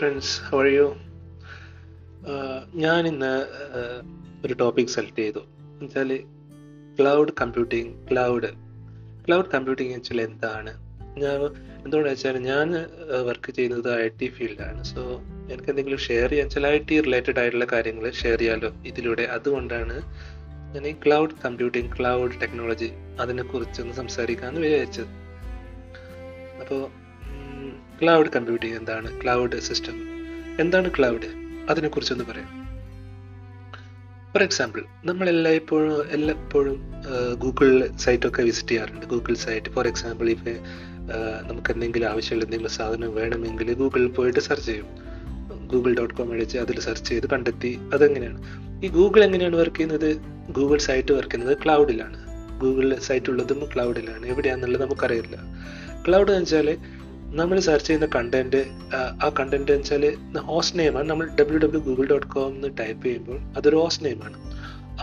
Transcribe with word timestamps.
Friends 0.00 0.34
how 0.48 0.58
are 0.64 0.68
you 0.76 0.86
ഞാൻ 2.84 3.02
ഇന്ന് 3.06 3.32
ഒരു 4.46 4.54
ടോപ്പിക് 4.54 4.92
സെലക്ട് 4.94 5.22
ചെയ്തു. 5.22 5.40
എന്നുവെച്ചാൽ 5.72 6.10
cloud 6.98 7.32
computing 7.40 7.90
cloud 8.10 8.50
cloud 9.26 9.50
computing 9.54 9.92
വെച്ചാൽ 9.94 10.20
എന്താണ്? 10.20 10.72
ഞാൻ 11.22 11.38
എന്തുകൊണ്ടാണ് 11.82 12.12
വെച്ചാൽ 12.14 12.36
ഞാൻ 12.50 12.68
വർക്ക് 13.28 13.50
ചെയ്യുന്നത് 13.56 13.88
ഐ 14.04 14.08
ടി 14.20 14.26
ഫീൽഡാണ് 14.36 14.82
സോ 14.84 15.02
എനിക്ക് 15.50 15.70
എന്തെങ്കിലും 15.72 16.00
ഷെയർ 16.06 16.28
ചെയ്യാൻ 16.32 16.48
വെച്ചാൽ 16.48 16.66
ഐ 16.66 16.78
ടി 16.90 16.96
റിലേറ്റഡ് 17.06 17.38
ആയിട്ടുള്ള 17.42 17.66
കാര്യങ്ങൾ 17.72 18.04
ഷെയർ 18.22 18.38
ചെയ്യാമല്ലോ 18.38 18.70
ഇതിലൂടെ. 18.90 19.24
അതുകൊണ്ടാണ് 19.36 19.96
ഞാൻ 20.74 20.84
ഈ 20.92 20.94
ക്ലൗഡ് 21.04 21.36
കമ്പ്യൂട്ടിങ് 21.44 21.90
ക്ലൗഡ് 21.98 22.40
ടെക്നോളജി 22.42 22.90
അതിനെക്കുറിച്ചൊന്ന് 23.20 23.94
സംസാരിക്കാമെന്ന് 24.00 24.62
വിചാരിച്ചത്. 24.66 25.12
അപ്പോൾ 26.62 26.82
ക്ലൗഡ് 28.00 28.30
കമ്പ്യൂട്ടിംഗ് 28.34 28.76
എന്താണ്? 28.80 29.08
ക്ലൗഡ് 29.22 29.56
സിസ്റ്റം 29.68 29.96
എന്താണ് 30.62 30.88
ക്ലൗഡ് 30.98 31.28
അതിനെക്കുറിച്ചൊന്ന് 31.70 32.24
പറയാം. 32.30 32.50
ഫോർ 34.32 34.42
എക്സാമ്പിൾ 34.42 34.82
നമ്മൾ 35.08 35.26
എല്ലായ്പ്പോഴും 35.32 35.94
എല്ലായ്പ്പോഴും 36.16 36.76
ഗൂഗിൾ 37.42 37.70
സൈറ്റൊക്കെ 38.04 38.42
വിസിറ്റ് 38.48 38.70
ചെയ്യാറുണ്ട്. 38.70 39.04
Google 39.12 39.34
site 39.44 39.70
for 39.74 39.86
example 39.92 40.28
if 40.34 40.54
നമുക്ക് 41.50 41.70
എന്തെങ്കിലും 41.74 42.08
ആവശ്യമുള്ള 42.10 42.44
എന്തെങ്കിലും 42.46 42.74
സാധനം 42.78 43.12
വേണമെങ്കിൽ 43.14 43.70
ഗൂഗിളിൽ 43.80 44.10
പോയിട്ട് 44.18 44.42
സെർച്ച് 44.48 44.66
ചെയ്യും. 44.70 44.88
ഗൂഗിൾ 45.72 45.92
ഡോട്ട് 45.98 46.14
കോം 46.18 46.30
അടിച്ച് 46.34 46.58
അതിൽ 46.64 46.78
സെർച്ച് 46.86 47.08
ചെയ്ത് 47.10 47.26
കണ്ടെത്തി 47.32 47.72
അതെങ്ങനെയാണ്? 47.94 48.40
ഈ 48.84 48.88
ഗൂഗിൾ 48.98 49.20
എങ്ങനെയാണ് 49.24 49.56
വർക്ക് 49.62 49.76
ചെയ്യുന്നത്? 49.76 50.10
ഗൂഗിൾ 50.58 50.78
സൈറ്റ് 50.88 51.12
വർക്ക് 51.18 51.34
ചെയ്യുന്നത് 51.34 51.58
ക്ലൗഡിലാണ് 51.64 52.18
ഗൂഗിൾ 52.62 52.86
സൈറ്റ് 53.08 53.30
ഉള്ളതും 53.32 53.60
ക്ലൗഡിലാണ് 53.74 54.24
എവിടെയാണെന്നുള്ളത് 54.32 54.82
നമുക്കറിയില്ല. 54.84 55.36
ക്ലൗഡ് 56.06 56.32
എന്ന് 56.32 56.46
വെച്ചാൽ 56.46 56.68
നമ്മൾ 57.38 57.58
സെർച്ച് 57.60 57.86
ചെയ്യുന്ന 57.86 58.06
കണ്ടന്റ് 58.14 58.60
ആ 59.24 59.28
കണ്ടന്റ് 59.38 59.72
എന്ന് 59.72 59.94
വെച്ചാൽ 59.94 60.04
ഹോസ്റ്റ് 60.50 60.78
നെയിമാണ് 60.78 61.10
നമ്മൾ 61.10 61.26
W 61.40 61.58
W 61.58 61.80
Google 61.80 62.06
dot 62.06 62.26
com 62.26 62.54
എന്ന് 62.54 62.68
ടൈപ്പ് 62.78 63.02
ചെയ്യുമ്പോൾ 63.06 63.38
അതൊരു 63.58 63.76
ഹോസ്റ്റ് 63.76 64.04
നെയിമാണ് 64.04 64.36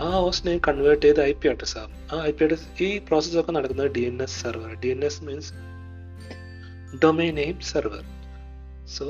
ആ 0.00 0.08
ഹോസ്റ്റ് 0.10 0.46
നെയിം 0.46 0.60
കൺവേർട്ട് 0.68 1.02
ചെയ്ത് 1.06 1.20
ഐ 1.22 1.32
പി 1.32 1.48
അഡ്രസ് 1.48 1.78
ആകും 1.78 1.94
ആ 2.12 2.18
ഐ 2.24 2.32
പി 2.32 2.44
അഡ്രസ് 2.44 2.82
ഈ 2.82 2.98
പ്രോസസ് 2.98 3.36
ഒക്കെ 3.36 3.52
നടക്കുന്നത് 3.52 3.90
D 3.92 4.00
N 4.00 4.22
S 4.22 4.42
server 4.42 4.74
D 4.74 4.88
N 4.88 5.04
S 5.04 5.24
means 5.24 5.50
domain 7.04 7.34
name 7.34 7.60
server 7.72 8.04
so 8.98 9.06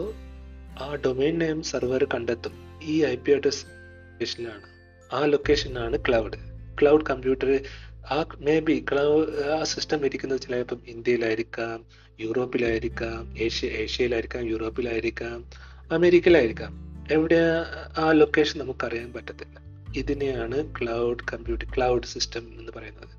ആ 0.83 0.95
ഡൊമൈൻ 0.95 1.39
നെയിം 1.39 1.63
സെർവർ 1.63 2.05
കണ്ടെത്തും. 2.15 2.55
ഈ 2.83 3.05
ഐ 3.05 3.17
പി 3.17 3.33
അഡ്രസ് 3.33 3.65
ലൊക്കേഷനിലാണ് 3.67 4.67
ആ 5.13 5.21
ലൊക്കേഷനാണ് 5.25 5.97
ക്ലൗഡ് 6.09 6.39
ക്ലൗഡ് 6.81 7.07
കമ്പ്യൂട്ടർ 7.11 7.51
ആ 8.11 8.25
മേ 8.41 8.61
ബി 8.61 8.85
ക്ലൗഡ് 8.93 9.33
ആ 9.55 9.65
സിസ്റ്റം 9.65 10.07
ഇരിക്കുന്നത് 10.07 10.41
ചിലപ്പം 10.41 10.81
ഇന്ത്യയിലായിരിക്കാം. 10.87 12.08
യൂറോപ്പിലായിരിക്കാം 12.21 13.39
ഏഷ്യ 13.39 13.67
ഏഷ്യയിലായിരിക്കാം 13.67 14.43
യൂറോപ്പിലായിരിക്കാം 14.43 15.45
അമേരിക്കയിലായിരിക്കാം. 15.93 16.89
എവിടെ 17.11 17.37
ആ 17.99 18.13
ലൊക്കേഷൻ 18.13 18.61
നമുക്ക് 18.61 18.87
അറിയാൻ 18.87 19.13
പറ്റത്തില്ല. 19.13 19.61
ഇതിനെയാണ് 19.97 20.75
ക്ലൗഡ് 20.81 21.33
കമ്പ്യൂട്ടിംഗ് 21.33 21.77
ക്ലൗഡ് 21.77 22.05
സിസ്റ്റം 22.05 22.41
എന്ന് 22.59 22.73
പറയുന്നത്. 22.77 23.19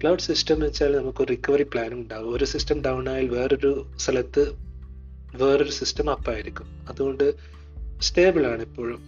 ക്ലൗഡ് 0.00 0.20
സിസ്റ്റം 0.20 0.54
എന്ന് 0.54 0.66
വെച്ചാൽ 0.66 0.96
നമുക്ക് 0.96 1.28
റിക്കവറി 1.28 1.62
പ്ലാനും 1.62 2.00
ഉണ്ടാകും 2.00 2.36
ഒരു 2.36 2.44
സിസ്റ്റം 2.44 2.82
ഡൗൺ 2.82 3.08
ആയാൽ 3.08 3.28
വേറൊരു 3.28 3.86
സ്ഥലത്ത് 3.96 4.52
വേറൊരു 5.34 5.70
സിസ്റ്റം 5.70 6.10
അപ്പായിരിക്കും 6.10 6.66
അതുകൊണ്ട് 6.88 7.34
സ്റ്റേബിൾ 8.00 8.46
ആണ് 8.46 8.62
ഇപ്പോഴും. 8.62 8.98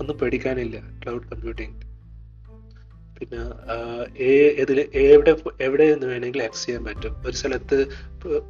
ഒന്നും 0.00 0.18
പേടിക്കാനില്ല 0.18 0.80
ക്ലൗഡ് 1.04 1.28
കമ്പ്യൂട്ടിംഗ് 1.28 1.91
പിന്നെ 3.22 3.42
ഇതിൽ 4.62 4.78
എവിടെ 4.94 5.32
എവിടെ 5.60 5.84
നിന്ന് 5.92 6.06
വേണമെങ്കിലും 6.06 6.44
ആക്സസ് 6.44 6.66
ചെയ്യാൻ 6.66 6.84
പറ്റും. 6.84 7.12
ഒരു 7.26 7.36
സ്ഥലത്ത് 7.36 7.76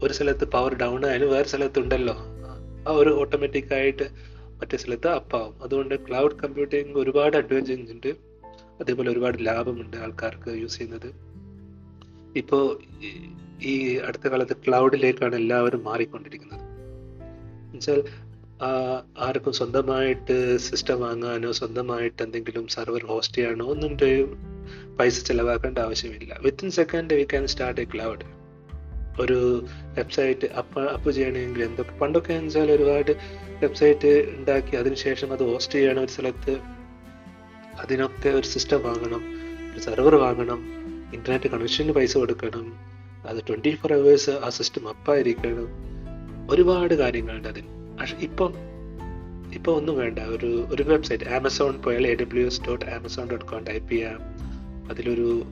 ഒരു 0.03 0.13
സ്ഥലത്ത് 0.13 0.45
പവർ 0.45 0.75
ഡൗൺ 0.75 1.07
ആയാലും 1.07 1.31
വേറെ 1.31 1.49
സ്ഥലത്ത് 1.49 1.79
ഉണ്ടല്ലോ 1.79 2.15
ആ 2.89 2.93
ഒരു 2.93 3.11
ഓട്ടോമാറ്റിക് 3.21 3.75
ആയിട്ട് 3.75 4.07
മറ്റേ 4.61 4.77
സ്ഥലത്ത് 4.77 5.09
അപ്പാവും 5.09 5.63
അതുകൊണ്ട് 5.63 5.95
ക്ലൗഡ് 6.09 6.37
കമ്പ്യൂട്ടിംഗ് 6.43 6.99
ഒരുപാട് 6.99 7.37
അഡ്വാന്റേജ് 7.37 7.93
ഉണ്ട്. 7.93 8.11
അതേപോലെ 8.81 9.11
ഒരുപാട് 9.11 9.47
ലാഭമുണ്ട് 9.47 9.97
ആൾക്കാർക്ക് 9.97 10.51
യൂസ് 10.63 10.79
ചെയ്യുന്നത്. 10.79 11.09
ഇപ്പോൾ 12.39 12.65
ഈ 13.65 13.97
അടുത്ത 13.97 14.27
കാലത്ത് 14.29 14.57
ക്ലൗഡിലേക്കാണ് 14.57 15.37
എല്ലാവരും 15.37 15.85
മാറിക്കൊണ്ടിരിക്കുന്നത്. 15.85 16.61
എന്നുവെച്ചാൽ 16.61 18.01
ആർക്കും 19.19 19.53
സ്വന്തമായിട്ട് 19.53 20.59
സിസ്റ്റം 20.59 21.01
വാങ്ങാനോ 21.01 21.53
സ്വന്തമായിട്ട് 21.53 22.23
എന്തെങ്കിലും 22.23 22.69
സെർവർ 22.69 23.07
ഹോസ്റ്റ് 23.07 23.35
ചെയ്യാനോ 23.35 23.65
ഒന്നും 23.65 23.97
പൈസ 24.99 25.25
ചിലവാക്കേണ്ട 25.25 25.79
ആവശ്യമില്ല. 25.79 26.39
Within 26.43 26.71
second 26.71 27.15
we 27.15 27.23
can 27.23 27.47
start 27.47 27.81
a 27.81 27.85
cloud 27.85 28.25
ഒരു 29.21 29.67
വെബ്സൈറ്റ് 29.95 30.47
അപ്പ് 30.47 30.81
അപ്പ് 30.81 31.11
ചെയ്യണമെങ്കിൽ 31.11 31.65
എന്തൊക്കെ 31.65 31.99
പണ്ടൊക്കെ 31.99 32.33
വെച്ചാൽ 32.33 32.71
ഒരുപാട് 32.71 33.17
വെബ്സൈറ്റ് 33.63 34.37
ഉണ്ടാക്കി 34.39 34.77
അതിനുശേഷം 34.77 35.33
അത് 35.33 35.43
ഹോസ്റ്റ് 35.43 35.79
ചെയ്യണം 35.79 36.03
ഒരു 36.03 36.11
സ്ഥലത്ത് 36.11 36.61
അതിനൊക്കെ 37.81 38.29
ഒരു 38.29 38.47
സിസ്റ്റം 38.47 38.83
വാങ്ങണം 38.83 39.23
ഒരു 39.73 39.81
സെർവർ 39.81 40.15
വാങ്ങണം 40.15 40.61
ഇന്റർനെറ്റ് 41.15 41.49
കണക്ഷന് 41.49 41.93
പൈസ 41.93 42.19
കൊടുക്കണം 42.19 42.79
അത് 43.29 43.37
ട്വന്റി 43.49 43.75
ഫോർ 43.75 43.93
അവേഴ്സ് 43.93 44.31
ആ 44.31 44.49
സിസ്റ്റം 44.49 44.89
അപ്പായിരിക്കണം 44.89 45.69
ഒരുപാട് 46.51 46.95
കാര്യങ്ങളുണ്ട് 46.95 47.49
അതിന്. 47.49 47.82
പക്ഷെ 48.03 48.17
ഇപ്പം 48.17 48.53
ഇപ്പോൾ 49.55 49.77
ഒന്നും 49.77 49.97
വേണ്ട. 49.97 50.19
ഒരു 50.19 50.67
ഒരു 50.71 50.83
വെബ്സൈറ്റ് 50.83 51.25
ആമസോൺ 51.25 51.83
പോയാൽ 51.83 52.07
A 52.07 52.15
W 52.15 52.47
S 52.47 52.63
dot 52.69 52.85
Amazon 52.85 53.31
dot 53.31 53.45
com 53.45 53.65
type 53.65 53.91
ചെയ്യാം. 53.93 54.19
അതിലൊരു 54.91 55.47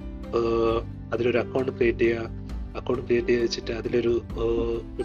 അതിലൊരു 1.12 1.38
അക്കൗണ്ട് 1.38 1.72
ക്രിയേറ്റ് 1.72 1.98
ചെയ്യുക 1.98 2.28
അക്കൗണ്ട് 2.76 3.02
ക്രിയേറ്റ് 3.06 3.28
ചെയ്ത് 3.28 3.42
വെച്ചിട്ട് 3.42 3.72
അതിലൊരു 3.72 4.22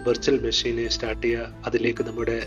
വെർച്വൽ 0.06 0.38
മെഷീൻ 0.40 0.88
സ്റ്റാർട്ട് 0.88 1.22
ചെയ്യുക 1.22 1.62
അതിലേക്ക് 1.66 2.04
നമ്മുടെ 2.04 2.38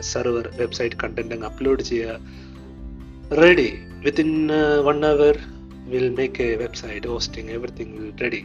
സെർവർ 0.00 0.48
വെബ്സൈറ്റ് 0.56 0.96
കണ്ടന്റ് 1.02 1.34
അങ്ങ് 1.34 1.46
അപ്ലോഡ് 1.46 1.82
ചെയ്യുക 1.82 3.40
ready 3.42 3.68
within 4.04 4.48
one 4.84 5.06
hour 5.06 5.36
will 5.88 6.08
make 6.08 6.42
a 6.42 6.56
website 6.56 7.06
hosting 7.06 7.52
everything 7.52 7.94
will 7.98 8.12
ready 8.22 8.42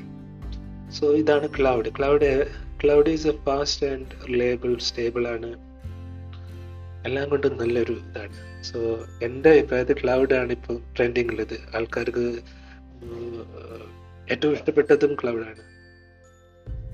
so 0.99 1.13
ഇതാണ് 1.13 1.49
cloud 1.57 1.89
cloud 1.97 2.31
cloud 2.83 3.09
is 3.09 3.27
a 3.27 3.35
fast 3.45 3.87
and 3.87 4.05
reliable 4.27 4.77
stable 4.77 5.27
ആണ്. 5.27 5.68
എല്ലാം 7.05 7.29
കൊണ്ടും 7.29 7.57
നല്ലൊരു 7.57 7.93
ഇതാണ്. 7.93 8.63
സോ 8.63 8.79
എന്റെ 9.23 9.49
അഭിപ്രായത്തിൽ 9.49 10.11
ആണ് 10.33 10.51
ഇപ്പോൾ 10.51 10.81
ട്രെൻഡിങ് 10.97 11.29
ഉള്ളത്. 11.29 11.75
ആൾക്കാർക്ക് 11.75 12.39
ഏറ്റവും 14.31 14.53
ഇഷ്ടപ്പെട്ടതും 14.53 15.15
ക്ലൗഡ് 15.15 15.45
ആണ്. 15.45 15.69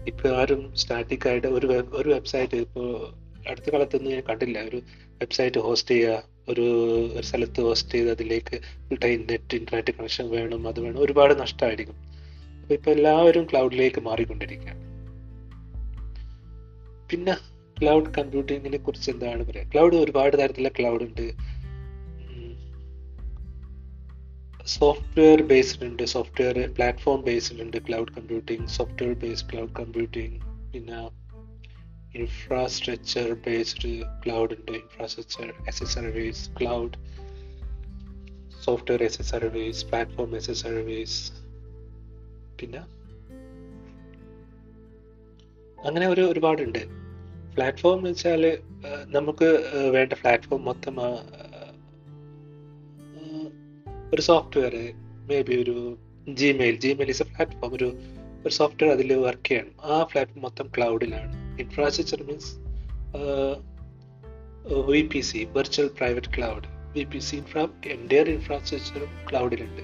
ഇപ്പോൾ 0.08 0.36
ആരും 0.36 0.76
സ്റ്റാറ്റിക് 0.76 1.28
ആയിട്ട് 1.28 1.48
ഒരു 1.48 1.68
ഒരു 1.68 2.10
വെബ്സൈറ്റ് 2.10 2.58
ഇപ്പോൾ 2.58 3.14
അടുത്ത 3.50 3.70
കാലത്തൊന്നും 3.70 4.12
ഞാൻ 4.12 4.24
കണ്ടില്ല. 4.30 4.62
ഒരു 4.62 4.82
വെബ്സൈറ്റ് 5.22 5.60
ഹോസ്റ്റ് 5.60 5.92
ചെയ്യുക 5.92 6.24
ഒരു 6.50 6.66
ഒരു 7.14 7.22
സ്ഥലത്ത് 7.22 7.62
ഹോസ്റ്റ് 7.62 7.92
ചെയ്ത് 7.92 8.12
അതിലേക്ക് 8.12 8.62
നെറ്റ് 9.30 9.56
ഇന്റർനെറ്റ് 9.56 9.92
കണക്ഷൻ 9.92 10.30
വേണം 10.30 10.68
അത് 10.68 10.80
വേണം. 10.80 11.02
ഒരുപാട് 11.02 11.40
നഷ്ടമായിരിക്കും. 11.40 11.96
അപ്പോൾ 12.62 12.74
ഇപ്പോൾ 12.74 12.92
എല്ലാവരും 12.92 13.48
ക്ലൗഡിലേക്ക് 13.52 14.02
മാറിക്കൊണ്ടിരിക്കുകയാണ്. 14.02 14.96
പിന്നെ 17.10 17.55
ക്ലൗഡ് 17.81 18.13
കമ്പ്യൂട്ടിങ്ങിനെ 18.18 18.78
കുറിച്ച് 18.78 19.12
എന്താണ് 19.12 19.46
പറയുക 19.46 19.66
ക്ലൗഡ് 19.74 19.96
ഒരുപാട് 19.96 20.38
തരത്തിലുള്ള 20.38 20.69
ക്ലൗഡ് 20.80 21.03
ഉണ്ട്. 21.03 21.56
സോഫ്റ്റ്വെയർ 24.66 25.41
ബേസ്ഡ് 25.41 25.86
ഉണ്ട്. 25.86 26.03
സോഫ്റ്റ്വെയർ 26.03 26.74
പ്ലാറ്റ്ഫോം 26.74 27.22
ബേസ്ഡ് 27.22 27.62
ഉണ്ട് 27.62 27.78
cloud 27.78 28.13
computing 28.13 28.68
software 28.68 29.13
based 29.13 29.50
cloud 29.52 29.75
computing 29.80 30.40
പിന്നെ 30.74 31.25
ഇൻഫ്രാസ്ട്രക്ചർ 32.19 33.34
ബേസ്ഡ് 33.34 34.02
ക്ലൗഡ് 34.25 34.53
ഉണ്ട്. 34.53 34.72
Infrastructure 34.72 35.53
a 35.68 35.86
service 35.86 36.50
cloud 36.62 36.97
software 38.63 39.03
a 39.03 39.07
service 39.07 39.86
platform 39.86 40.36
as 40.36 40.52
a 40.52 40.53
service 40.53 41.31
പിന്നെ 42.59 42.80
അങ്ങനെ 45.88 46.07
ഒരു 46.07 46.22
ഒരുപാടുണ്ട്. 46.22 47.05
പ്ലാറ്റ്ഫോം 47.57 47.98
എന്ന് 47.98 48.10
വെച്ചാൽ 48.10 48.44
നമുക്ക് 49.06 49.48
വേണ്ട 49.92 50.13
പ്ലാറ്റ്ഫോം 50.13 50.66
മൊത്തം 50.66 51.00
ഒരു 54.13 54.22
സോഫ്റ്റ്വെയർ 54.22 54.74
മേ 55.28 55.42
ബി 55.42 55.56
ഒരു 55.56 55.98
Gmail 56.34 56.75
Gmail 56.80 57.10
is 57.10 57.22
a 57.22 57.25
platform 57.25 57.74
ഒരു 57.74 57.88
ഒരു 58.44 58.54
സോഫ്റ്റ്വെയർ 58.54 58.94
അതിൽ 58.94 59.13
വർക്ക് 59.13 59.48
ചെയ്യണം. 59.48 59.81
ആ 59.84 60.04
പ്ലാറ്റ്ഫോം 60.04 60.42
മൊത്തം 60.42 60.68
ക്ലൗഡിലാണ് 60.78 61.60
infrastructure 61.60 62.24
means 62.24 62.52
V 64.90 65.01
P 65.13 65.19
C 65.19 65.48
virtual 65.51 65.88
private 66.00 66.38
cloud 66.38 66.68
V 66.98 67.04
P 67.04 67.19
C 67.19 67.36
infra 67.36 67.68
എന്റെ 67.86 68.22
ഇൻഫ്രാസ്ട്രക്ചറും 68.22 69.10
ക്ലൗഡിലുണ്ട് 69.31 69.84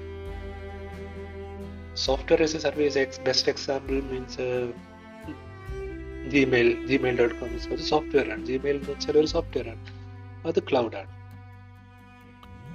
software 1.96 2.44
as 2.44 2.56
a 2.56 2.60
service 2.60 3.22
best 3.26 3.52
example 3.52 4.02
means 4.02 4.48
Gmail 6.30 6.88
Gmail 6.88 7.20
dot 7.20 7.36
com 7.36 7.74
ഒരു 7.74 7.82
software 7.82 8.32
ആണ്. 8.32 8.46
ജിമെയിൽ 8.46 8.76
എന്ന് 8.76 8.92
വെച്ചാൽ 8.92 9.18
ഒരു 9.18 9.28
സോഫ്റ്റ്വെയർ 9.28 9.70
ആണ്. 9.70 9.86
അത് 10.48 10.64
ക്ലൗഡ് 10.64 10.96
ആണ്. 10.96 11.22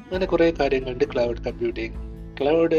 അങ്ങനെ 0.06 0.26
കുറേ 0.26 0.50
കാര്യങ്ങളുണ്ട് 0.50 1.04
cloud 1.12 1.44
computing 1.44 1.94
cloud 2.40 2.74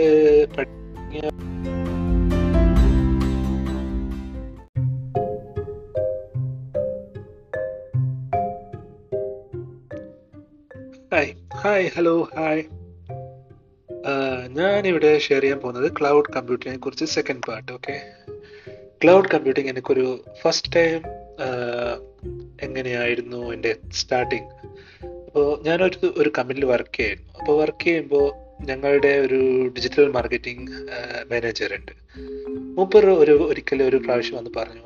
hi 11.13 11.33
hi 11.57 11.89
hello 11.97 12.29
hi 12.37 12.63
ഞാനിവിടെ 14.49 15.17
ഷെയർ 15.17 15.41
ചെയ്യാൻ 15.41 15.59
പോകുന്നത് 15.59 15.91
ക്ലൗഡ് 15.99 16.33
കമ്പ്യൂട്ടറിനെ 16.35 16.77
കുറിച്ച് 16.77 17.05
second 17.05 17.43
part 17.47 17.71
okay 17.71 18.11
cloud 19.03 19.29
computing 19.33 19.69
എനിക്കൊരു 19.69 20.25
ഫസ്റ്റ് 20.41 20.75
ടൈം 20.75 21.01
എങ്ങനെയായിരുന്നു 22.61 23.53
എന്റെ 23.53 23.75
സ്റ്റാർട്ടിങ് 23.91 24.47
അപ്പോൾ 25.27 25.63
ഞാനൊരു 25.63 26.13
ഒരു 26.17 26.31
കമ്പനിയിൽ 26.37 26.65
വർക്ക് 26.65 26.97
ചെയ്യായിരുന്നു 26.97 27.33
അപ്പോൾ 27.39 27.61
വർക്ക് 27.61 27.83
ചെയ്യുമ്പോൾ 27.83 28.27
ഞങ്ങളുടെ 28.65 29.07
ഒരു 29.07 29.67
ഡിജിറ്റൽ 29.75 30.11
മാർക്കറ്റിംഗ് 30.11 30.71
മാനേജർ 31.31 31.73
ഉണ്ട്. 31.73 31.91
മൂപ്പർ 32.77 33.05
ഒരു 33.05 33.31
ഒരിക്കലും 33.31 33.87
ഒരു 33.87 33.97
പ്രാവശ്യം 33.97 34.37
വന്ന് 34.37 34.51
പറഞ്ഞു 34.57 34.85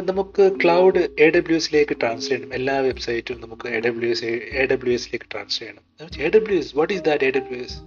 നമുക്ക് 0.00 0.52
ക്ലൗഡ് 0.64 0.98
എ 0.98 1.30
ഡബ്ല്യു 1.30 1.56
എസിലേക്ക് 1.56 1.96
ട്രാൻസ്ഫർ 1.96 2.28
ചെയ്യണം. 2.28 2.54
എല്ലാ 2.54 2.78
വെബ്സൈറ്റും 2.78 3.40
നമുക്ക് 3.40 3.68
A 3.68 3.80
W 3.80 4.10
S 4.10 4.24
A 4.52 4.66
W 4.66 4.94
എസിലേക്ക് 4.94 5.24
ട്രാൻസ്ഫർ 5.32 5.58
ചെയ്യണം. 5.58 5.84
A 6.26 6.30
W 6.36 6.58
S 6.58 6.76
what 6.76 6.94
is 6.94 7.02
that 7.02 7.24
A 7.24 7.30
W 7.30 7.62
S 7.62 7.78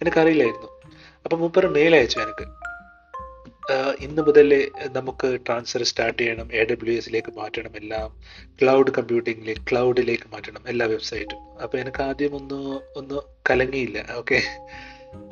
എനിക്കറിയില്ലായിരുന്നു. 0.00 0.68
അപ്പം 1.24 1.38
മൂപ്പർ 1.40 1.66
മെയിൽ 1.66 1.94
അയച്ചു 1.94 2.18
എനിക്ക്. 2.18 2.71
ഇന്ന് 4.00 4.22
മുതൽ 4.22 4.70
നമുക്ക് 4.92 5.38
ട്രാൻസ്ഫർ 5.46 5.82
സ്റ്റാർട്ട് 5.82 6.22
ചെയ്യണം 6.22 6.48
എ 6.52 6.64
ഡബ്ല്യു 6.64 6.94
എസിലേക്ക് 6.94 7.32
മാറ്റണം 7.36 7.76
എല്ലാം 7.76 8.08
ക്ലൗഡ് 8.60 8.90
കമ്പ്യൂട്ടിങ്ങിലേക്ക് 8.90 9.62
ക്ലൗഡിലേക്ക് 9.70 10.28
മാറ്റണം 10.32 10.64
എല്ലാ 10.68 10.86
വെബ്സൈറ്റും 10.86 11.42
അപ്പോൾ 11.62 11.78
എനിക്ക് 11.78 12.02
ആദ്യം 12.02 12.34
ഒന്ന് 12.36 12.80
ഒന്ന് 12.96 13.20
കലങ്ങിയില്ല 13.50 14.06
ഓക്കെ 14.16 14.40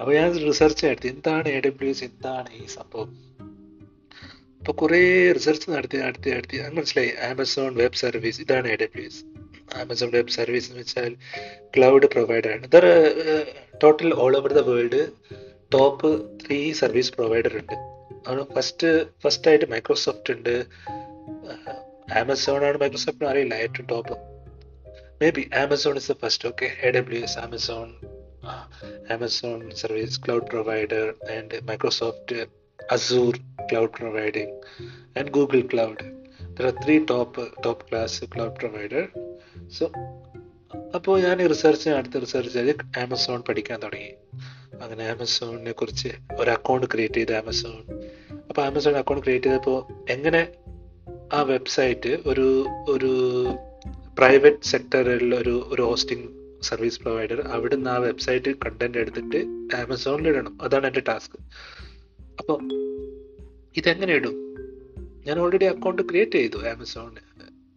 അപ്പോൾ 0.01 0.15
ഞാൻ 0.15 0.39
റിസർച്ച് 0.49 0.87
നടത്തി 0.87 1.09
എന്താണ് 1.09 1.49
എ 1.49 1.61
ഡബ്ല്യു 1.61 1.91
എസ് 1.91 2.05
എന്താണ് 2.05 2.49
ഈ 2.63 2.67
സംഭവം? 2.67 3.11
അപ്പോൾ 4.61 4.73
കുറേ 4.73 5.33
റിസർച്ച് 5.33 5.71
നടത്തി 5.71 5.97
നടത്തി 5.97 6.31
നടത്തി. 6.31 6.57
മനസ്സിലായി 6.59 7.13
ആമസോൺ 7.31 7.75
വെബ് 7.75 7.95
സർവീസ് 7.95 8.41
ഇതാണ് 8.41 8.69
A 8.69 8.77
W 8.77 9.07
S 9.07 9.23
Amazon 9.79 10.11
web 10.11 10.29
service 10.29 10.71
എന്ന് 10.71 10.81
വെച്ചാൽ 10.81 11.17
ക്ലൗഡ് 11.77 12.07
പ്രൊവൈഡർ 12.07 12.51
ആണ്. 12.53 12.65
Either 12.65 12.87
total 13.85 14.15
all 14.15 14.37
over 14.37 14.53
the 14.53 14.59
world 14.59 15.09
top 15.75 16.11
three 16.43 16.73
service 16.73 17.13
provider 17.13 17.59
ഉണ്ട്. 17.59 17.90
ഫസ്റ്റ് 18.55 19.21
ഫസ്റ്റ് 19.21 19.49
ആയിട്ട് 19.49 19.71
മൈക്രോസോഫ്റ്റ് 19.71 20.33
ഉണ്ട്. 20.33 20.67
ആമസോൺ 22.17 22.65
ആണ് 22.65 22.79
മൈക്രോസോഫ്റ്റ് 22.79 23.25
അറിയില്ല 23.25 23.55
ഏറ്റവും 23.55 23.87
top 23.87 24.13
maybe 25.31 25.51
Amazon 25.55 25.97
is 25.97 26.13
the 26.13 26.15
first 26.15 26.49
okay 26.49 26.71
A 26.83 26.91
W 26.91 27.21
S 27.21 27.39
Amazon 27.39 27.95
Amazon 29.13 29.71
service 29.71 30.21
cloud 30.25 30.47
provider 30.47 31.15
and 31.39 31.69
Microsoft 31.69 32.47
Azure 32.93 33.39
cloud 33.73 33.91
providing 33.91 34.61
and 35.19 35.31
Google 35.31 35.61
cloud 35.61 36.21
three 36.85 37.05
top 37.05 37.63
top 37.65 37.91
class 37.91 38.25
cloud 38.25 38.57
provider 38.57 39.09
so 39.69 39.87
അപ്പോൾ 40.95 41.21
ഞാൻ 41.21 41.49
research 41.49 41.91
അടുത്ത 41.91 42.19
research 42.19 42.53
ചെയ്ത് 42.53 42.99
Amazon 42.99 43.43
പഠിക്കാൻ 43.49 43.83
തുടങ്ങി. 43.83 44.15
അങ്ങനെ 44.83 45.05
ആമസോണിനെ 45.05 45.73
കുറിച്ച് 45.73 46.09
ഒരു 46.35 46.51
അക്കൗണ്ട് 46.51 46.87
ക്രിയേറ്റ് 46.87 47.15
ചെയ്ത് 47.15 47.35
ആമസോൺ. 47.35 48.03
അപ്പോൾ 48.49 48.63
ആമസോൺ 48.67 48.97
അക്കൗണ്ട് 48.97 49.23
ക്രിയേറ്റ് 49.23 49.47
ചെയ്തപ്പോൾ 49.47 50.11
എങ്ങനെ 50.11 50.49
ആ 51.33 51.43
വെബ്സൈറ്റ് 51.43 52.09
ഒരു 52.27 52.67
ഒരു 52.89 53.11
പ്രൈവറ്റ് 54.19 54.65
സെക്ടറിൽ 54.65 55.35
ഒരു 55.35 55.69
ഒരു 55.69 55.83
ഹോസ്റ്റിംഗ് 55.83 56.41
സർവീസ് 56.63 57.01
പ്രൊവൈഡർ 57.01 57.41
അവിടുന്ന് 57.41 57.91
ആ 57.91 57.97
വെബ്സൈറ്റ് 57.97 58.55
കണ്ടന്റ് 58.57 58.99
എടുത്തിട്ട് 58.99 59.37
ആമസോണിൽ 59.77 60.29
ഇടണം. 60.29 60.63
അതാണ് 60.63 60.87
എന്റെ 60.87 61.01
ടാസ്ക് 61.01 61.39
അപ്പോൾ 62.39 62.59
ഇതെങ്ങനെ 63.77 64.13
ഇടും? 64.15 64.37
ഞാൻ 65.27 65.39
ഓൾറെഡി 65.39 65.65
അക്കൗണ്ട് 65.65 66.03
ക്രിയേറ്റ് 66.03 66.33
ചെയ്തു 66.33 66.57
ആമസോണിന് 66.57 67.21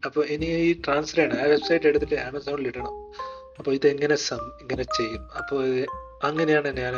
അപ്പോൾ 0.06 0.26
ഇനി 0.26 0.46
ഈ 0.46 0.74
ട്രാൻസ്ഫർ 0.74 1.16
ചെയ്യണം. 1.16 1.40
ആ 1.40 1.44
വെബ്സൈറ്റ് 1.44 1.86
എടുത്തിട്ട് 1.86 2.16
ആമസോണിൽ 2.16 2.68
ഇടണം. 2.68 2.94
അപ്പോൾ 3.60 3.72
ഇതെങ്ങനെ 3.72 4.16
സം 4.16 4.52
ഇങ്ങനെ 4.62 4.84
ചെയ്യും? 4.84 5.22
അപ്പോൾ 5.38 5.86
അങ്ങനെയാണ് 6.24 6.78
ഞാൻ 6.78 6.96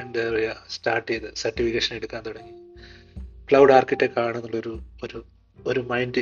എന്താ 0.00 0.30
പറയുക 0.30 0.66
സ്റ്റാർട്ട് 0.70 1.12
ചെയ്ത് 1.12 1.34
സർട്ടിഫിക്കേഷൻ 1.34 1.96
എടുക്കാൻ 1.96 2.22
തുടങ്ങി. 2.22 2.52
ക്ലൗഡ് 3.50 3.72
ആർക്കിടെക്ട് 3.72 4.20
ആണെന്നുള്ളൊരു 4.20 4.80
ഒരു 5.04 5.24
ഒരു 5.66 5.80
മൈൻഡ് 5.80 6.18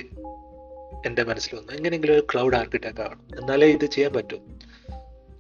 എന്റെ 1.07 1.25
മനസ്സിൽ 1.25 1.57
വന്നു. 1.57 1.73
എങ്ങനെയെങ്കിലും 1.73 2.15
ഒരു 2.15 2.27
ക്ലൗഡ് 2.33 2.57
ആർക്കിടെക്ട് 2.57 3.01
ആവണം. 3.01 3.41
എന്നാലേ 3.41 3.67
ഇത് 3.67 3.87
ചെയ്യാൻ 3.87 4.13
പറ്റും. 4.13 4.59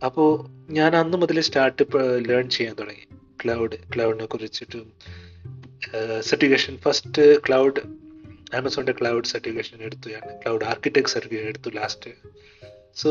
അപ്പോൾ 0.05 0.47
ഞാൻ 0.73 0.97
അന്ന് 0.97 1.17
മുതൽ 1.19 1.41
സ്റ്റാർട്ട് 1.41 1.83
ലേൺ 2.29 2.51
ചെയ്യാൻ 2.51 2.75
തുടങ്ങി. 2.75 3.07
ക്ലൗഡ് 3.45 3.77
ക്ലൗഡിനെ 3.95 4.27
കുറിച്ചിട്ടും 4.27 4.93
സർട്ടിഫിക്കേഷൻ 6.21 6.79
ഫസ്റ്റ് 6.79 7.41
ക്ലൗഡ് 7.49 7.81
ആമസോണിന്റെ 8.57 8.95
ക്ലൗഡ് 9.01 9.25
സർട്ടിഫിക്കേഷൻ 9.25 9.83
എടുത്തു. 9.83 10.09
ഞാൻ 10.09 10.41
ക്ലൗഡ് 10.43 10.65
ആർക്കിടെക്ട് 10.65 11.09
സർട്ടിഫിക്കേഷൻ 11.09 11.49
എടുത്തു 11.49 11.71
last 11.71 12.11
so 12.97 13.11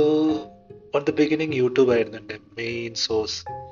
on 0.95 1.03
the 1.09 1.11
beginning 1.11 1.53
YouTube 1.53 1.91
ആയിരുന്നു 1.93 2.17
എന്റെ 2.17 2.37
മെയിൻ 2.57 2.93
സോഴ്സ് 2.93 3.64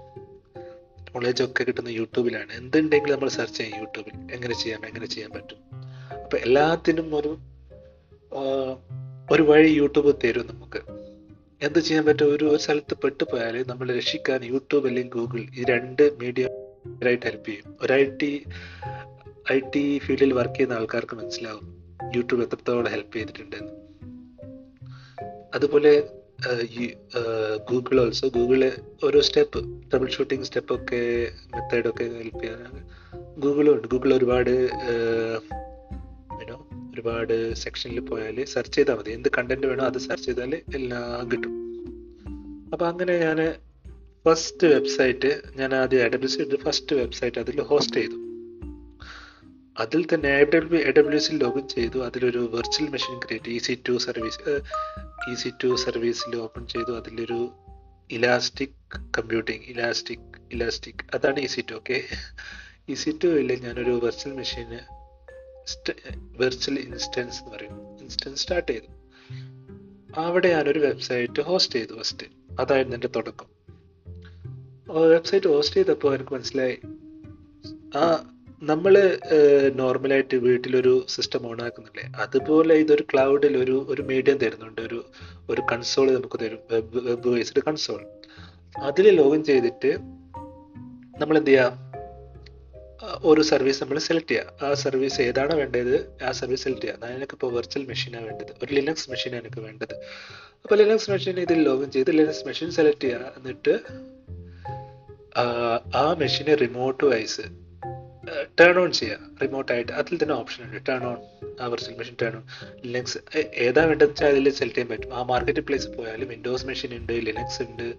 നോളേജ് 1.13 1.44
ഒക്കെ 1.44 1.63
കിട്ടുന്ന 1.63 1.89
യൂട്യൂബിലാണ്. 1.89 2.54
എന്തുണ്ടെങ്കിലും 2.54 3.13
നമ്മൾ 3.13 3.30
സെർച്ച് 3.30 3.57
ചെയ്യും 3.57 3.77
യൂട്യൂബിൽ. 3.77 4.33
എങ്ങനെ 4.33 4.54
ചെയ്യാം 4.54 4.88
എങ്ങനെ 4.88 5.06
ചെയ്യാൻ 5.06 5.31
പറ്റും. 5.31 5.57
അപ്പൊ 6.24 6.38
എല്ലാത്തിനും 6.38 7.15
ഒരു 7.15 7.38
ഒരു 9.31 9.42
വഴി 9.42 9.69
യൂട്യൂബ് 9.69 10.15
തരും 10.24 10.48
നമുക്ക്. 10.48 10.80
എന്ത് 11.65 11.80
ചെയ്യാൻ 11.80 12.06
പറ്റും? 12.06 12.36
ഒരു 12.36 12.45
ഒരു 12.45 12.57
സ്ഥലത്ത് 12.57 12.98
പെട്ടുപോയാൽ 12.98 13.65
നമ്മൾ 13.68 13.95
രക്ഷിക്കാൻ 13.95 14.44
യൂട്യൂബ് 14.44 14.88
അല്ലെങ്കിൽ 14.88 15.12
ഗൂഗിൾ 15.12 15.39
ഈ 15.39 15.63
രണ്ട് 15.63 16.18
മീഡിയ 16.19 16.50
ആയിട്ട് 17.06 17.25
ഹെൽപ്പ് 17.25 17.48
ചെയ്യും. 17.48 17.75
ഒരു 17.81 17.94
ഐ 17.94 18.04
ടി 18.21 18.44
ഐ 19.51 19.60
ടി 19.75 19.98
ഫീൽഡിൽ 19.98 20.33
വർക്ക് 20.33 20.54
ചെയ്യുന്ന 20.54 20.74
ആൾക്കാർക്ക് 20.74 21.15
മനസ്സിലാവും. 21.15 21.83
യൂട്യൂബ് 22.15 22.44
എത്രത്തോളം 22.44 22.92
ഹെൽപ്പ് 22.92 23.13
ചെയ്തിട്ടുണ്ടെന്ന്. 23.13 23.74
അതുപോലെ 25.56 26.22
ഗൂഗിൾ 27.71 28.01
ഓൾസോ 28.01 28.27
ഗൂഗിൾ 28.27 28.71
ഓരോ 29.03 29.21
സ്റ്റെപ്പ് 29.21 29.91
ട്രബിൾ 29.91 30.09
ഷൂട്ടിംഗ് 30.09 30.45
സ്റ്റെപ്പൊക്കെ 30.45 31.31
മെത്തേഡൊക്കെ 31.56 32.03
ഹെൽപ്പ് 32.03 32.44
ചെയ്യാൻ 32.44 32.85
ഗൂഗിളും 33.39 33.74
ഉണ്ട്. 33.75 33.88
ഗൂഗിൾ 33.88 34.13
ഒരുപാട് 34.13 34.50
ഒരുപാട് 36.94 37.53
സെക്ഷനിൽ 37.53 38.00
പോയാൽ 38.00 38.45
സെർച്ച് 38.45 38.75
ചെയ്താൽ 38.75 38.95
മതി. 38.95 39.12
എന്ത് 39.12 39.30
കണ്ടന്റ് 39.38 39.68
വേണോ 39.68 39.85
അത് 39.85 39.97
സെർച്ച് 39.97 40.25
ചെയ്താൽ 40.25 40.56
എല്ലാം 40.75 41.31
കിട്ടും. 41.31 41.53
അപ്പം 42.74 42.88
അങ്ങനെ 42.88 43.18
ഞാൻ 43.18 43.53
ഫസ്റ്റ് 44.25 44.68
വെബ്സൈറ്റ് 44.68 45.41
ഞാൻ 45.56 45.75
ആദ്യം 45.75 46.03
അഡ്രസ് 46.03 46.38
ചെയ്ത് 46.38 46.59
ഫസ്റ്റ് 46.59 46.95
വെബ്സൈറ്റ് 46.95 47.39
അതിൽ 47.39 47.62
ഹോസ്റ്റ് 47.62 47.95
ചെയ്തു. 47.95 48.22
അതിൽ 49.80 50.08
തന്നെ 50.13 50.30
എ 50.30 50.44
ഡബ്ല്യു 50.44 50.80
എ 50.80 50.92
ഡബ്ല്യു 50.92 51.15
എസിൽ 51.15 51.38
ലോഗിൻ 51.44 51.68
ചെയ്തു. 51.68 52.06
അതിലൊരു 52.06 52.50
virtual 52.53 52.89
machine 52.89 53.20
create 53.20 53.50
E 53.50 53.58
C 53.58 53.82
two 53.89 53.98
service 53.98 54.62
E 55.32 55.36
C 55.36 55.51
two 55.63 55.75
സർവീസിൽ 55.75 56.36
ഓപ്പൺ 56.36 56.68
ചെയ്തു. 56.68 56.98
അതിലൊരു 56.98 57.51
ഇലാസ്റ്റിക് 58.12 59.01
കമ്പ്യൂട്ടിങ് 59.18 59.63
ഇലാസ്റ്റിക് 59.63 60.42
ഇലാസ്റ്റിക് 60.51 61.15
അതാണ് 61.15 61.39
E 61.39 61.46
C 61.46 61.63
two 61.72 61.75
okay 61.75 62.03
E 62.89 62.94
C 62.94 63.18
two 63.24 63.27
ഇല്ല 63.27 63.53
ഞാനൊരു 63.53 64.00
വെർച്വൽ 64.03 64.34
മെഷീന് 64.34 64.80
വെർച്വൽ 66.18 66.80
ഇൻസ്റ്റൻസ് 66.80 67.44
എന്ന് 67.44 67.51
പറയും. 67.51 68.00
ഇൻസ്റ്റൻസ് 68.00 68.42
സ്റ്റാർട്ട് 68.42 68.72
ചെയ്തു. 68.72 68.89
അവിടെ 70.20 70.50
ഞാനൊരു 70.50 70.80
വെബ്സൈറ്റ് 70.80 71.42
ഹോസ്റ്റ് 71.42 71.75
ചെയ്തു 71.75 72.00
ഫസ്റ്റ് 72.00 72.27
അതായിരുന്നു 72.60 72.96
എന്റെ 72.96 73.08
തുടക്കം. 73.08 73.46
വെബ്സൈറ്റ് 75.10 75.48
ഹോസ്റ്റ് 75.48 75.75
ചെയ്തപ്പോൾ 75.75 76.15
എനിക്ക് 76.15 76.34
മനസ്സിലായി. 76.34 76.80
ആ 77.98 78.30
നമ്മൾ 78.70 79.20
നോർമലായിട്ട് 79.75 80.36
വീട്ടിലൊരു 80.36 81.05
സിസ്റ്റം 81.10 81.48
ഓൺ 81.50 81.62
ആക്കുന്നില്ലേ? 81.62 82.03
അതുപോലെ 82.24 82.74
ഇതൊരു 82.75 83.03
ക്ലൗഡിൽ 83.13 83.58
ഒരു 83.58 83.86
ഒരു 83.89 84.01
മീഡിയം 84.01 84.38
തരുന്നുണ്ട്. 84.38 84.82
ഒരു 84.82 85.00
ഒരു 85.50 85.62
കൺസോൾ 85.72 86.08
നമുക്ക് 86.13 86.39
തരും. 86.43 86.60
വെബ് 86.72 87.24
ബേസ്ഡ് 87.27 87.63
കൺസോൾ 87.67 88.01
അതിൽ 88.82 89.08
ലോഗിൻ 89.15 89.43
ചെയ്തിട്ട് 89.43 89.91
നമ്മൾ 91.22 91.38
എന്ത് 91.38 91.50
ചെയ്യാം 91.50 91.74
ഒരു 93.24 93.41
സർവീസ് 93.41 93.84
നമ്മൾ 93.84 93.98
സെലക്ട് 94.00 94.32
ചെയ്യുക 94.32 94.65
ആ 94.65 94.74
സർവീസ് 94.74 95.22
ഏതാണ് 95.22 95.53
വേണ്ടത് 95.55 95.96
ആ 96.24 96.32
സർവീസ് 96.32 96.63
സെലക്ട് 96.63 96.82
ചെയ്യുക 96.82 97.10
എനിക്ക് 97.15 97.34
ഇപ്പോൾ 97.34 97.51
വെർച്വൽ 97.53 97.84
മെഷീനാണ് 97.86 98.25
വേണ്ടത്. 98.25 98.51
ഒരു 98.63 98.72
ലിനക്സ് 98.74 99.10
മെഷീനാണ് 99.10 99.43
എനിക്ക് 99.43 99.62
വേണ്ടത്. 99.62 99.96
അപ്പോൾ 100.63 100.75
ലിനക്സ് 100.75 101.12
മെഷീൻ 101.12 101.39
ഇതിൽ 101.39 101.63
ലോഗിൻ 101.63 101.91
ചെയ്ത് 101.91 102.12
ലിനക്സ് 102.20 102.46
മെഷീൻ 102.48 102.72
സെലക്ട് 102.72 103.03
ചെയ്യുക 103.03 103.34
എന്നിട്ട് 103.38 103.75
ആ 105.96 106.05
മെഷീനെ 106.20 106.55
റിമോട്ട് 106.55 107.03
വൈസ് 107.05 107.46
ടേൺ 108.60 108.77
ഓൺ 108.80 108.92
ചെയ്യുക 108.92 109.18
റിമോട്ടായിട്ട് 109.42 109.92
അതിൽ 109.92 110.20
തന്നെ 110.24 110.36
ഓപ്ഷൻ 110.36 110.63
ഉണ്ട്. 110.63 110.82
ടേൺ 110.89 111.03
ഓൺ 111.03 111.18
ആ 111.62 111.65
virtual 111.65 111.96
machine 111.98 112.15
turn 112.22 112.36
on 112.36 112.44
Linux 112.86 113.18
ഏതാ 113.56 113.84
വേണ്ടത് 113.84 114.10
വെച്ചാൽ 114.10 114.27
അതിൽ 114.27 114.50
സെലക്ട് 114.50 114.77
ചെയ്യാൻ 114.77 114.89
പറ്റും. 114.89 115.15
ആ 115.15 115.24
മാർക്കറ്റ് 115.24 115.60
പ്ലേസ് 115.60 115.88
പോയാലും 115.88 116.27
വിൻഡോസ് 116.27 116.65
മെഷീൻ 116.65 116.96
ഉണ്ട് 116.96 117.13
ലിനക്സ് 117.13 117.62
ഉണ്ട് 117.62 117.94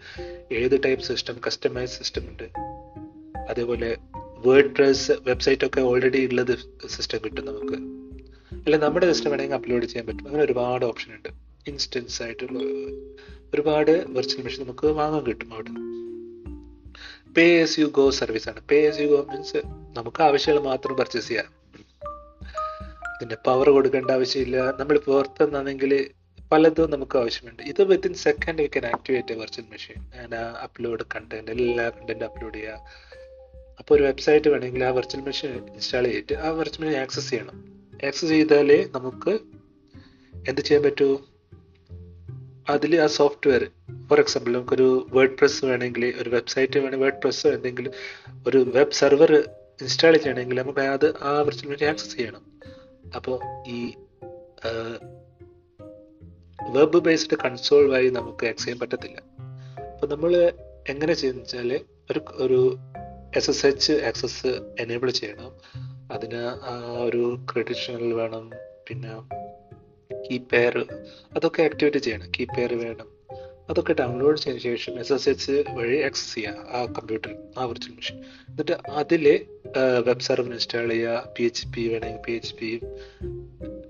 ഏത് 0.55 0.81
ടൈപ്പ് 0.85 1.05
സിസ്റ്റം 1.05 1.37
കസ്റ്റമൈസ് 1.47 1.99
സിസ്റ്റം 1.99 2.23
ഉണ്ട്. 2.23 2.47
അതേപോലെ 3.51 3.97
വേർഡ് 4.47 4.71
പ്രസ് 4.71 5.13
വെബ്സൈറ്റ് 5.23 5.67
ഒക്കെ 5.67 5.81
ഓൾറെഡി 5.81 6.27
ഉള്ളത് 6.27 6.59
സിസ്റ്റം 6.87 7.19
കിട്ടും 7.25 7.47
നമുക്ക്. 7.47 7.79
അല്ല 8.65 8.77
നമ്മുടെ 8.77 9.13
സിസ്റ്റം 9.13 9.31
വേണമെങ്കിൽ 9.31 9.57
അപ്ലോഡ് 9.57 9.85
ചെയ്യാൻ 9.85 10.07
പറ്റും. 10.07 10.27
അങ്ങനെ 10.27 10.45
ഒരുപാട് 10.45 10.85
ഓപ്ഷൻ 10.85 11.15
ഉണ്ട്. 11.15 11.29
ഇൻസ്റ്റൻസ് 11.67 12.23
ആയിട്ടുള്ള 12.23 12.59
ഒരുപാട് 13.55 14.05
വെർച്വൽ 14.09 14.43
മെഷീൻ 14.43 14.65
നമുക്ക് 14.65 14.87
വാങ്ങാൻ 14.87 15.23
കിട്ടും 15.23 15.53
അവിടെ. 15.53 15.71
Pay 17.37 17.63
as 17.63 17.79
you 17.81 17.87
go 17.87 18.11
service 18.11 18.49
ആണ്. 18.49 18.61
Pay 18.71 18.89
as 18.89 18.99
you 18.99 19.07
go 19.07 19.27
means 19.31 19.57
നമുക്ക് 19.67 20.23
ആവശ്യമുള്ള 20.23 20.65
മാത്രം 20.65 20.97
പർച്ചേസ് 20.97 21.29
ചെയ്യാം. 21.29 21.49
ഇതിന്റെ 23.17 23.37
പവർ 23.47 23.71
കൊടുക്കേണ്ട 23.71 24.11
ആവശ്യമില്ല. 24.11 24.57
നമ്മൾ 24.57 24.99
പുറത്തുനിന്നാണെങ്കിൽ 24.99 26.11
പലതും 26.53 26.91
നമുക്ക് 26.91 27.19
ആവശ്യമുണ്ട്. 27.19 27.63
ഇത് 27.63 27.83
within 27.83 28.15
second 28.15 28.63
we 28.63 28.67
can 28.67 28.87
activate 28.87 29.35
virtual 29.35 29.65
machine 29.71 30.23
and 30.23 30.35
upload 30.35 31.05
content 31.15 31.51
എല്ലാ 31.51 31.91
കണ്ടന്റ് 31.91 32.25
അപ്ലോഡ് 32.25 32.55
ചെയ്യുക 32.55 32.85
അപ്പോൾ 33.79 33.95
ഒരു 33.95 34.03
വെബ്സൈറ്റ് 34.03 34.49
വേണമെങ്കിൽ 34.49 34.85
ആ 34.85 34.89
വെർച്വൽ 34.89 35.21
മെഷീൻ 35.21 35.51
ഇൻസ്റ്റാൾ 35.51 36.05
ചെയ്തിട്ട് 36.05 36.35
ആ 36.35 36.49
വെർച്വൽ 36.49 36.85
മെഷീൻ 36.85 37.01
ആക്സസ് 37.01 37.31
ചെയ്യണം. 37.31 37.65
ആക്സസ് 38.07 38.31
ചെയ്താലേ 38.31 38.89
നമുക്ക് 38.95 39.39
എന്ത് 40.49 40.61
ചെയ്യാൻ 40.61 40.83
പറ്റൂ? 40.83 41.21
അതിൽ 42.69 43.01
ആ 43.01 43.07
സോഫ്റ്റ്വെയർ 43.07 43.71
ഫോർ 44.09 44.21
എക്സാമ്പിൾ 44.21 44.53
നമുക്കൊരു 44.53 45.07
വേർഡ് 45.13 45.39
പ്രസ് 45.39 45.65
വേണമെങ്കിൽ 45.65 46.15
ഒരു 46.23 46.31
വെബ്സൈറ്റ് 46.31 46.79
വേണമെങ്കിൽ 46.79 47.05
വേർഡ് 47.05 47.21
പ്രസ്സോ 47.21 47.51
എന്തെങ്കിലും 47.51 47.93
ഒരു 48.47 48.59
വെബ് 48.75 48.93
സെർവർ 48.93 49.33
ഇൻസ്റ്റാൾ 49.81 50.17
ചെയ്യണമെങ്കിൽ 50.17 50.61
നമുക്ക് 50.61 50.81
അത് 50.81 51.15
ആ 51.23 51.41
വെർച്വൽ 51.41 51.69
മെഷീൻ 51.69 51.89
ആക്സസ് 51.89 52.17
ചെയ്യണം. 52.17 52.61
അപ്പോൾ 53.17 53.41
ഈ 53.69 53.93
വെബ് 56.71 56.99
ബേസ്ഡ് 56.99 57.37
കൺസോൾ 57.45 57.91
വഴി 57.91 58.09
നമുക്ക് 58.09 58.47
ആക്സസ് 58.47 58.65
ചെയ്യാൻ 58.65 58.79
പറ്റത്തില്ല. 58.79 59.21
അപ്പോൾ 59.93 60.07
നമ്മൾ 60.07 60.53
എങ്ങനെ 60.89 61.15
ചെയ്യുന്ന 61.15 61.43
വെച്ചാൽ 61.43 61.81
ഒരു 62.11 62.21
ഒരു 62.33 62.77
S 63.37 63.51
S 63.51 63.67
H 63.67 63.93
access 63.93 64.47
enable 64.81 65.11
ചെയ്യണം. 65.11 65.53
അതിന് 66.13 66.43
ഒരു 67.03 67.39
ക്രെഡിഷണൽ 67.53 68.13
വേണം. 68.13 68.51
പിന്നെ 68.89 69.44
കീ 70.13 70.39
പെയർ 70.39 70.87
അതൊക്കെ 71.37 71.63
ആക്ടിവേറ്റ് 71.63 71.99
ചെയ്യണം. 71.99 72.31
കീ 72.39 72.45
പെയർ 72.45 72.75
വേണം. 72.75 73.15
അതൊക്കെ 73.71 73.93
ഡൗൺലോഡ് 73.93 74.39
ചെയ്തതിനു 74.39 74.77
ശേഷം 74.77 75.01
എസ് 75.01 75.13
എസ് 75.13 75.29
എച്ച് 75.29 75.65
വഴി 75.71 76.03
ആക്സസ് 76.03 76.35
ചെയ്യുക 76.35 76.53
ആ 76.53 76.85
കമ്പ്യൂട്ടർ 76.85 77.35
ആ 77.59 77.65
വിർച്വൽ 77.65 77.95
മെഷീൻ 77.95 78.17
എന്നിട്ട് 78.49 78.73
അതിൽ 78.73 79.47
വെബ് 80.07 80.21
സെർവർ 80.21 80.53
ഇൻസ്റ്റാൾ 80.53 80.89
ചെയ്യുക 80.89 81.35
പി 81.39 81.43
എച്ച് 81.43 81.67
പി 81.67 81.89
വേണമെങ്കിൽ 81.89 82.21
P 82.27 82.33
H 82.33 82.55
P 82.55 82.81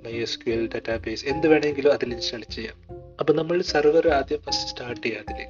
My 0.04 0.12
S 0.12 0.38
Q 0.38 0.52
L 0.52 0.68
database 0.68 1.24
എന്ത് 1.26 1.46
വേണമെങ്കിലും 1.46 1.92
അതിൽ 1.92 2.12
ഇൻസ്റ്റാൾ 2.14 2.42
ചെയ്യാം. 2.52 2.76
അപ്പം 3.20 3.36
നമ്മൾ 3.36 3.62
സെർവർ 3.62 4.08
ആദ്യം 4.08 4.38
ഫസ്റ്റ് 4.38 4.68
സ്റ്റാർട്ട് 4.68 5.02
ചെയ്യുക 5.02 5.20
അതിൽ 5.28 5.46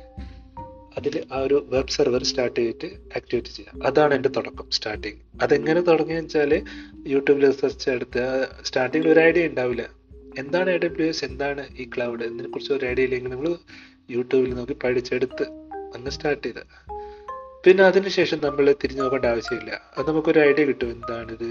അതിൽ 0.97 1.25
ആ 1.33 1.38
ഒരു 1.38 1.66
വെബ് 1.68 1.88
സെർവർ 1.88 2.25
സ്റ്റാർട്ട് 2.25 2.61
ചെയ്തിട്ട് 2.61 2.87
ആക്ടിവേറ്റ് 3.16 3.49
ചെയ്യാം. 3.49 3.87
അതാണ് 3.87 4.14
എന്റെ 4.14 4.28
തുടക്കം 4.28 4.71
സ്റ്റാർട്ടിങ് 4.71 5.16
അതെങ്ങനെ 5.42 5.80
തുടങ്ങിയെന്ന് 5.80 6.25
വെച്ചാൽ 6.25 6.62
യൂട്യൂബിൽ 7.06 7.47
റിസർച്ച് 7.47 7.90
എടുത്ത് 7.90 8.47
സ്റ്റാർട്ടിങ്ങിൽ 8.64 9.11
ഒരു 9.11 9.21
ഐഡിയ 9.21 9.47
ഉണ്ടാവില്ല. 9.47 10.03
എന്താണ് 10.38 10.71
എ 10.71 10.79
ഡബ്ല്യു 10.79 11.07
എസ് 11.09 11.25
എന്താണ് 11.25 11.62
ഈ 11.76 11.91
ക്ലൗഡ് 11.97 12.25
എന്നതിനെ 12.25 12.50
കുറിച്ച് 12.50 12.73
ഒരു 12.73 12.87
ഐഡിയ 12.87 13.05
ഇല്ലെങ്കിൽ 13.05 13.31
നമ്മൾ 13.31 13.57
യൂട്യൂബിൽ 14.11 14.55
നോക്കി 14.55 14.73
പഠിച്ചെടുത്ത് 14.73 15.43
അങ്ങ് 15.95 16.11
സ്റ്റാർട്ട് 16.11 16.47
ചെയ്ത. 16.47 16.61
പിന്നെ 17.67 17.85
അതിനുശേഷം 17.85 18.38
നമ്മൾ 18.45 18.75
തിരിഞ്ഞു 18.85 19.03
നോക്കേണ്ട 19.03 19.25
ആവശ്യമില്ല. 19.25 19.81
അത് 19.99 20.09
നമുക്കൊരു 20.09 20.41
ഐഡിയ 20.41 20.64
കിട്ടും. 20.64 20.91
എന്താണിത്? 20.91 21.50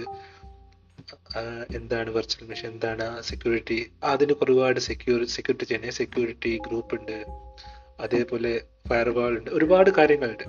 എന്താണ് 1.75 2.09
വെർച്വൽ 2.09 2.47
മെഷീൻ 2.47 2.71
എന്താണ് 2.71 3.21
സെക്യൂരിറ്റി 3.21 3.91
അതിന് 4.03 4.33
ഒരുപാട് 4.43 4.79
സെക്യൂർ 4.79 5.25
സെക്യൂരിറ്റി 5.25 5.63
ചെയ്യുന്ന 5.63 5.91
സെക്യൂരിറ്റി 5.91 6.59
ഗ്രൂപ്പ് 6.67 6.95
ഉണ്ട്. 6.95 7.17
അതേപോലെ 7.99 8.61
ഫയർവാൾ 8.87 9.37
ഉണ്ട്. 9.37 9.49
ഒരുപാട് 9.49 9.89
കാര്യങ്ങളുണ്ട്. 9.89 10.43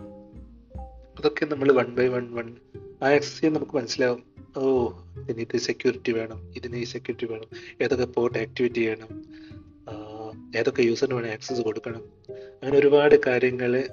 അതൊക്കെ 1.19 1.45
നമ്മൾ 1.45 1.73
വൺ 1.73 1.89
ബൈ 1.95 2.07
വൺ 2.09 2.25
വൺ 2.35 2.57
ആ 3.03 3.11
ചെയ്യാൻ 3.11 3.55
നമുക്ക് 3.55 3.77
മനസ്സിലാവും. 3.77 4.23
ഓ 4.57 4.93
ഇതിന് 5.29 5.41
ഇത് 5.41 5.57
സെക്യൂരിറ്റി 5.57 6.13
വേണം. 6.13 6.53
ഇതിന് 6.57 6.77
ഈ 6.77 6.85
സെക്യൂരിറ്റി 6.85 7.33
വേണം. 7.33 7.77
ഏതൊക്കെ 7.83 8.05
പോർട്ട് 8.05 8.39
ആക്ടിവിറ്റ് 8.39 8.75
ചെയ്യണം? 8.75 9.25
ഏതൊക്കെ 10.57 10.83
യൂസറിന് 10.83 11.15
വേണം 11.15 11.29
ആക്സസ് 11.29 11.61
കൊടുക്കണം? 11.61 12.03
അങ്ങനെ 12.31 12.79
ഒരുപാട് 12.79 13.15
കാര്യങ്ങൾ 13.27 13.89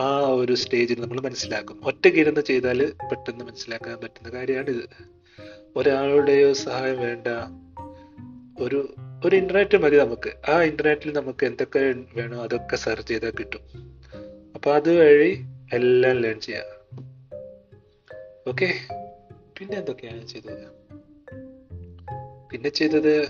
ആ 0.00 0.28
ഒരു 0.28 0.54
സ്റ്റേജിൽ 0.54 1.00
നമ്മൾ 1.00 1.20
മനസ്സിലാക്കും. 1.20 1.80
ഒറ്റയ്ക്കിരുന്ന് 1.84 2.40
ചെയ്താൽ 2.40 2.92
പെട്ടെന്ന് 3.10 3.44
മനസ്സിലാക്കാൻ 3.44 3.98
പറ്റുന്ന 4.00 4.28
കാര്യമാണിത് 4.28 4.88
ഒരാളുടെയോ 5.76 6.52
സഹായം 6.52 7.00
വേണ്ട. 7.00 7.26
ഒരു 8.60 8.94
ഒരു 9.24 9.36
ഇന്റർനെറ്റ് 9.36 9.78
മതി 9.78 9.96
നമുക്ക്. 9.96 10.50
ആ 10.50 10.62
ഇന്റർനെറ്റിൽ 10.62 11.12
നമുക്ക് 11.12 11.46
എന്തൊക്കെ 11.46 11.94
വേണോ 12.14 12.42
അതൊക്കെ 12.42 12.76
സെർച്ച് 12.76 13.08
ചെയ്താൽ 13.08 13.30
കിട്ടും. 13.30 13.60
അപ്പൊ 14.54 14.72
അതുവഴി 14.72 15.42
എല്ലാം 15.72 16.20
ലേൺ 16.20 16.40
ചെയ്യാം. 16.40 16.79
ഓക്കെ. 18.48 18.74
പിന്നെ 19.58 19.78
എന്തൊക്കെയാണ് 19.78 20.26
ചെയ്തത്? 20.26 20.66
പിന്നെ 22.52 22.68
ചെയ്തത്? 22.68 23.28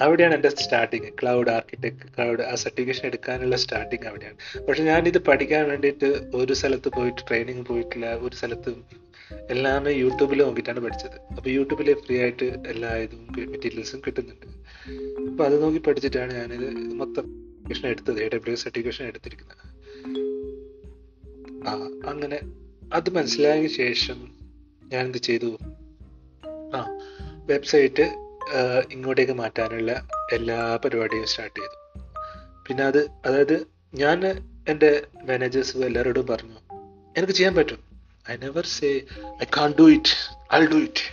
അവിടെയാണ് 0.00 0.34
എന്റെ 0.34 0.48
സ്റ്റാർട്ടിങ് 0.48 1.04
ക്ലൗഡ് 1.22 1.50
ആർക്കിടെക്ട് 1.50 2.16
ക്ലൗഡ് 2.16 2.42
ആ 2.42 2.54
സർട്ടിഫിക്കേഷൻ 2.54 3.06
എടുക്കാനുള്ള 3.06 3.56
സ്റ്റാർട്ടിങ് 3.56 4.06
അവിടെയാണ്. 4.06 4.62
പക്ഷെ 4.68 4.82
ഞാനിത് 4.82 5.18
പഠിക്കാൻ 5.18 5.68
വേണ്ടിയിട്ട് 5.68 6.04
ഒരു 6.34 6.52
സ്ഥലത്ത് 6.52 6.88
പോയിട്ട് 6.88 7.22
ട്രെയിനിങ് 7.28 7.64
പോയിട്ടില്ല. 7.64 8.06
ഒരു 8.06 8.36
സ്ഥലത്ത് 8.36 8.74
എല്ലാം 9.50 9.90
യൂട്യൂബിൽ 9.90 10.42
നോക്കിയിട്ടാണ് 10.42 10.80
പഠിച്ചത്. 10.80 11.20
അപ്പോൾ 11.36 11.50
യൂട്യൂബിൽ 11.50 11.94
ഫ്രീ 11.94 12.18
ആയിട്ട് 12.18 12.44
എല്ലാ 12.44 12.96
ഇതും 12.96 13.28
മെറ്റീരിയൽസും 13.36 14.02
കിട്ടുന്നുണ്ട്. 14.06 14.46
അപ്പോൾ 15.30 15.44
അത് 15.44 15.62
നോക്കി 15.62 15.78
പഠിച്ചിട്ടാണ് 15.78 16.34
ഞാനിത് 16.34 16.74
മൊത്തം 16.74 17.44
എടുത്തത് 17.84 18.20
എ 18.20 18.28
ഡബ്ല്യു 18.28 18.56
സർട്ടിഫിക്കേഷൻ 18.56 19.06
എടുത്തിരിക്കുന്നത്. 19.06 19.73
ആ 21.68 21.72
അങ്ങനെ 22.10 22.38
അത് 22.92 23.10
മനസ്സിലായ 23.10 23.66
ശേഷം 23.66 24.18
ഞാൻ 24.92 25.06
എന്ത് 25.06 25.18
ചെയ്തു? 25.18 25.50
ആ 26.76 26.80
വെബ്സൈറ്റ് 27.50 28.06
ഇങ്ങോട്ടേക്ക് 28.90 29.32
മാറ്റാനുള്ള 29.32 29.92
എല്ലാ 30.32 30.58
പരിപാടിയും 30.84 31.26
സ്റ്റാർട്ട് 31.26 31.60
ചെയ്തു. 31.60 31.76
പിന്നെ 32.68 32.84
അത് 32.84 33.00
അതായത് 33.26 33.56
ഞാൻ 33.94 34.18
എന്റെ 34.68 34.90
മാനേജേഴ്സ് 35.24 35.76
എല്ലാവരോടും 35.76 36.26
പറഞ്ഞു 36.26 36.58
എനിക്ക് 37.18 37.32
ചെയ്യാൻ 37.32 37.54
പറ്റും. 37.54 37.80
I 38.30 38.36
never 38.36 38.66
say 38.66 38.90
I 39.42 39.46
can't 39.56 39.74
do 39.80 39.86
it 39.90 40.14
I 40.54 40.60
do 40.66 40.78
it 40.86 41.04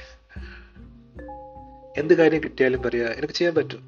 എന്ത് 2.00 2.14
കാര്യം 2.14 2.44
കിട്ടിയാലും 2.44 2.82
പറയാ 2.82 3.08
എനിക്ക് 3.20 3.34
ചെയ്യാൻ 3.34 3.56
പറ്റും. 3.56 3.82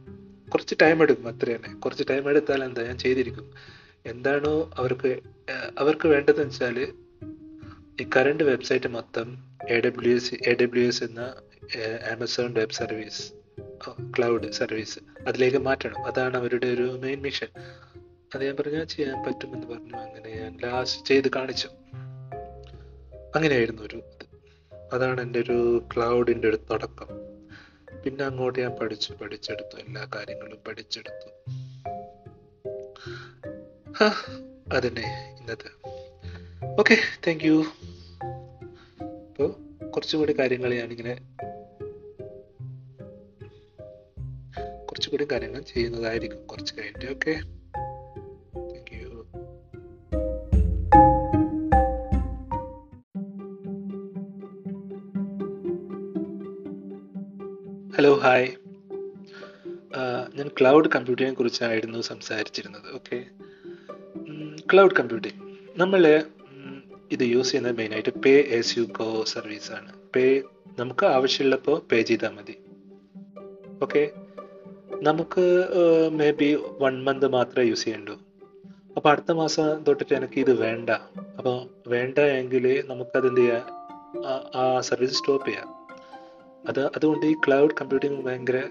കുറച്ച് 0.54 0.76
ടൈം 0.82 1.02
എടുക്കും 1.02 1.28
അത്ര 1.28 1.46
തന്നെ 1.46 1.80
കുറച്ച് 1.80 2.04
ടൈം 2.10 2.30
എടുത്താൽ 2.30 2.64
എന്താ? 2.64 2.82
ഞാൻ 2.84 2.98
ചെയ്തിരിക്കും. 2.98 3.46
എന്താണോ 4.06 4.72
അവർക്ക് 4.76 5.20
അവർക്ക് 5.80 6.08
വേണ്ടതെന്ന് 6.08 6.44
വെച്ചാൽ 6.44 6.80
ഈ 8.02 8.10
കറണ്ട് 8.18 8.44
വെബ്സൈറ്റ് 8.44 8.88
മൊത്തം 8.88 9.28
A 9.70 9.80
W 9.80 10.16
S 10.16 10.34
A 10.34 10.56
W 10.62 10.88
S 10.88 11.04
എന്ന 11.04 11.20
Amazon 12.12 12.54
web 12.54 12.72
service 12.72 13.34
cloud 14.18 14.52
service 14.52 15.00
അതിലേക്ക് 15.28 15.58
മാറ്റണം. 15.58 16.06
അതാണ് 16.06 16.38
അവരുടെ 16.38 16.68
ഒരു 16.68 17.00
മെയിൻ 17.04 17.22
മിഷൻ 17.22 17.48
അത് 18.36 18.46
ഞാൻ 18.46 18.56
പറഞ്ഞാൽ 18.60 18.84
ചെയ്യാൻ 18.84 19.24
പറ്റുമെന്ന് 19.24 19.68
പറഞ്ഞു. 19.68 19.98
അങ്ങനെ 19.98 20.30
ഞാൻ 20.42 20.58
ലാസ്റ്റ് 20.64 21.06
ചെയ്ത് 21.06 21.28
കാണിച്ചു. 21.36 21.68
അങ്ങനെയായിരുന്നു 23.36 23.82
ഒരു 23.82 24.04
അതാണ് 24.94 25.22
എന്റെ 25.22 25.40
ഒരു 25.40 25.88
ക്ലൗഡിന്റെ 25.96 26.50
ഒരു 26.50 26.56
തുടക്കം. 26.56 27.08
പിന്നെ 28.04 28.24
അങ്ങോട്ട് 28.26 28.60
ഞാൻ 28.60 28.72
പഠിച്ചു 28.72 29.14
പഠിച്ചെടുത്തു. 29.14 29.76
എല്ലാ 29.78 30.08
കാര്യങ്ങളും 30.16 30.60
പഠിച്ചെടുത്തു. 30.68 31.30
അതന്നെ 34.74 35.36
ഇന്നത്തെ 35.40 35.70
ഓക്കെ 36.80 36.96
താങ്ക് 37.28 37.46
യു 37.46 37.64
ഇപ്പോൾ 39.24 39.56
കുറച്ചുകൂടി 39.90 40.36
കാര്യങ്ങൾ 40.40 40.74
ഞാനിങ്ങനെ 40.74 41.16
കുറച്ചുകൂടി 44.86 45.28
കാര്യങ്ങൾ 45.32 45.62
ചെയ്യുന്നതായിരിക്കും. 45.62 46.46
കുറച്ച് 46.46 46.74
കഴിഞ്ഞിട്ട് 46.80 47.06
ഓക്കെ 47.12 47.34
ഹലോ 57.96 58.14
ഹായ് 58.14 58.48
ഞാൻ 60.36 60.48
ക്ലൗഡ് 60.48 60.90
കമ്പ്യൂട്ടിങ്ങിനെ 60.90 61.36
കുറിച്ചായിരുന്നു 61.36 62.02
സംസാരിച്ചിരുന്നത് 62.02 62.96
ഓക്കെ 62.96 63.26
ക്ലൗഡ് 64.74 64.96
കമ്പ്യൂട്ടിംഗ് 65.00 65.40
നമ്മൾ 65.78 66.04
ഇത് 67.12 67.24
യൂസ് 67.24 67.48
ചെയ്യുന്നത് 67.48 67.78
മെയിനായിട്ട് 67.78 68.12
പേ 68.24 68.32
എസ് 68.58 68.78
യു 68.78 68.84
ഗോ 68.84 69.24
ആണ്. 69.78 69.92
പേ 70.16 70.44
നമുക്ക് 70.80 71.06
ആവശ്യമുള്ളപ്പോൾ 71.06 71.82
പേ 71.92 72.02
ചെയ്താൽ 72.02 72.30
മതി. 72.30 72.56
ഓക്കെ 73.84 74.10
നമുക്ക് 75.02 75.44
മേ 76.12 76.32
ബി 76.32 76.58
വൺ 76.82 77.04
മന്ത് 77.04 77.28
മാത്രമേ 77.28 77.66
യൂസ് 77.68 77.84
ചെയ്യണ്ടൂ. 77.84 78.16
അപ്പോൾ 78.98 79.10
അടുത്ത 79.10 79.32
മാസം 79.32 79.84
തൊട്ടിട്ട് 79.84 80.14
എനിക്ക് 80.14 80.40
ഇത് 80.40 80.54
വേണ്ട. 80.62 80.90
അപ്പോൾ 81.38 81.90
വേണ്ട 81.90 82.18
എങ്കിൽ 82.18 82.66
നമുക്കത് 82.88 83.28
എന്ത് 83.28 83.42
ചെയ്യാം? 83.42 83.68
ആ 84.56 84.80
സർവീസ് 84.80 85.14
സ്റ്റോപ്പ് 85.14 85.48
ചെയ്യാം. 85.48 85.70
അത് 86.70 86.82
അതുകൊണ്ട് 86.86 87.26
ഈ 87.26 87.36
ക്ലൗഡ് 87.48 87.78
കമ്പ്യൂട്ടിംഗ് 87.82 88.26
ഭയങ്കര 88.26 88.62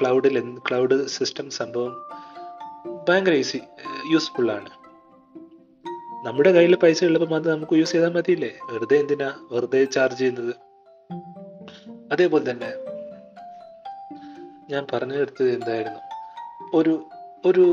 ക്ലൗഡിൽ 0.00 0.38
ക്ലൗഡ് 0.68 1.06
സിസ്റ്റം 1.08 1.50
സംഭവം 1.50 1.94
ഭയങ്കര 3.08 3.32
ഈസി 3.32 3.60
യൂസ്ഫുള്ളാണ് 4.12 4.70
നമ്മുടെ 6.24 6.52
കയ്യിൽ 6.52 6.74
പൈസ 6.76 7.04
ഉള്ളപ്പോൾ 7.04 7.26
മാത്രം 7.26 7.52
നമുക്ക് 7.52 7.72
യൂസ് 7.72 7.92
ചെയ്താൽ 7.92 8.08
മതിയില്ലേ? 8.08 8.50
വെറുതെ 8.70 8.96
എന്തിനാ? 8.96 9.48
വെറുതെ 9.52 9.84
ചാർജ് 9.84 10.18
ചെയ്യുന്നത്? 10.18 10.54
അതേപോലെ 12.12 12.50
തന്നെ 12.50 12.70
ഞാൻ 14.70 14.86
പറഞ്ഞു 14.92 15.14
പറഞ്ഞെടുത്തത് 15.14 15.50
എന്തായിരുന്നു? 15.50 16.00
ഒരു 16.74 17.06
ഒരു 17.44 17.64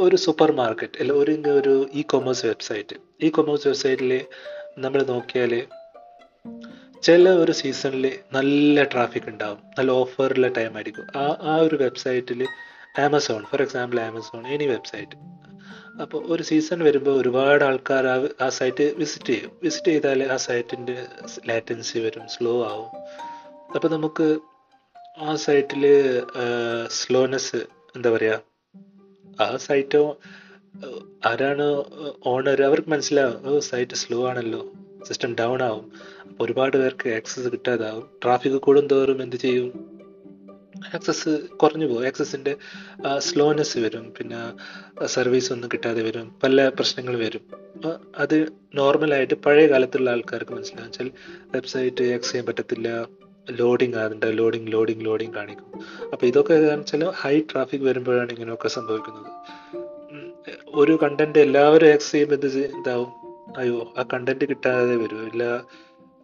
ഒരു 0.00 0.16
സൂപ്പർ 0.16 0.52
മാർക്കറ്റ് 0.52 1.00
അല്ല 1.00 1.12
ഒരു 1.12 1.32
ഒരു 1.32 1.88
e 1.92 2.02
commerce 2.02 2.46
website 2.46 2.96
e 3.20 3.28
commerce 3.28 3.68
വെബ്സൈറ്റിൽ 3.68 4.26
നമ്മൾ 4.78 5.02
നോക്കിയാൽ 5.02 5.66
ചില 7.02 7.28
ഒരു 7.28 7.52
സീസണിൽ 7.52 8.18
നല്ല 8.32 8.84
ട്രാഫിക് 8.84 9.28
ഉണ്ടാവും. 9.28 9.58
നല്ല 9.78 9.90
ഓഫറുള്ള 9.90 10.48
ടൈം 10.48 10.74
ആയിരിക്കും. 10.74 11.06
ആ 11.16 11.36
ആ 11.42 11.56
ഒരു 11.56 11.76
വെബ്സൈറ്റിൽ 11.76 12.46
Amazon 12.98 13.44
for 13.44 13.62
example 13.62 14.00
Amazon 14.00 14.46
any 14.46 14.66
website 14.66 15.37
അപ്പോൾ 16.02 16.24
ഒരു 16.26 16.42
സീസൺ 16.42 16.84
വരുമ്പോൾ 16.84 17.20
ഒരുപാട് 17.20 17.64
ആൾക്കാർ 17.64 18.06
ആ 18.06 18.28
ആ 18.40 18.48
സൈറ്റ് 18.48 18.94
വിസിറ്റ് 18.96 19.26
ചെയ്യും. 19.26 19.50
വിസിറ്റ് 19.62 19.88
ചെയ്താൽ 19.88 20.22
ആ 20.32 20.36
സൈറ്റിന്റെ 20.36 21.06
ലാറ്റൻസി 21.48 21.98
വരും 21.98 22.28
സ്ലോ 22.28 22.64
ആവും. 22.68 22.90
അപ്പോൾ 23.74 23.88
നമുക്ക് 23.88 24.38
ആ 25.18 25.34
സൈറ്റിൽ 25.34 25.84
സ്ലോനെസ് 26.90 27.56
എന്താ 27.96 28.10
പറയുക 28.10 28.40
ആ 29.40 29.56
സൈറ്റോ 29.56 30.18
ആരാണ് 31.26 31.84
ഓണർ 32.26 32.62
അവർക്ക് 32.62 32.88
മനസ്സിലാവും. 32.88 33.48
ഓ 33.48 33.58
സൈറ്റ് 33.58 33.94
സ്ലോ 33.94 34.28
ആണല്ലോ. 34.28 34.72
സിസ്റ്റം 35.04 35.34
ഡൗൺ 35.34 35.62
ആവും. 35.62 35.92
അപ്പോൾ 36.30 36.44
ഒരുപാട് 36.44 36.76
പേർക്ക് 36.76 37.08
ആക്സസ് 37.08 37.48
കിട്ടാതാവും. 37.48 38.10
ട്രാഫിക് 38.24 38.52
കൂടുന്തോറും 38.52 39.22
എന്ത് 39.22 39.36
ചെയ്യും? 39.36 39.97
ആക്സസ് 40.94 41.28
കുറഞ്ഞു 41.38 41.86
പോകും. 41.86 42.06
ആക്സസിന്റെ 42.06 42.56
സ്ലോനെസ് 43.18 43.78
വരും. 43.78 44.12
പിന്നെ 44.18 44.40
സർവീസ് 45.06 45.52
ഒന്നും 45.52 45.70
കിട്ടാതെ 45.72 46.02
വരും. 46.02 46.34
പല 46.42 46.68
പ്രശ്നങ്ങൾ 46.68 47.16
വരും. 47.16 47.40
അത് 48.18 48.52
നോർമലായിട്ട് 48.74 49.34
പഴയ 49.34 49.66
കാലത്തുള്ള 49.66 50.10
ആൾക്കാർക്ക് 50.10 50.52
മനസ്സിലാകും 50.52 50.86
വെച്ചാൽ 50.86 51.10
വെബ്സൈറ്റ് 51.54 52.04
ആക്സസ് 52.04 52.32
ചെയ്യാൻ 52.32 52.46
പറ്റത്തില്ല. 52.46 53.06
ലോഡിങ് 53.50 53.94
ആകുന്നുണ്ട് 53.94 54.38
ലോഡിങ് 54.38 54.72
ലോഡിങ് 54.72 55.04
ലോഡിങ് 55.04 55.34
കാണിക്കും. 55.34 55.66
അപ്പോൾ 56.12 56.26
ഇതൊക്കെ 56.26 56.54
വെച്ചാൽ 56.54 57.10
ഹൈ 57.10 57.40
ട്രാഫിക് 57.40 57.80
വരുമ്പോഴാണ് 57.80 58.30
ഇങ്ങനെയൊക്കെ 58.30 58.68
സംഭവിക്കുന്നത്. 58.68 59.32
ഒരു 60.66 60.98
കണ്ടന്റ് 61.02 61.38
എല്ലാവരും 61.38 61.88
ആക്സസ് 61.92 62.12
ചെയ്യുമ്പോൾ 62.12 62.34
എന്ത് 62.34 62.76
എന്താവും 62.76 63.10
അയ്യോ 63.58 63.94
ആ 63.98 64.04
കണ്ടന്റ് 64.12 64.44
കിട്ടാതെ 64.44 64.96
വരും. 64.96 65.26
ഇല്ല 65.26 65.44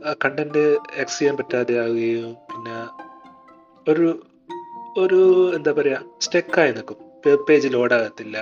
ആ 0.06 0.14
കണ്ടന്റ് 0.24 0.78
ആക്സസ് 1.00 1.18
ചെയ്യാൻ 1.18 1.36
പറ്റാതെ 1.36 1.74
ആവുകയും 1.78 2.34
പിന്നെ 2.34 3.04
ഒരു 3.90 4.26
ഒരു 4.98 5.20
എന്താ 5.56 5.72
പറയാ 5.72 5.98
സ്റ്റെക്കായി 6.20 6.72
നിൽക്കും. 6.72 6.98
പേജ് 7.48 7.68
ലോഡ് 7.74 7.94
ആകത്തില്ല. 7.94 8.36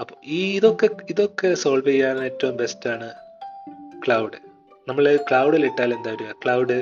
അപ്പോൾ 0.00 0.16
ഈ 0.26 0.40
ഇതൊക്കെ 0.56 0.88
ഇതൊക്കെ 1.10 1.54
സോൾവ് 1.54 1.86
ചെയ്യാൻ 1.86 2.16
ഏറ്റവും 2.24 2.54
ബെസ്റ്റ് 2.56 2.88
ആണ് 2.90 3.08
ക്ലൗഡ് 4.06 4.38
നമ്മൾ 4.88 5.04
ക്ലൗഡിൽ 5.28 5.64
ഇട്ടാൽ 5.64 5.90
എന്താ 5.94 6.10
വരിക? 6.12 6.32
ക്ലൗഡ് 6.44 6.76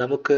നമുക്ക് 0.00 0.36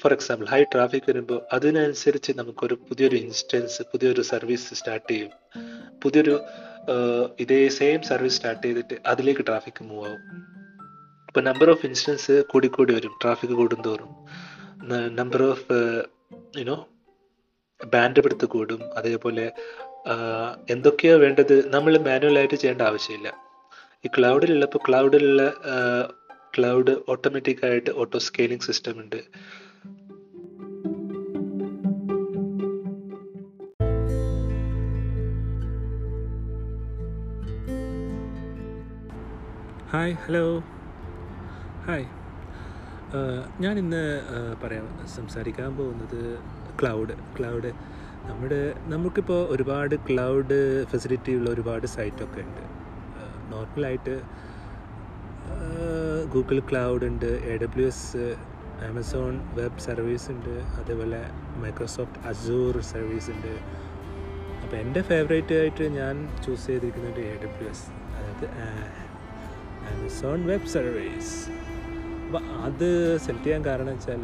ഫോർ 0.00 0.12
എക്സാമ്പിൾ 0.12 0.46
ഹൈ 0.46 0.60
ട്രാഫിക് 0.62 1.06
വരുമ്പോൾ 1.08 1.40
അതിനനുസരിച്ച് 1.52 2.32
നമുക്കൊരു 2.36 2.76
പുതിയൊരു 2.88 3.16
ഇൻസ്റ്റൻസ് 3.16 3.82
പുതിയൊരു 3.82 4.22
സർവീസ് 4.22 4.74
സ്റ്റാർട്ട് 4.74 5.08
ചെയ്യും. 5.12 5.30
പുതിയൊരു 6.02 6.34
ഇതേ 7.40 7.60
സെയിം 7.78 8.02
സർവീസ് 8.02 8.34
സ്റ്റാർട്ട് 8.34 8.64
ചെയ്തിട്ട് 8.66 8.96
അതിലേക്ക് 9.06 9.44
ട്രാഫിക് 9.48 9.84
മൂവ് 9.84 10.06
ആവും. 10.08 10.22
ഇപ്പൊ 11.28 11.40
നമ്പർ 11.40 11.70
ഓഫ് 11.70 11.86
ഇൻസ്റ്റൻസ് 11.86 12.42
കൂടി 12.50 12.68
കൂടി 12.68 12.94
വരും 12.94 13.14
ട്രാഫിക് 13.22 13.54
കൂടുന്തോറും. 13.60 14.10
നമ്പർ 15.20 15.42
ഓഫ് 15.42 15.78
യുനോ 16.58 16.86
ബാൻഡ് 17.86 18.20
എടുത്ത് 18.24 18.46
കൂടും. 18.46 18.80
അതേപോലെ 18.96 19.52
എന്തൊക്കെയാ 20.70 21.14
വേണ്ടത് 21.16 21.74
നമ്മൾ 21.74 21.98
മാനുവലായിട്ട് 21.98 22.54
ചെയ്യേണ്ട 22.54 22.82
ആവശ്യമില്ല. 22.82 23.28
ഈ 24.04 24.08
ക്ലൗഡിലുള്ളപ്പോൾ 24.18 24.78
ക്ലൗഡിലുള്ള 24.88 25.52
ക്ലൗഡ് 26.58 26.96
ഓട്ടോമാറ്റിക് 27.08 27.66
ആയിട്ട് 27.66 27.90
ഓട്ടോ 27.90 28.18
സ്കെയിലിംഗ് 28.18 28.62
സിസ്റ്റം 28.62 29.00
ഉണ്ട്. 29.00 29.20
ഹായ് 39.92 40.14
ഹലോ 40.26 40.44
ഹായ് 41.86 42.06
ഞാൻ 43.60 43.74
ഇന്ന് 43.78 44.02
പറയാം 44.62 44.86
സംസാരിക്കാൻ 45.16 45.70
പോകുന്നത് 45.76 46.20
ക്ലൗഡ് 46.80 47.14
ക്ലൗഡ് 47.36 47.70
നമ്മുടെ 48.28 48.60
നമുക്കിപ്പോൾ 48.92 49.40
ഒരുപാട് 49.54 49.94
ക്ലൗഡ് 50.08 50.58
ഫെസിലിറ്റി 50.92 51.32
ഉള്ള 51.38 51.48
ഒരുപാട് 51.50 51.86
സൈറ്റൊക്കെ 51.94 52.40
ഉണ്ട്. 52.46 52.62
നോർമലായിട്ട് 53.52 54.14
ഗൂഗിൾ 56.34 56.58
ക്ലൗഡ് 56.70 57.04
ഉണ്ട് 57.10 57.30
A 57.52 57.56
W 57.62 57.88
S 57.92 58.22
Amazon 58.88 59.34
web 59.58 59.84
service 59.88 60.28
ഉണ്ട് 60.34 60.54
അതേപോലെ 60.80 61.20
മൈക്രോസോഫ്റ്റ് 61.64 62.22
അസൂർ 62.30 62.76
സർവീസ് 62.92 63.30
ഉണ്ട്. 63.34 63.52
അപ്പോൾ 64.62 64.76
എന്റെ 64.76 65.02
ഫേവറേറ്റ് 65.10 65.54
ആയിട്ട് 65.60 65.84
ഞാൻ 65.98 66.14
ചൂസ് 66.44 66.66
ചെയ്തിരിക്കുന്നത് 66.70 67.20
എ 67.32 67.34
ഡബ്ല്യു 67.44 67.68
എസ് 67.74 67.86
അതായത് 68.16 68.46
ആമസോൺ 69.92 70.40
വെബ് 70.50 70.72
സർവീസ് 70.76 71.36
അപ്പോൾ 72.34 72.46
അത് 72.66 72.88
സെലക്ട് 73.24 73.44
ചെയ്യാൻ 73.44 73.62
കാരണം 73.66 73.90
വെച്ചാൽ 73.94 74.22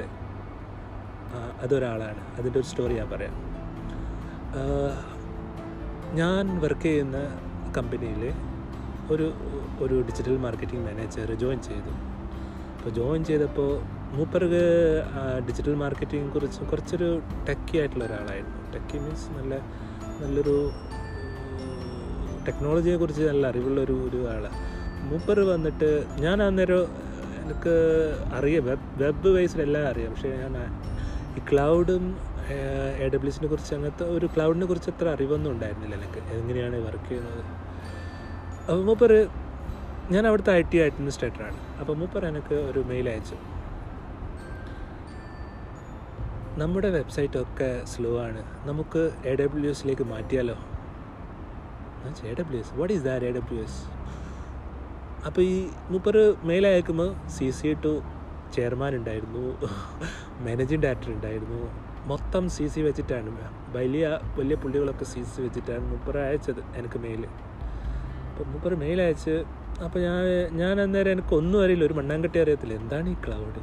അതൊരാളാണ്. 1.64 2.22
അതിന്റെ 2.38 2.56
ഒരു 2.60 2.66
സ്റ്റോറി 2.68 2.94
ഞാൻ 3.00 3.08
പറയാം. 3.12 3.34
ഞാൻ 6.20 6.42
വർക്ക് 6.64 6.86
ചെയ്യുന്ന 6.86 7.18
കമ്പനിയിൽ 7.76 8.22
ഒരു 9.14 9.26
ഒരു 9.84 9.96
ഡിജിറ്റൽ 10.08 10.38
മാർക്കറ്റിംഗ് 10.46 10.82
മാനേജർ 10.86 11.30
ജോയിൻ 11.42 11.60
ചെയ്തു. 11.68 11.92
അപ്പോൾ 12.76 12.94
ജോയിൻ 12.98 13.24
ചെയ്തപ്പോൾ 13.30 13.70
മൂപ്പർക്ക് 14.16 14.64
ഡിജിറ്റൽ 15.48 15.76
മാർക്കറ്റിംഗ് 15.84 16.32
കുറിച്ച് 16.34 16.66
കുറച്ചൊരു 16.70 17.10
ടെക്കി 17.48 17.78
ആയിട്ടുള്ള 17.82 18.04
ഒരാളായിരുന്നു. 18.08 18.62
ടെക്കി 18.74 18.98
മീൻസ് 19.04 19.28
നല്ല 19.38 19.54
നല്ലൊരു 20.22 20.56
ടെക്നോളജിയെക്കുറിച്ച് 22.48 23.22
നല്ല 23.30 23.46
അറിവുള്ള 23.52 23.80
ഒരു 23.86 23.98
ഒരു 24.08 24.22
ആളാണ് 24.34 24.58
മൂപ്പർ 25.10 25.40
വന്നിട്ട് 25.52 25.92
ഞാൻ 26.24 26.38
അന്നേരം 26.42 26.82
എനിക്ക് 27.50 27.76
അറിയാം. 28.38 28.64
വെബ് 28.70 28.88
വെബ് 29.02 29.30
എല്ലാം 29.68 29.84
അറിയാം. 29.92 30.10
പക്ഷേ 30.14 30.32
ഞാൻ 30.42 30.56
ഈ 31.38 31.42
ക്ലൗഡും 31.50 32.04
എ 33.04 33.08
ഡബ്ല്യൂസിനെ 33.14 33.48
കുറിച്ച് 33.48 33.72
അങ്ങനത്തെ 33.74 34.04
ഒരു 34.16 34.26
ക്ലൗഡിനെ 34.36 34.66
കുറിച്ച് 34.66 34.90
അത്ര 34.90 35.08
അറിവൊന്നും 35.16 35.50
ഉണ്ടായിരുന്നില്ല 35.52 35.94
എനിക്ക് 36.00 36.20
എങ്ങനെയാണ് 36.38 36.76
വർക്ക് 36.86 37.08
ചെയ്യുന്നത്? 37.08 37.42
അപ്പോൾ 38.70 38.82
മൂപ്പർ 38.88 39.12
ഞാൻ 40.14 40.24
അവിടുത്തെ 40.28 40.52
ഐ 40.52 40.62
ടി 40.72 40.78
അഡ്മിനിസ്ട്രേറ്ററാണ് 40.78 41.58
അപ്പോൾ 41.80 41.94
മൂപ്പർ 41.96 42.22
എനിക്ക് 42.30 42.56
ഒരു 42.70 42.80
മെയിൽ 42.90 43.08
അയച്ചു. 43.08 43.36
നമ്മുടെ 46.60 46.88
വെബ്സൈറ്റ് 46.90 47.38
ഒക്കെ 47.42 47.68
സ്ലോ 47.92 48.10
ആണ്. 48.24 48.42
നമുക്ക് 48.68 49.02
എ 49.26 49.34
ഡബ്ല്യു 49.40 49.70
എസിലേക്ക് 49.70 50.02
മാറ്റിയാലോ? 50.02 50.56
A 52.30 52.34
W 52.40 52.60
S. 52.62 52.74
What 52.78 52.94
is 52.94 53.04
that 53.08 53.26
A 53.26 53.32
W 53.38 53.62
S 53.66 53.80
അപ്പോൾ 55.28 55.42
ഈ 55.52 55.56
മൂപ്പർ 55.90 56.16
മെയിൽ 56.48 56.64
അയക്കുമ്പോൾ 56.68 57.08
സി 57.36 57.46
സി 57.58 57.70
ടു 57.84 57.92
ചെയർമാൻ 58.54 58.92
ഉണ്ടായിരുന്നു 58.98 59.42
മാനേജിങ് 60.44 60.82
ഡയറക്ടർ 60.84 61.10
ഉണ്ടായിരുന്നു 61.16 61.60
മൊത്തം 62.10 62.44
സി 62.54 62.64
സി 62.72 62.80
വെച്ചിട്ടാണ് 62.86 63.30
വലിയ 63.76 64.04
വലിയ 64.38 64.56
പുള്ളികളൊക്കെ 64.62 65.06
സി 65.12 65.22
സി 65.32 65.38
വെച്ചിട്ടാണ് 65.46 65.84
മൂപ്പർ 65.90 66.16
അയച്ചത് 66.24 66.62
എനിക്ക് 66.78 66.98
മെയിൽ 67.04 67.22
അപ്പോൾ 68.30 68.46
മൂപ്പർ 68.52 68.74
മെയിൽ 68.84 69.00
അയച്ച് 69.06 69.36
അപ്പോൾ 69.86 70.00
ഞാൻ 70.06 70.22
ഞാൻ 70.62 70.74
അന്നേരം 70.84 71.12
എനിക്കൊന്നും 71.16 71.58
അറിയില്ല 71.64 71.84
ഒരു 71.88 71.94
മണ്ണാങ്കട്ടി 71.98 72.38
അറിയത്തില്ല. 72.44 72.74
എന്താണ് 72.82 73.08
ഈ 73.14 73.16
ക്ലൗഡ് 73.26 73.60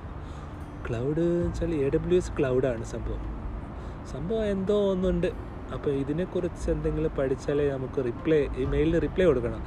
ക്ലൗഡ് 0.86 1.24
എന്ന് 1.32 1.46
വെച്ചാൽ 1.48 1.74
എ 1.84 1.90
ഡബ്ല്യു 1.96 2.18
എസ് 2.22 2.32
ക്ലൗഡാണ് 2.38 2.86
സംഭവം. 2.94 3.24
സംഭവം 4.14 4.46
എന്തോ 4.56 4.76
ഒന്നുണ്ട്. 4.94 5.30
അപ്പോൾ 5.76 5.92
ഇതിനെക്കുറിച്ച് 6.02 6.68
എന്തെങ്കിലും 6.74 7.12
പഠിച്ചാലേ 7.20 7.66
നമുക്ക് 7.76 8.00
റിപ്ലൈ 8.10 8.42
ഈ 8.62 8.66
മെയിലിന് 8.74 9.00
റിപ്ലൈ 9.08 9.26
കൊടുക്കണം. 9.30 9.64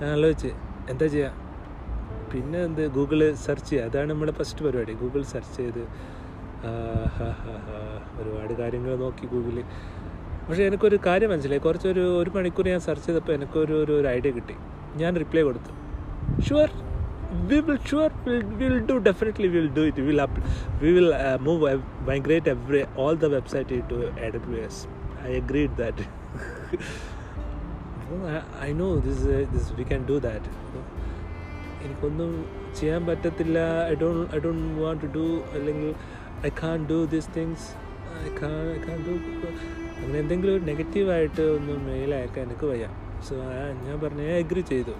ഞാൻ 0.00 0.10
ആലോചിച്ച് 0.16 0.52
എന്താ 0.90 1.06
ചെയ്യുക 1.06 1.30
പിന്നെ 2.32 2.58
എന്ത്? 2.68 2.82
ഗൂഗിൾ 2.96 3.20
സെർച്ച് 3.46 3.68
ചെയ്യുക 3.70 3.88
അതാണ് 3.88 4.08
നമ്മുടെ 4.12 4.32
ഫസ്റ്റ് 4.38 4.62
പരിപാടി. 4.66 4.92
ഗൂഗിൾ 5.02 5.22
സെർച്ച് 5.32 5.56
ചെയ്ത് 5.58 5.82
ഒരുപാട് 8.20 8.52
കാര്യങ്ങൾ 8.60 8.92
നോക്കി 9.04 9.26
ഗൂഗിളിൽ 9.34 9.64
പക്ഷേ 10.46 10.62
എനിക്കൊരു 10.68 10.98
കാര്യം 11.06 11.30
മനസ്സിലായി. 11.32 11.62
കുറച്ചൊരു 11.66 12.04
ഒരു 12.20 12.30
മണിക്കൂർ 12.36 12.66
ഞാൻ 12.72 12.80
സെർച്ച് 12.86 13.06
ചെയ്തപ്പോൾ 13.08 13.32
എനിക്കൊരു 13.38 13.74
ഒരു 13.82 13.92
ഒരു 14.00 14.08
ഐഡിയ 14.16 14.30
കിട്ടി. 14.38 14.56
ഞാൻ 15.02 15.12
റിപ്ലൈ 15.22 15.42
കൊടുത്തു. 15.48 15.72
Sure 16.46 16.70
we 17.50 17.58
will 17.68 17.78
sure 17.90 18.10
will 18.60 18.76
do 18.88 18.94
do 18.94 19.04
definitely 19.08 19.48
do 19.54 19.62
do 19.78 19.84
it. 19.90 20.20
Up 20.26 20.38
we 20.82 20.90
will 20.98 21.08
move 21.46 21.72
migrate 22.10 22.54
move 22.66 22.98
all 23.04 23.14
the 23.24 23.30
website 23.36 23.78
all 23.78 24.34
the 24.36 24.42
website 24.46 24.66
as 24.66 24.82
aws 24.86 24.88
i 25.28 25.34
agreed 25.42 25.72
that 28.12 28.44
I, 28.66 28.72
this 29.06 29.24
this 29.52 29.70
this 29.78 29.86
can 29.88 30.02
do 30.10 30.16
that. 30.26 30.44
എനിക്കൊന്നും 31.84 32.30
ചെയ്യാൻ 32.78 33.06
പറ്റത്തില്ല. 33.06 33.58
I 33.90 33.94
do 34.02 34.08
I 34.34 34.38
do 34.44 34.50
want 34.82 35.02
to 35.02 35.08
do 35.16 35.24
അല്ലെങ്കിൽ 35.54 35.94
I 36.46 36.50
can't 36.62 36.86
do 36.90 36.98
these 37.14 37.28
things 37.36 37.66
I 38.26 38.30
can't 38.42 38.54
I 38.74 38.78
can't 38.88 38.98
do 39.06 39.14
അങ്ങനെ 40.02 40.18
എന്തെങ്കിലും 40.18 40.52
ഒരു 40.56 40.64
നെഗറ്റീവായിട്ട് 40.64 41.42
ഒന്ന് 41.56 41.74
mail 41.88 42.14
അയക്കാൻ 42.14 42.44
എനിക്ക് 42.46 42.66
വയ്യ. 42.66 42.86
സോ 43.28 43.34
ഞാൻ 43.86 44.00
പറഞ്ഞു 44.04 44.22
ഞാൻ 44.22 44.36
എഗ്രി 44.44 44.60
ചെയ്തു. 44.60 44.94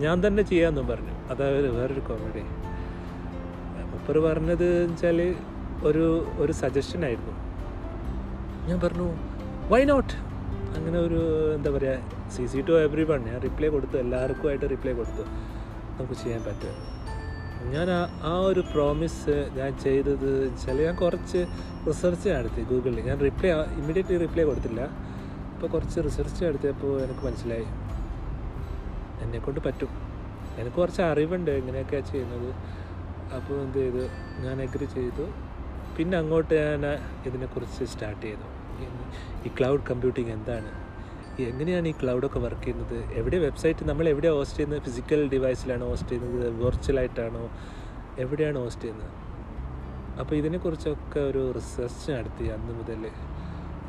ഞാൻ 0.00 0.26
തന്നെ 0.26 0.42
ചെയ്യാമെന്നും 0.42 0.86
പറഞ്ഞു. 0.86 1.14
അതായത് 1.32 1.68
വേറൊരു 1.80 2.00
കോമഡി 2.00 2.44
മുപ്പർ 3.92 4.18
പറഞ്ഞത് 4.18 4.68
വെച്ചാൽ 4.84 5.18
ഒരു 5.88 6.04
ഒരു 6.38 6.52
സജഷനായിരുന്നു 6.52 7.34
ഞാൻ 8.68 8.80
പറഞ്ഞു 8.80 9.08
വൈ 9.72 9.84
നോട്ട് 9.84 10.14
അങ്ങനെ 10.76 10.98
ഒരു 10.98 11.20
എന്താ 11.54 11.70
പറയുക 11.70 12.30
C 12.30 12.46
C 12.46 12.60
to 12.68 12.72
every 12.72 13.04
one 13.04 13.20
ഞാൻ 13.24 13.40
റിപ്ലൈ 13.40 13.68
കൊടുത്തു. 13.68 13.96
എല്ലാവർക്കുമായിട്ട് 13.96 14.70
റിപ്ലൈ 14.70 14.92
കൊടുത്തു. 14.92 15.24
നമുക്ക് 15.98 16.12
ചെയ്യാൻ 16.12 16.42
പറ്റും. 16.44 16.76
ഞാൻ 17.74 17.88
ആ 18.30 18.38
ഒരു 18.38 18.60
പ്രോമിസ് 18.60 19.34
ഞാൻ 19.58 19.78
ചെയ്തത് 19.78 20.44
വെച്ചാൽ 20.44 20.82
ഞാൻ 20.82 20.96
കുറച്ച് 20.96 21.40
റിസർച്ച് 21.88 22.28
നടത്തി 22.28 22.62
ഗൂഗിളിൽ 22.62 23.00
ഞാൻ 23.00 23.20
റിപ്ലൈ 23.20 23.50
ഇമ്മീഡിയറ്റ്ലി 23.50 24.18
റിപ്ലൈ 24.18 24.44
കൊടുത്തില്ല. 24.44 24.80
അപ്പോൾ 25.54 25.66
കുറച്ച് 25.66 26.00
റിസർച്ച് 26.00 26.44
നടത്തിയപ്പോൾ 26.44 27.00
എനിക്ക് 27.00 27.24
മനസ്സിലായി. 27.26 27.66
എന്നെക്കൊണ്ട് 29.22 29.60
പറ്റും. 29.60 29.92
എനിക്ക് 30.58 30.76
കുറച്ച് 30.76 31.02
അറിവുണ്ട് 31.02 31.50
എങ്ങനെയൊക്കെയാണ് 31.50 32.06
ചെയ്യുന്നത്. 32.12 32.50
അപ്പോൾ 33.36 33.54
എന്ത് 33.62 33.78
ചെയ്തു? 33.78 34.04
ഞാൻ 34.44 34.62
എഗ്രി 34.62 34.84
ചെയ്തു. 34.84 35.26
പിന്നെ 35.96 36.18
അങ്ങോട്ട് 36.18 36.54
ഞാൻ 36.54 36.84
ഇതിനെക്കുറിച്ച് 37.26 37.84
സ്റ്റാർട്ട് 37.84 38.22
ചെയ്തു. 38.26 38.53
ഈ- 39.46 39.50
ക്ലൗഡ് 39.58 39.82
കമ്പ്യൂട്ടിംഗ് 39.90 40.32
എന്താണ്? 40.32 40.84
എങ്ങനെയാണ് 41.42 41.88
ഈ 41.88 41.92
ക്ലൗഡൊക്കെ 41.92 42.38
വർക്ക് 42.38 42.62
ചെയ്യുന്നത്? 42.62 43.12
എവിടെ 43.12 43.38
വെബ്സൈറ്റ് 43.38 43.84
നമ്മൾ 43.84 44.08
എവിടെ 44.08 44.28
ഹോസ്റ്റ് 44.28 44.58
ചെയ്യുന്നത്? 44.58 44.82
ഫിസിക്കൽ 44.82 45.28
ഡിവൈസിലാണ് 45.28 45.84
ഹോസ്റ്റ് 45.84 46.08
ചെയ്യുന്നത് 46.08 46.64
വെർച്വലായിട്ടാണോ 46.64 47.50
എവിടെയാണ് 48.18 48.58
ഹോസ്റ്റ് 48.58 48.82
ചെയ്യുന്നത്? 48.82 49.10
അപ്പോൾ 50.18 50.34
ഇതിനെക്കുറിച്ചൊക്കെ 50.34 51.20
ഒരു 51.20 51.52
റിസർച്ച് 51.52 52.12
നടത്തി 52.12 52.44
അന്ന് 52.44 52.72
മുതൽ. 52.72 53.10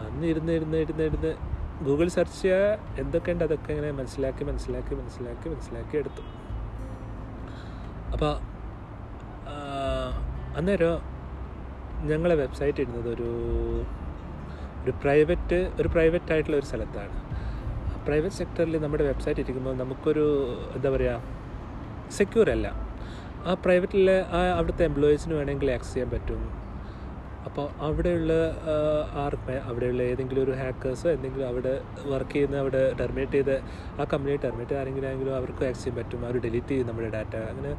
അന്ന് 0.08 0.28
ഇരുന്ന് 0.28 0.52
ഇരുന്ന് 0.52 0.78
ഇരുന്ന് 0.78 1.04
ഇരുന്ന് 1.04 1.36
ഗൂഗിൾ 1.84 2.08
സെർച്ച് 2.08 2.42
ചെയ്യുക 2.42 2.80
എന്തൊക്കെയുണ്ട് 3.00 3.44
അതൊക്കെ 3.44 3.74
ഇങ്ങനെ 3.74 3.92
മനസ്സിലാക്കി 3.92 4.44
മനസ്സിലാക്കി 4.44 4.96
മനസ്സിലാക്കി 4.96 5.50
മനസ്സിലാക്കി 5.50 5.98
എടുത്തു. 5.98 6.22
അപ്പോൾ 8.12 8.40
അന്നേരം 10.58 11.02
ഞങ്ങളെ 12.08 12.36
വെബ്സൈറ്റ് 12.36 12.82
ഇടുന്നത് 12.82 13.10
ഒരു 13.10 13.30
ഒരു 14.86 14.94
പ്രൈവറ്റ് 15.04 15.60
ഒരു 15.82 15.88
പ്രൈവറ്റ് 15.88 16.32
ആയിട്ടുള്ള 16.34 16.58
ഒരു 16.58 16.68
സ്ഥലത്താണ്. 16.72 17.16
പ്രൈവറ്റ് 18.08 18.36
സെക്ടറിൽ 18.36 18.76
നമ്മുടെ 18.82 19.04
വെബ്സൈറ്റ് 19.04 19.42
ഇരിക്കുമ്പോൾ 19.42 19.76
നമുക്കൊരു 19.84 20.26
എന്താ 20.76 20.90
പറയുക 20.96 22.12
സെക്യൂർ 22.18 22.50
അല്ല. 22.56 22.68
ആ 23.46 23.54
പ്രൈവറ്റിലെ 23.64 24.18
ആ 24.38 24.40
അവിടുത്തെ 24.58 24.84
എംപ്ലോയീസിന് 24.90 25.34
വേണമെങ്കിൽ 25.34 25.72
ആക്സസ് 25.72 25.94
ചെയ്യാൻ 25.94 26.10
പറ്റും. 26.12 26.44
അപ്പോൾ 27.48 27.66
അവിടെയുള്ള 27.88 28.34
ആർക്ക് 29.24 29.56
അവിടെയുള്ള 29.70 30.02
ഏതെങ്കിലും 30.12 30.42
ഒരു 30.44 30.54
ഹാക്കേഴ്സോ 30.62 31.10
എന്തെങ്കിലും 31.10 31.48
അവിടെ 31.48 31.74
വർക്ക് 32.14 32.32
ചെയ്യുന്ന 32.32 32.56
അവിടെ 32.64 32.82
ടെർമിനേറ്റ് 33.00 33.38
ചെയ്ത് 33.38 33.56
ആ 34.02 34.06
കമ്പനി 34.14 34.36
ടെർമിനേറ്റ് 34.46 34.76
ആരെങ്കിലും 34.80 35.08
ആണെങ്കിലും 35.10 35.36
അവർക്ക് 35.42 35.64
ആക്സസ് 35.70 35.84
ചെയ്യാൻ 35.84 35.98
പറ്റും. 36.00 36.26
അവർ 36.26 36.38
ഡിലീറ്റ് 36.46 36.68
ചെയ്യും 36.68 36.88
നമ്മുടെ 36.88 37.10
ഡാറ്റ 37.18 37.36
അങ്ങനെ 37.52 37.74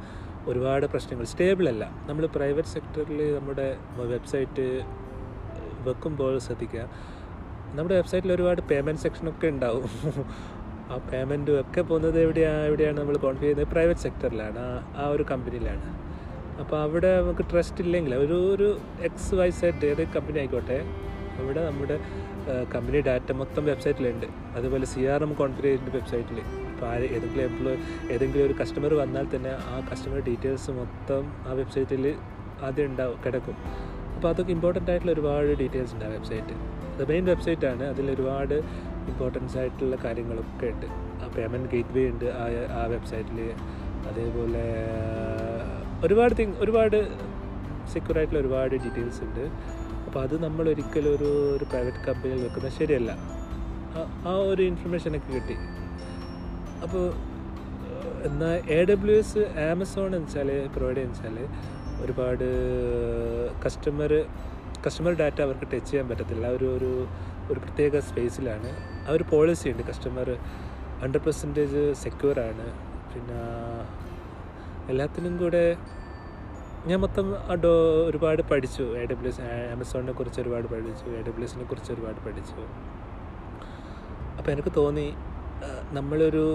ഒരുപാട് 0.51 0.87
പ്രശ്നങ്ങൾ. 0.87 1.25
സ്റ്റേബിൾ 1.25 1.69
അല്ല. 1.69 1.85
നമ്മൾ 2.09 2.27
പ്രൈവറ്റ് 2.37 2.69
സെക്ടറിൽ 2.69 3.21
നമ്മുടെ 3.39 3.69
വെബ്സൈറ്റ് 4.15 4.67
വെക്കുമ്പോൾ 5.89 6.35
ശ്രദ്ധിക്കുക. 6.47 6.85
നമ്മുടെ 7.77 7.95
വെബ്സൈറ്റിൽ 8.01 8.33
ഒരുപാട് 8.37 8.61
പേയ്മെന്റ് 8.71 9.03
സെക്ഷനൊക്കെ 9.05 9.49
ഉണ്ടാവും. 9.55 9.87
ആ 10.93 10.97
പേയ്മെന്റും 11.11 11.55
ഒക്കെ 11.61 11.81
പോകുന്നത് 11.89 12.19
എവിടെയാണ് 12.25 12.65
എവിടെയാണ് 12.69 12.97
നമ്മൾ 13.01 13.17
കോൺഫിഗർ 13.25 13.47
ചെയ്യുന്നത്? 13.47 13.71
പ്രൈവറ്റ് 13.73 14.03
സെക്ടറിലാണ് 14.05 14.61
ആ 14.65 14.69
ആ 15.03 15.07
ഒരു 15.15 15.25
കമ്പനിയിലാണ് 15.31 15.87
അപ്പോൾ 16.63 16.77
അവിടെ 16.83 17.11
നമുക്ക് 17.21 17.45
ട്രസ്റ്റ് 17.51 17.81
ഇല്ലെങ്കിൽ 17.85 18.13
ഒരു 18.25 18.37
ഒരു 18.53 18.69
എക്സ് 19.09 19.35
വൈ 19.39 19.49
സെറ്റ് 19.61 19.87
ഏത് 19.91 20.03
കമ്പനി 20.17 20.39
ആയിക്കോട്ടെ 20.43 20.79
അവിടെ 21.41 21.63
നമ്മുടെ 21.69 21.97
കമ്പനി 22.75 22.99
ഡാറ്റ 23.09 23.31
മൊത്തം 23.41 23.65
വെബ്സൈറ്റിലുണ്ട് 23.71 24.27
അതുപോലെ 24.59 24.87
സി 24.93 25.03
ആർ 25.15 25.23
എം 25.23 25.33
കോൺഫിഗർ 25.41 25.67
ചെയ്തിട്ടുണ്ട് 25.67 25.97
വെബ്സൈറ്റിൽ 25.99 26.39
ഇപ്പോൾ 26.71 26.87
ആര് 26.93 27.07
ഏതെങ്കിലും 27.17 27.45
എംപ്ലോയി 27.51 27.79
ഏതെങ്കിലും 28.15 28.45
ഒരു 28.47 28.55
കസ്റ്റമർ 28.61 28.95
വന്നാൽ 29.03 29.27
തന്നെ 29.35 29.53
ആ 29.73 29.77
കസ്റ്റമർ 29.91 30.21
ഡീറ്റെയിൽസ് 30.31 30.73
മൊത്തം 30.81 31.27
ആ 31.49 31.53
വെബ്സൈറ്റിൽ 31.61 32.07
ആദ്യം 32.63 32.87
ഉണ്ടാവും 32.87 33.19
കിടക്കും. 33.27 33.57
അപ്പോൾ 34.17 34.29
അതൊക്കെ 34.29 34.53
ഇമ്പോർട്ടന്റ് 34.53 34.91
ആയിട്ടുള്ള 34.91 35.13
ഒരുപാട് 35.13 35.59
ഡീറ്റെയിൽസ് 35.59 35.95
ഉണ്ട് 35.95 36.05
ആ 36.05 36.09
വെബ്സൈറ്റ് 36.09 36.53
അത് 36.95 37.09
മെയിൻ 37.09 37.25
വെബ്സൈറ്റ് 37.25 37.67
ആണ്. 37.67 37.83
അതിൽ 37.83 38.11
ഒരുപാട് 38.11 38.55
ഇമ്പോർട്ടൻസ് 39.09 39.59
ആയിട്ടുള്ള 39.59 39.97
കാര്യങ്ങളൊക്കെ 39.97 40.67
ഉണ്ട്. 40.67 40.87
ആ 41.25 41.29
പേയ്മെന്റ് 41.37 41.71
ഗേറ്റ് 41.71 41.89
വേ 41.89 42.09
ഉണ്ട് 42.09 42.25
ആ 42.25 42.49
ആ 42.83 42.87
വെബ്സൈറ്റിൽ 42.87 43.53
അതേപോലെ 44.09 44.65
ഒരുപാട് 46.05 46.39
തിങ് 46.39 46.53
ഒരുപാട് 46.59 47.19
സെക്യൂർ 47.93 48.17
ആയിട്ടുള്ള 48.17 48.41
ഒരുപാട് 48.41 48.75
ഡീറ്റെയിൽസ് 48.75 49.23
ഉണ്ട്. 49.23 49.41
അപ്പോൾ 50.07 50.21
അത് 50.23 50.45
നമ്മൾ 50.45 50.69
ഒരിക്കലും 50.69 51.11
ഒരു 51.11 51.57
ഒരു 51.57 51.65
പ്രൈവറ്റ് 51.65 51.97
കമ്പനിയിൽ 51.97 52.43
വെക്കുന്നത് 52.43 52.73
ശരിയല്ല. 52.73 53.17
ആ- 54.27 54.37
ഒരു 54.47 54.63
ഇൻഫർമേഷനൊക്കെ 54.63 55.35
കിട്ടി. 55.35 55.55
അപ്പോൾ 56.83 57.13
എന്നാൽ 58.25 58.71
എ 58.71 58.85
ഡബ്ല്യു 58.85 59.17
എസ് 59.17 59.39
ആമസോൺ 59.73 60.07
എന്ന് 60.07 60.19
വെച്ചാൽ 60.19 60.71
പ്രൊവൈഡ് 60.77 60.97
ചെയ്യുന്ന 60.97 61.17
വെച്ചാൽ 61.17 61.76
ഒരുപാട് 62.03 62.47
കസ്റ്റമർ 63.65 64.13
കസ്റ്റമർ 64.87 65.13
ഡാറ്റ 65.21 65.39
അവർക്ക് 65.47 65.67
ടച്ച് 65.73 65.89
ചെയ്യാൻ 65.91 66.07
പറ്റത്തില്ല. 66.09 66.47
ഒരു 66.57 66.67
ഒരു 66.77 66.91
ഒരു 67.51 67.59
പ്രത്യേക 67.65 67.99
സ്പേസിലാണ് 68.09 68.71
ആ 69.07 69.13
ഒരു 69.17 69.25
പോളിസി 69.33 69.67
ഉണ്ട്. 69.73 69.83
കസ്റ്റമർ 69.91 70.29
ഹൺഡ്രഡ് 71.03 71.25
പെർസെന്റേജ് 71.27 71.83
സെക്യൂർ 72.05 72.37
ആണ്. 72.41 72.67
പിന്നെ 73.13 73.41
എല്ലാത്തിനും 74.93 75.37
കൂടെ 75.37 75.65
ഞാൻ 76.89 76.99
മൊത്തം 77.05 77.27
അഡോ 77.53 77.73
ഒരുപാട് 78.09 78.43
പഠിച്ചു. 78.51 78.85
എ 79.01 79.05
ഡബ്ല്യു 79.13 79.31
എസ് 79.33 79.41
ആമസോണിനെ 79.75 80.13
കുറിച്ച് 80.13 80.41
ഒരുപാട് 80.41 80.67
പഠിച്ചു. 80.75 81.07
എ 81.19 81.23
ഡബ്ല്യു 81.29 81.49
എസിനെ 81.49 81.65
കുറിച്ച് 81.65 81.91
ഒരുപാട് 81.93 82.21
പഠിച്ചു. 82.27 82.61
അപ്പോൾ 84.39 84.51
എനിക്ക് 84.55 84.73
തോന്നി 84.77 85.09
നമ്മളൊരു 85.99 86.47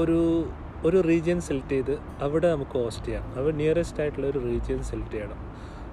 ഒരു 0.00 0.20
ഒരു 0.86 0.98
റീജിയൻ 1.08 1.40
സെലക്ട് 1.48 1.74
ചെയ്ത് 1.74 1.94
അവിടെ 2.26 2.48
നമുക്ക് 2.54 2.74
ഹോസ്റ്റ് 2.80 3.06
ചെയ്യാം. 3.06 3.24
അവിടെ 3.38 3.54
നിയറസ്റ്റ് 3.60 4.00
ആയിട്ടുള്ള 4.02 4.26
ഒരു 4.32 4.40
റീജിയൻ 4.48 4.80
സെലക്ട് 4.90 5.14
ചെയ്യണം. 5.16 5.40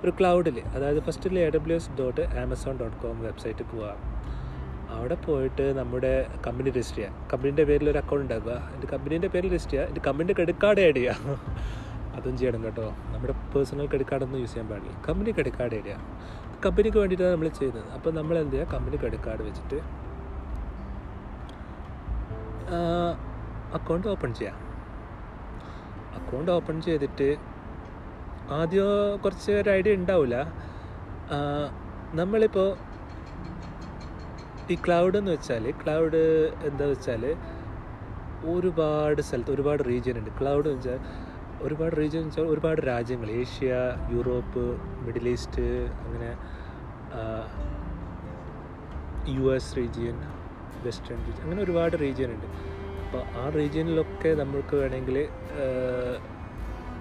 ഒരു 0.03 0.11
ക്ലൗഡിൽ 0.19 0.57
അതായത് 0.75 0.99
ഫസ്റ്റിൽ 1.07 1.35
A 1.39 1.45
W 1.55 1.77
S 1.79 1.91
dot 1.99 2.23
Amazon 2.43 2.75
dot 2.81 2.97
com 3.03 3.17
വെബ്സൈറ്റിൽ 3.27 3.67
പോകാം 3.73 3.99
അവിടെ 4.97 5.15
പോയിട്ട് 5.25 5.65
നമ്മുടെ 5.79 6.13
കമ്പനി 6.45 6.69
രജിസ്റ്റർ 6.69 6.97
ചെയ്യാം. 6.99 7.15
കമ്പനീന്റെ 7.31 7.63
പേരിൽ 7.69 7.87
ഒരു 7.91 7.99
അക്കൗണ്ട് 8.01 8.23
ഉണ്ടാക്കുക. 8.25 8.55
എന്റെ 8.75 8.87
കമ്പനീന്റെ 8.93 9.29
പേരിൽ 9.33 9.49
രജിസ്റ്റർ 9.55 9.73
ചെയ്യുക 9.73 9.89
എന്റെ 9.91 10.01
കമ്പനീന്റെ 10.07 10.35
ക്രെഡിറ്റ് 10.37 10.61
കാർഡ് 10.63 10.81
ആഡ് 10.87 10.99
ചെയ്യുക 10.99 11.35
അതും 12.17 12.35
ചെയ്യണം 12.39 12.61
കേട്ടോ. 12.67 12.85
നമ്മുടെ 13.11 13.33
പേഴ്സണൽ 13.53 13.87
ക്രെഡിറ്റ് 13.91 14.11
കാർഡൊന്നും 14.11 14.39
യൂസ് 14.43 14.51
ചെയ്യാൻ 14.53 14.69
പാടില്ല. 14.71 14.93
കമ്പനി 15.07 15.31
ക്രെഡിറ്റ് 15.37 15.59
കാർഡ് 15.59 15.75
ആഡ് 15.79 15.87
ചെയ്യുക 15.89 16.59
കമ്പനിക്ക് 16.65 16.97
വേണ്ടിയിട്ടാണ് 17.01 17.33
നമ്മൾ 17.35 17.49
ചെയ്യുന്നത്. 17.59 17.85
അപ്പോൾ 17.97 18.11
നമ്മൾ 18.19 18.35
എന്ത് 18.43 18.55
ചെയ്യുക 18.55 18.73
കമ്പനി 18.75 18.97
ക്രെഡിറ്റ് 19.03 19.27
കാർഡ് 19.27 19.43
വെച്ചിട്ട് 19.49 19.79
അക്കൗണ്ട് 23.77 24.07
ഓപ്പൺ 24.13 24.31
ചെയ്യാം. 24.39 24.57
അക്കൗണ്ട് 26.17 26.51
ഓപ്പൺ 26.57 26.75
ചെയ്തിട്ട് 26.87 27.29
ആദ്യം 28.57 28.91
കുറച്ച് 29.23 29.51
ഒരു 29.61 29.69
ഐഡിയ 29.77 29.99
ഉണ്ടാവില്ല 30.01 30.35
നമ്മളിപ്പോൾ 32.19 32.69
ഈ 34.73 34.75
ക്ലൗഡ് 34.85 35.17
എന്ന് 35.19 35.31
വെച്ചാൽ 35.35 35.65
ക്ലൗഡ് 35.81 36.21
എന്താ 36.69 36.85
വെച്ചാൽ 36.91 37.23
ഒരുപാട് 38.51 39.21
സ്ഥലത്ത് 39.27 39.51
ഒരുപാട് 39.55 39.81
റീജിയൻ 39.91 40.15
ഉണ്ട്. 40.19 40.31
ക്ലൗഡ് 40.39 40.67
എന്ന് 40.71 40.79
വെച്ചാൽ 40.79 40.99
ഒരുപാട് 41.65 41.93
റീജിയൻ 42.01 42.21
എന്ന് 42.23 42.33
വെച്ചാൽ 42.33 42.51
ഒരുപാട് 42.53 42.81
രാജ്യങ്ങൾ 42.91 43.29
ഏഷ്യ 43.41 43.71
യൂറോപ്പ് 44.15 44.63
മിഡിൽ 45.05 45.27
ഈസ്റ്റ് 45.33 45.65
അങ്ങനെ 46.05 46.29
U 49.37 49.45
S 49.55 49.71
region 49.77 50.17
western 50.85 51.19
region 51.25 51.43
അങ്ങനെ 51.45 51.61
ഒരുപാട് 51.67 51.95
റീജിയൻ 52.05 52.31
ഉണ്ട്. 52.35 52.47
അപ്പോൾ 53.09 53.21
ആ 53.41 53.49
റീജിയനിലൊക്കെ 53.49 54.33
നമ്മൾക്ക് 54.33 54.75
വേണമെങ്കിൽ 54.75 55.27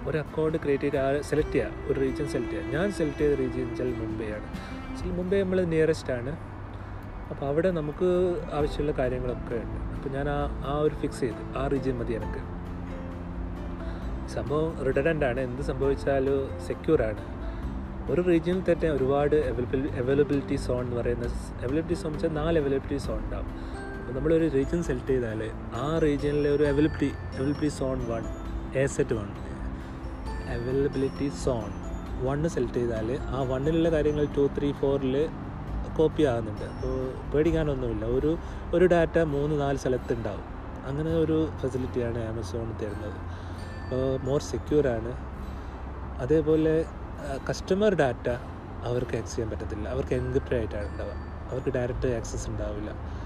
ഒരു 0.09 0.17
അക്കൗണ്ട് 0.17 0.57
ക്രിയേറ്റ് 0.57 0.83
ചെയ്ത് 0.83 0.97
ആ 0.97 1.21
സെലക്ട് 1.21 1.51
ചെയ്യുക 1.51 1.91
ഒരു 1.91 1.99
റീജിയൻ 1.99 2.27
സെലക്ട് 2.29 2.51
ചെയ്യുക 2.51 2.75
ഞാൻ 2.75 2.91
സെലക്ട് 2.91 3.19
ചെയ്ത 3.19 3.33
റീജിയൻ 3.39 3.67
വെച്ചാൽ 3.69 3.89
മുംബൈ 4.03 4.29
ആണ് 4.37 4.47
മുംബൈ 5.17 5.41
നമ്മൾ 5.41 5.59
നിയറസ്റ്റ് 5.63 6.13
ആണ്. 6.13 6.31
അപ്പോൾ 7.31 7.45
അവിടെ 7.45 7.71
നമുക്ക് 7.71 8.07
ആവശ്യമുള്ള 8.53 8.91
കാര്യങ്ങളൊക്കെ 8.91 9.55
ഉണ്ട്. 9.55 9.79
അപ്പോൾ 9.95 10.09
ഞാൻ 10.09 10.29
ആ 10.29 10.39
ആ 10.65 10.79
ഒരു 10.79 10.95
ഫിക്സ് 10.95 11.19
ചെയ്ത്. 11.19 11.57
ആ 11.57 11.67
റീജിയൻ 11.67 11.97
മതി 11.99 12.13
എനിക്ക്. 12.13 12.41
സംഭവം 14.35 14.85
റിഡൻഡന്റ് 14.85 15.25
ആണ്. 15.25 15.39
എന്ത് 15.39 15.61
സംഭവിച്ചാലും 15.61 16.59
സെക്യൂർ 16.67 17.01
ആണ്. 17.01 17.23
ഒരു 18.11 18.21
റീജിയനിൽ 18.21 18.73
തന്നെ 18.73 18.89
ഒരുപാട് 18.89 19.35
അവൈലബിലിറ്റി 20.01 20.55
സോൺ 20.55 20.81
എന്ന് 20.85 20.97
പറയുന്ന 21.01 21.25
അവൈലബിലിറ്റി 21.65 21.93
സോൺ 21.93 22.11
വെച്ചാൽ 22.11 22.29
നാല് 22.29 22.59
അവൈലബിലിറ്റി 22.59 22.97
സോൺ 22.97 23.19
ഉണ്ടാവും. 23.25 23.78
അപ്പോൾ 24.09 24.19
നമ്മളൊരു 24.19 24.45
റീജിയൻ 24.53 24.83
സെലക്ട് 24.83 25.07
ചെയ്താൽ 25.07 25.41
ആ 25.75 25.99
റീജിയനിലെ 25.99 26.49
ഒരു 26.49 26.63
availability 26.63 27.09
availability 27.33 27.67
zone 27.67 27.97
one 28.11 28.23
A 28.79 28.85
set 28.85 29.15
one 29.15 29.27
availability 30.53 31.31
zone 31.43 31.67
one 32.27 32.49
select 32.49 32.73
ചെയ്താൽ 32.73 33.09
ആ 33.35 33.41
വണ്ണിലുള്ള 33.41 33.89
കാര്യങ്ങൾ 33.89 34.25
ടു 34.37 34.49
ത്രീ 34.57 34.71
ഫോറിൽ 34.71 35.29
കോപ്പി 35.97 36.23
ആകുന്നുണ്ട്. 36.23 36.65
അപ്പോൾ 36.65 36.95
പേടിക്കാനൊന്നുമില്ല. 37.33 38.05
ഒരു 38.05 38.37
ഒരു 38.73 38.85
ഡാറ്റ 38.85 39.19
മൂന്ന് 39.35 39.61
നാല് 39.61 39.77
സ്ഥലത്ത് 39.77 40.13
ഉണ്ടാവും. 40.13 40.43
അങ്ങനെ 40.85 41.13
ഒരു 41.15 41.37
ഫെസിലിറ്റിയാണ് 41.61 42.19
ആമസോൺ 42.29 42.67
തരുന്നത്. 42.81 43.19
അപ്പോൾ 43.83 44.19
മോർ 44.27 44.41
സെക്യൂറാണ് 44.41 45.13
അതേപോലെ 46.25 46.85
കസ്റ്റമർ 47.49 47.93
ഡാറ്റ 48.03 48.29
അവർക്ക് 48.89 49.17
ആക്സ് 49.17 49.35
ചെയ്യാൻ 49.35 49.49
പറ്റത്തില്ല. 49.49 49.89
അവർക്ക് 49.89 50.15
എൻക്രിപ്റ്റഡ് 50.21 50.57
ആയിട്ടാണ് 50.57 50.87
ഉണ്ടാവുക. 50.87 51.15
അവർക്ക് 51.51 51.69
ഡയറക്റ്റ് 51.69 52.07
ആക്സസ് 52.19 52.49
ഉണ്ടാവില്ല. 52.49 53.18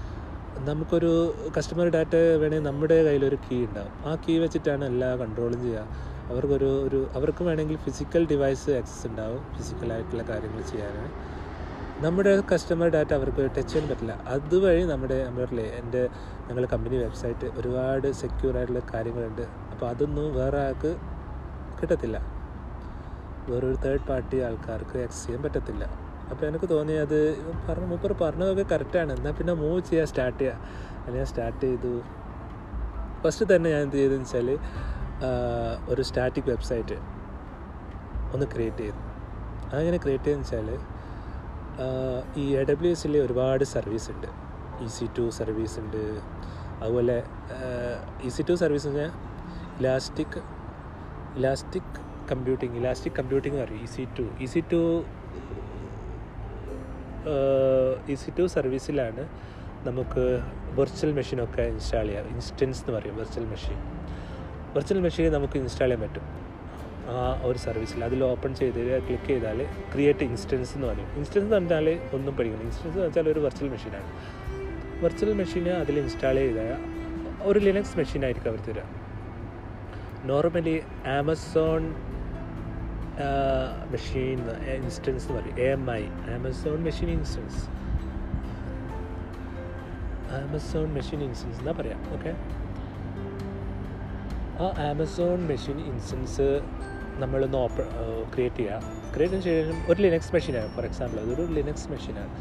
നമുക്കൊരു 0.60 1.34
കസ്റ്റമർ 1.56 1.88
ഡാറ്റ 1.88 2.14
വേണമെങ്കിൽ 2.14 2.66
നമ്മുടെ 2.66 3.04
കയ്യിലൊരു 3.04 3.36
കീ 3.36 3.66
ഉണ്ടാവും. 3.66 3.92
ആ 4.06 4.14
കീ 4.14 4.38
വെച്ചിട്ടാണ് 4.38 4.84
എല്ലാ 4.84 5.16
കൺട്രോളും 5.16 5.62
ചെയ്യുക. 5.62 5.86
അവർക്കൊരു 6.30 6.84
ഒരു 6.86 7.06
അവർക്ക് 7.14 7.44
വേണമെങ്കിൽ 7.44 7.76
ഫിസിക്കൽ 7.76 8.26
ഡിവൈസ് 8.26 8.70
ആക്സസ് 8.70 9.06
ഉണ്ടാവും 9.06 9.40
ഫിസിക്കലായിട്ടുള്ള 9.56 10.22
കാര്യങ്ങൾ 10.22 10.62
ചെയ്യാൻ 10.62 11.10
നമ്മുടെ 12.02 12.42
കസ്റ്റമർ 12.52 12.88
ഡാറ്റ 12.88 13.12
അവർക്ക് 13.14 13.42
ടച്ച് 13.56 13.72
ചെയ്യാൻ 13.72 13.88
പറ്റില്ല. 13.90 14.20
അതുവഴി 14.26 14.82
നമ്മുടെ 14.82 15.24
നമ്മളെ 15.24 15.62
എന്റെ 15.62 16.08
ഞങ്ങളുടെ 16.48 16.70
കമ്പനി 16.72 16.96
വെബ്സൈറ്റ് 16.96 17.46
ഒരുപാട് 17.58 18.12
സെക്യൂർ 18.12 18.56
ആയിട്ടുള്ള 18.56 18.82
കാര്യങ്ങളുണ്ട്. 18.94 19.42
അപ്പോൾ 19.42 19.88
അതൊന്നും 19.88 20.34
വേറെ 20.34 20.58
ആൾക്ക് 20.58 20.96
കിട്ടത്തില്ല. 21.80 22.18
വേറൊരു 23.50 23.76
തേർഡ് 23.84 24.00
പാർട്ടി 24.00 24.40
ആൾക്കാർക്ക് 24.40 24.98
ആക്സസ് 24.98 25.26
ചെയ്യാൻ 25.26 25.42
പറ്റത്തില്ല. 25.42 26.03
അപ്പോൾ 26.30 26.44
എനിക്ക് 26.50 26.68
തോന്നി 26.74 26.94
അത് 27.04 27.18
പറഞ്ഞു 27.66 27.86
മൂപ്പർ 27.92 28.12
പറഞ്ഞതൊക്കെ 28.22 28.64
കറക്റ്റാണ് 28.72 29.12
എന്നാൽ 29.16 29.34
പിന്നെ 29.38 29.54
മൂവ് 29.62 29.80
ചെയ്യാൻ 29.88 30.06
സ്റ്റാർട്ട് 30.12 30.38
ചെയ്യുക 30.42 31.12
ഞാൻ 31.16 31.26
സ്റ്റാർട്ട് 31.32 31.60
ചെയ്തു. 31.66 31.92
ഫസ്റ്റ് 33.22 33.44
തന്നെ 33.52 33.68
ഞാൻ 33.74 33.82
എന്ത് 33.86 33.98
ചെയ്തെന്ന് 34.00 34.26
വെച്ചാൽ 34.26 34.48
ഒരു 35.92 36.02
സ്റ്റാറ്റിക് 36.08 36.48
വെബ്സൈറ്റ് 36.52 36.96
ഒന്ന് 38.34 38.46
ക്രിയേറ്റ് 38.54 38.82
ചെയ്തു. 38.84 39.00
അതങ്ങനെ 39.72 39.98
ക്രിയേറ്റ് 40.04 40.28
ചെയ്തെന്ന് 40.28 40.46
വെച്ചാൽ 40.46 40.70
ഈ 42.40 42.44
എ 42.58 42.62
ഡബ്ല്യു 42.70 42.90
എസിലെ 42.96 43.20
ഒരുപാട് 43.26 43.64
സർവീസ് 43.76 44.08
ഉണ്ട്. 44.14 44.28
ഇ 44.84 44.88
സി 44.96 45.06
ടു 45.16 45.24
സർവീസ് 45.38 45.76
ഉണ്ട്. 45.82 46.02
അതുപോലെ 46.82 47.16
ഇ 48.26 48.30
സി 48.36 48.42
ടു 48.48 48.54
സർവീസ് 48.62 48.86
എന്ന് 48.90 49.02
പറഞ്ഞാൽ 49.02 49.14
elastic 49.80 50.38
elastic 51.38 51.94
computing 52.30 52.76
elastic 52.80 53.16
computing 53.20 53.58
പറയും. 53.62 53.82
E 53.86 53.88
C 53.94 54.04
two 54.18 54.26
E 54.44 54.48
C 54.54 54.62
two 54.72 54.80
E 58.12 58.14
C 58.14 58.32
two 58.38 58.46
സർവീസിലാണ് 58.46 59.28
നമുക്ക് 59.88 60.42
വെർച്വൽ 60.78 61.12
മെഷീനൊക്കെ 61.12 61.62
ഇൻസ്റ്റാൾ 61.62 62.06
ചെയ്യാം. 62.06 62.28
ഇൻസ്റ്റൻസ് 62.28 62.80
എന്ന് 62.80 62.98
പറയും 62.98 63.16
വെർച്വൽ 63.16 63.44
മെഷീൻ 63.44 63.78
വെർച്വൽ 64.74 65.00
മെഷീൻ 65.00 65.32
നമുക്ക് 65.32 65.56
ഇൻസ്റ്റാൾ 65.56 65.88
ചെയ്യാൻ 65.88 66.02
പറ്റും. 66.02 66.24
ആ 67.08 67.40
ഒരു 67.44 67.58
സർവീസിൽ 67.58 68.04
അതിൽ 68.04 68.24
ഓപ്പൺ 68.24 68.54
ചെയ്ത് 68.54 69.00
ക്ലിക്ക് 69.06 69.26
ചെയ്താൽ 69.26 69.66
ക്രിയേറ്റ് 69.94 70.24
ഇൻസ്റ്റൻസ് 70.24 70.74
എന്ന് 70.74 70.86
പറയും. 70.86 71.08
ഇൻസ്റ്റൻസ് 71.16 71.44
എന്ന് 71.44 71.56
പറഞ്ഞാൽ 71.56 72.00
ഒന്നും 72.14 72.36
പഠിക്കണം 72.36 72.62
ഇൻസ്റ്റൻസ് 72.62 72.96
എന്ന് 72.96 73.06
വെച്ചാൽ 73.06 73.28
ഒരു 73.28 73.40
വെർച്വൽ 73.40 73.68
മെഷീനാണ് 73.68 74.10
വെർച്വൽ 75.02 75.32
മെഷീന് 75.32 75.68
അതിൽ 75.68 75.98
ഇൻസ്റ്റാൾ 75.98 76.34
ചെയ്താൽ 76.34 76.76
ഒരു 77.42 77.58
ലിനക്സ് 77.58 77.98
മെഷീനായിരിക്കും 77.98 78.50
അവർ 78.50 78.60
തരിക 78.60 78.82
നോർമലി 80.26 80.82
ആമസോൺ 81.06 81.94
മെഷീൻ 83.90 84.38
ഇൻസ്റ്റൻസ് 84.76 85.26
എന്ന് 85.26 85.40
പറയും. 85.40 85.56
A 85.58 85.68
M 85.70 85.84
I 85.90 86.02
Amazon 86.34 86.78
machine 86.82 87.10
instance 87.10 87.60
Amazon 90.38 90.92
machine 90.92 91.22
instance 91.22 91.58
എന്നാ 91.58 91.72
പറയാം 91.72 92.00
ഓക്കെ 92.14 92.32
ആ 94.58 94.88
ആമസോൺ 94.90 95.46
മെഷീൻ 95.46 95.78
ഇൻസ്റ്റൻസ് 95.86 96.48
നമ്മളൊന്ന് 97.18 97.58
ഓപ്പ 97.58 97.78
ക്രിയേറ്റ് 98.34 98.56
ചെയ്യുക 98.56 98.80
ക്രിയേറ്റ് 99.14 99.36
ചെയ്ത 99.36 99.62
ശേഷം 99.62 99.76
ഒരു 99.90 100.00
ലിനക്സ് 100.02 100.32
മെഷീനാണ് 100.34 100.68
ഫോർ 100.68 100.84
എക്സാമ്പിൾ 100.84 101.18
അതൊരു 101.20 101.42
ലിനക്സ് 101.52 101.88
മെഷീനാണ് 101.90 102.32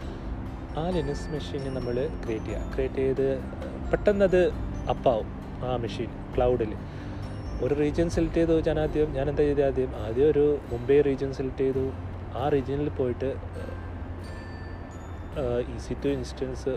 ആ 0.77 0.89
ലിനക്സ് 0.89 1.29
മെഷീൻ 1.33 1.73
നമ്മൾ 1.73 1.95
ക്രിയേറ്റ് 2.23 2.45
ചെയ്യുക 2.45 2.71
ക്രിയേറ്റ് 2.73 2.95
ചെയ്ത് 2.95 3.27
പെട്ടെന്നത് 3.91 4.41
അപ്പാവും 4.89 5.27
ആ 5.65 5.75
മെഷീൻ 5.75 6.09
ക്ലൗഡിൽ 6.35 6.71
ഒരു 7.63 7.73
റീജിയൻ 7.81 8.09
സെലക്ട് 8.15 8.39
ചെയ്തു 8.39 8.55
ഞാൻ 8.67 8.77
ആദ്യം 8.83 9.09
ഞാൻ 9.17 9.25
എന്താ 9.31 9.43
ചെയ്തത് 9.47 9.65
ആദ്യം? 9.67 9.91
ആദ്യം 10.05 10.27
ഒരു 10.33 10.45
മുംബൈ 10.71 10.97
റീജിയൻ 11.07 11.31
സെലക്ട് 11.39 11.61
ചെയ്തു. 11.65 11.85
ആ 12.41 12.43
റീജിയനിൽ 12.55 12.89
പോയിട്ട് 12.99 13.29
E 15.73 15.77
C 15.85 15.93
two 16.03 16.09
instance 16.15 16.73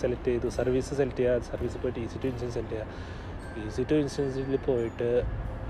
select 0.00 0.28
ചെയ്തു. 0.30 0.48
സർവീസ് 0.58 0.94
സെലക്ട് 1.00 1.20
ചെയ്യുക 1.22 1.48
സർവീസ് 1.50 1.76
പോയിട്ട് 1.82 2.00
E 2.04 2.08
C 2.12 2.18
two 2.22 2.28
instance 2.32 2.54
select 2.58 2.74
ചെയ്യുക 2.74 3.64
ഇ 3.68 3.70
സി 3.76 3.84
ടു 3.90 3.96
ഇൻസ്റ്റൻസിൽ 4.04 4.56
പോയിട്ട് 4.68 5.10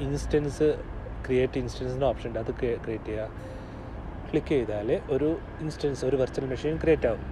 ഇൻസ്റ്റൻസ് 0.07 0.69
ക്രിയേറ്റ് 1.27 1.59
ഇൻസ്റ്റൻസിന്റെ 1.62 2.07
ഓപ്ഷൻ 2.12 2.29
ഉണ്ട്. 2.31 2.40
അത് 2.45 2.53
ക്രിയേറ്റ് 2.61 3.07
ചെയ്യുക 3.11 3.29
ക്ലിക്ക് 4.31 4.53
ചെയ്താൽ 4.57 4.88
ഒരു 5.14 5.29
ഇൻസ്റ്റൻസ് 5.64 6.03
ഒരു 6.09 6.16
വെർച്വൽ 6.23 6.47
മെഷീൻ 6.53 6.77
ക്രിയേറ്റ് 6.85 7.09
ആവും. 7.11 7.25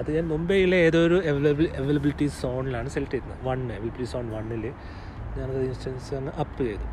അത് 0.00 0.08
ഞാൻ 0.16 0.26
മുംബൈയിലെ 0.34 0.78
ഏതോ 0.88 0.98
ഒരു 1.08 1.16
അവൈലബിൾ 1.30 1.66
അവൈലബിലിറ്റി 1.80 2.26
സോണിലാണ് 2.42 2.88
സെലക്ട് 2.96 3.14
ചെയ്യുന്നത് 3.14 3.40
വൺ 3.48 3.60
അവൈലബിലിറ്റി 3.76 4.06
സോൺ 4.12 4.26
വണ്ണിൽ 4.36 4.64
ഞാനത് 5.38 5.60
ഇൻസ്റ്റൻസ് 5.64 6.14
ഒന്ന് 6.14 6.32
അപ്പ് 6.32 6.58
ചെയ്തു. 6.58 6.86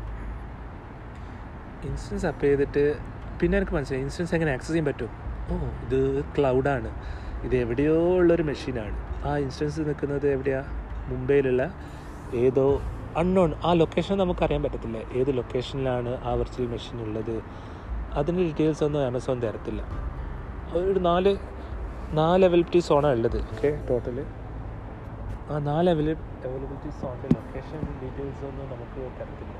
ഇൻസ്റ്റൻസ് 1.86 2.26
അപ്പ് 2.26 2.44
ചെയ്തിട്ട് 2.44 2.84
പിന്നെ 3.40 3.58
എനിക്ക് 3.58 3.72
മനസ്സിലായി. 3.72 4.02
ഇൻസ്റ്റൻസ് 4.02 4.34
എങ്ങനെ 4.34 4.52
ആക്സസ് 4.52 4.68
ചെയ്യാൻ 4.68 4.84
പറ്റും? 4.84 5.10
ഓ 5.52 5.56
ഇത് 5.84 6.24
ക്ലൗഡാണ് 6.24 6.90
ഇത് 7.44 7.56
എവിടെയോ 7.56 7.96
ഉള്ളൊരു 8.16 8.42
മെഷീനാണ് 8.42 9.26
ആ 9.26 9.36
ഇൻസ്റ്റൻസ് 9.36 9.80
നിൽക്കുന്നത് 9.80 10.26
എവിടെയാണ് 10.32 10.66
മുംബൈയിലുള്ള 11.10 11.74
ഏതോ 12.34 12.82
അൺനോൺ 13.16 13.54
ആ 13.64 13.72
ലൊക്കേഷൻ 13.72 14.18
നമുക്കറിയാൻ 14.18 14.62
പറ്റത്തില്ല. 14.62 14.98
ഏത് 15.12 15.36
ലൊക്കേഷനിലാണ് 15.36 16.10
ആ 16.24 16.32
വെർച്വൽ 16.32 16.66
മെഷീൻ 16.66 17.00
ഉള്ളത്? 17.02 17.42
അതിന്റെ 18.14 18.42
ഡീറ്റെയിൽസ് 18.42 18.84
ഒന്നും 18.84 19.06
ആമസോൺ 19.06 19.42
തരത്തില്ല. 19.42 19.82
ഒരു 20.78 20.98
നാല് 20.98 21.36
നാല് 22.12 22.44
അവൈലബിലിറ്റി 22.44 22.78
സോണാണ് 22.78 23.16
ഉള്ളത്. 23.16 23.38
ഓക്കെ 23.54 23.70
ടോട്ടൽ 23.90 24.18
ആ 25.50 25.58
നാല് 25.58 25.90
അവൈല 25.90 26.12
അവൈലബിലിറ്റി 26.12 26.90
സോണിന്റെ 27.00 27.28
ലൊക്കേഷൻ 27.34 27.80
ഡീറ്റെയിൽസ് 28.02 28.44
ഒന്നും 28.44 28.66
നമുക്ക് 28.70 29.00
തരത്തില്ല. 29.18 29.54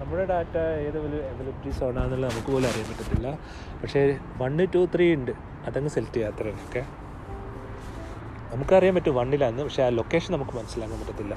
നമ്മുടെ 0.00 0.24
ഡാറ്റ 0.26 0.56
ഏത് 0.58 0.98
അവൈലബിലിറ്റി 0.98 1.70
സോണാണെന്നുള്ളത് 1.78 2.30
നമുക്ക് 2.30 2.52
പോലും 2.52 2.68
അറിയാൻ 2.68 2.88
പറ്റത്തില്ല. 2.90 3.38
പക്ഷേ 3.82 4.18
വണ്ണ് 4.36 4.66
ടു 4.74 4.88
ത്രീ 4.94 5.14
ഉണ്ട്. 5.14 5.30
അതങ്ങ് 5.66 5.90
സെലക്ട് 5.90 6.14
ചെയ്യാം 6.14 6.32
അത്ര 6.32 6.48
ഓക്കെ 6.48 6.86
നമുക്കറിയാൻ 8.54 8.94
പറ്റും 8.94 9.14
വണ്ണിലാന്ന് 9.14 9.62
പക്ഷേ 9.62 9.82
ആ 9.82 9.88
ലൊക്കേഷൻ 9.88 10.32
നമുക്ക് 10.32 10.50
മനസ്സിലാക്കാൻ 10.50 11.00
പറ്റത്തില്ല. 11.00 11.34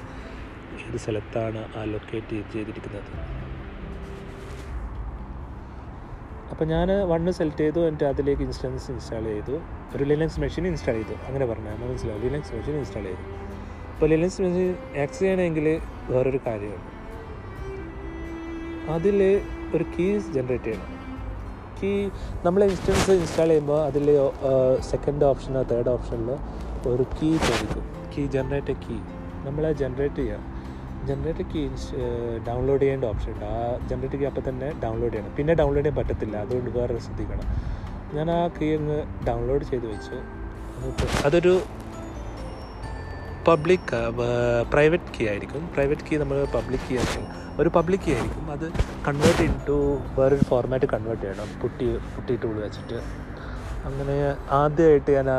ഏത് 0.88 0.96
സ്ഥലത്താണ് 0.96 1.78
ആ 1.78 1.84
ലൊക്കേറ്റ് 1.84 2.52
ചെയ്തിരിക്കുന്നത്. 2.52 3.43
അപ്പോൾ 6.54 6.66
ഞാൻ 6.72 6.88
വണ്ണ് 7.10 7.30
സെലക്ട് 7.36 7.62
ചെയ്തു 7.62 7.80
എന്നിട്ട് 7.86 8.04
അതിലേക്ക് 8.10 8.42
ഇൻസ്റ്റൻസ് 8.42 8.84
ഇൻസ്റ്റാൾ 8.92 9.24
ചെയ്തു. 9.30 9.54
ഒരു 9.94 10.04
ലിനക്സ് 10.10 10.40
മെഷീൻ 10.42 10.66
ഇൻസ്റ്റാൾ 10.70 10.94
ചെയ്തു. 10.98 11.14
അങ്ങനെ 11.28 11.46
പറഞ്ഞാൽ 11.50 11.76
മനസ്സിലാവും 11.80 12.20
ലിനക്സ് 12.26 12.52
മെഷീൻ 12.56 12.76
ഇൻസ്റ്റാൾ 12.80 13.04
ചെയ്തു. 13.08 13.24
അപ്പോൾ 13.94 14.08
ലിനക്സ് 14.12 14.42
മെഷീൻ 14.44 14.70
ആക്സ് 15.02 15.20
ചെയ്യണമെങ്കിൽ 15.22 15.66
വേറൊരു 16.12 16.40
കാര്യമുണ്ട്. 16.46 16.90
അതിൽ 18.94 19.18
ഒരു 19.76 19.84
കീസ് 19.94 20.30
ജനറേറ്റ് 20.36 20.64
ചെയ്യണം. 20.64 20.90
കീ 21.78 21.92
നമ്മൾ 22.46 22.60
ഇൻസ്റ്റൻസ് 22.70 23.18
ഇൻസ്റ്റാൾ 23.20 23.48
ചെയ്യുമ്പോൾ 23.52 23.80
അതിൽ 23.88 24.06
സെക്കൻഡ് 24.92 25.24
ഓപ്ഷനോ 25.30 25.62
തേർഡ് 25.72 25.92
ഓപ്ഷനിലോ 25.96 26.36
ഒരു 26.92 27.06
കീ 27.16 27.30
ചോദിക്കും. 27.48 27.84
കീ 28.12 28.24
ജനറേറ്റ് 28.36 28.76
കീ 28.84 28.98
നമ്മളെ 29.46 29.72
ജനറേറ്റ് 29.82 30.20
ചെയ്യുക 30.22 30.53
ജനറേറ്റ് 31.08 31.44
കീ 31.52 31.62
ഡൗൺലോഡ് 32.48 32.82
ചെയ്യേണ്ട 32.82 33.04
ഓപ്ഷൻ 33.04 33.32
ഉണ്ട്. 33.32 33.44
ആ 33.44 33.88
ജനറേറ്റർ 33.90 34.16
കീ 34.20 34.26
അപ്പോൾ 34.30 34.44
തന്നെ 34.48 34.68
ഡൗൺലോഡ് 34.82 35.12
ചെയ്യണം. 35.12 35.32
പിന്നെ 35.36 35.54
ഡൗൺലോഡ് 35.54 35.86
ചെയ്യാൻ 35.86 35.96
പറ്റത്തില്ല. 36.00 36.36
അതുകൊണ്ട് 36.36 36.70
വേറെ 36.78 36.98
ശ്രദ്ധിക്കണം. 36.98 37.46
ഞാൻ 38.16 38.30
ആ 38.30 38.48
കീ 38.48 38.76
അങ്ങ് 38.76 38.98
ഡൗൺലോഡ് 39.28 39.64
ചെയ്ത് 39.64 39.86
വെച്ചു. 39.86 40.18
അതൊരു 41.26 41.54
പബ്ലിക് 43.48 43.90
പ്രൈവറ്റ് 44.72 45.10
കീ 45.16 45.24
ആയിരിക്കും. 45.28 45.62
പ്രൈവറ്റ് 45.74 46.06
കീ 46.10 46.16
നമ്മൾ 46.16 46.44
പബ്ലിക് 46.54 46.84
കീ 46.90 46.96
ആയിരിക്കും 46.96 47.26
ഒരു 47.62 47.68
പബ്ലിക് 47.68 48.00
കീ 48.06 48.12
ആയിരിക്കും. 48.12 48.44
അത് 48.52 48.66
കൺവേർട്ട് 49.08 49.42
ഇന്റു 49.42 49.78
വേറൊരു 50.18 50.44
ഫോർമാറ്റ് 50.44 50.86
കൺവേർട്ട് 50.92 51.22
ചെയ്യണം. 51.22 51.50
പുട്ടി 51.62 51.88
പുട്ടി 52.14 52.36
ടൂൾ 52.36 52.54
വെച്ചിട്ട്. 52.62 52.98
അങ്ങനെ 53.88 54.16
ആദ്യമായിട്ട് 54.54 55.10
ഞാൻ 55.10 55.28
ആ 55.30 55.38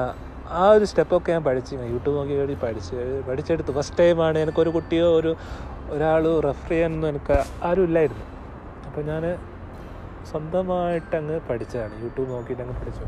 ആ 0.59 0.69
ഒരു 0.69 0.85
സ്റ്റെപ്പൊക്കെ 0.85 1.31
ഞാൻ 1.31 1.43
പഠിച്ചു 1.43 1.75
യൂട്യൂബ് 1.75 2.15
നോക്കി 2.17 2.33
വേണ്ടി 2.33 2.55
പഠിച്ച് 2.63 2.97
പഠിച്ചെടുത്ത്. 3.27 3.71
ഫസ്റ്റ് 3.71 3.97
ടൈമാണ് 3.99 4.39
എനിക്കൊരു 4.39 4.69
കുട്ടിയോ 4.69 5.07
ഒരു 5.19 5.35
ഒരാൾ 5.89 6.23
റെഫർ 6.47 6.69
ചെയ്യാനൊന്നും 6.69 7.09
എനിക്ക് 7.09 7.37
ആരും 7.63 7.83
ഇല്ലായിരുന്നു. 7.83 8.25
അപ്പോൾ 8.87 9.03
ഞാൻ 9.11 9.37
സ്വന്തമായിട്ടങ്ങ് 10.31 11.39
പഠിച്ചതാണ്. 11.49 11.93
യൂട്യൂബ് 12.03 12.29
നോക്കിയിട്ട് 12.31 12.63
അങ്ങ് 12.63 12.75
പഠിച്ചു. 12.81 13.05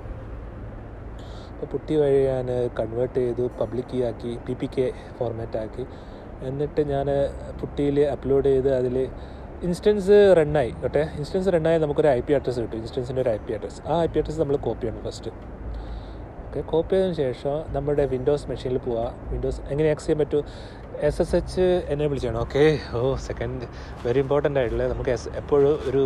അപ്പോൾ 1.52 1.66
പുട്ടി 1.66 1.96
വഴി 1.96 2.20
ഞാൻ 2.26 2.70
കൺവേർട്ട് 2.80 3.20
ചെയ്തു 3.20 3.50
പബ്ലിക്കി 3.60 4.00
ആക്കി 4.10 4.40
പി 4.48 4.54
പി 4.62 4.70
കെ 4.78 4.94
ഫോർമാറ്റ് 5.20 5.58
ആക്കി. 5.58 5.86
എന്നിട്ട് 6.50 6.82
ഞാൻ 6.94 7.08
പുട്ടിയിൽ 7.62 8.00
അപ്ലോഡ് 8.16 8.50
ചെയ്ത് 8.54 8.76
അതിൽ 8.80 9.10
ഇൻസ്റ്റൻസ് 9.68 10.18
റണ്ണായി 10.40 10.74
ഓട്ടെ 10.86 11.04
ഇൻസ്റ്റൻസ് 11.20 11.54
റണ്ണായി 11.54 11.78
നമുക്കൊരു 11.78 12.08
ഐ 12.08 12.20
പി 12.20 12.34
അഡ്രസ്സ് 12.34 12.60
കിട്ടും. 12.60 12.78
ഇൻസ്റ്റൻസിന്റെ 12.78 13.22
ഒരു 13.22 13.30
ഐ 13.30 13.40
പി 13.46 13.54
അഡ്രസ്സ് 13.54 13.82
ആ 13.88 14.02
ഐ 14.04 14.08
പി 14.08 14.20
അഡ്രസ്സ് 14.22 14.40
നമ്മൾ 14.40 14.56
കോപ്പി 14.56 14.86
ചെയ്യണം 14.86 15.04
ഫസ്റ്റ് 15.08 15.32
ഓക്കെ 16.58 16.70
കോപ്പി 16.72 16.94
ചെയ്തതിന് 16.96 17.16
ശേഷം 17.24 17.56
നമ്മുടെ 17.76 18.04
വിൻഡോസ് 18.12 18.46
മെഷീനിൽ 18.52 18.80
പോവുക 18.86 19.02
വിൻഡോസ് 19.32 19.60
എങ്ങനെ 19.72 19.88
ആക്സ് 19.94 20.06
ചെയ്യാൻ 20.06 20.20
പറ്റും? 20.22 20.44
എസ് 21.08 21.20
എസ് 21.22 21.36
എച്ച് 21.40 21.66
എനേബിൾ 21.94 22.18
ചെയ്യണം 22.22 22.40
okay 22.46 22.64
oh 23.00 23.02
second 23.26 23.66
very 24.06 24.20
important 24.24 24.60
ആയിട്ടുള്ളത് 24.60 24.90
നമുക്ക് 24.94 25.12
എസ് 25.16 25.30
എപ്പോഴും 25.42 25.74
ഒരു 25.90 26.04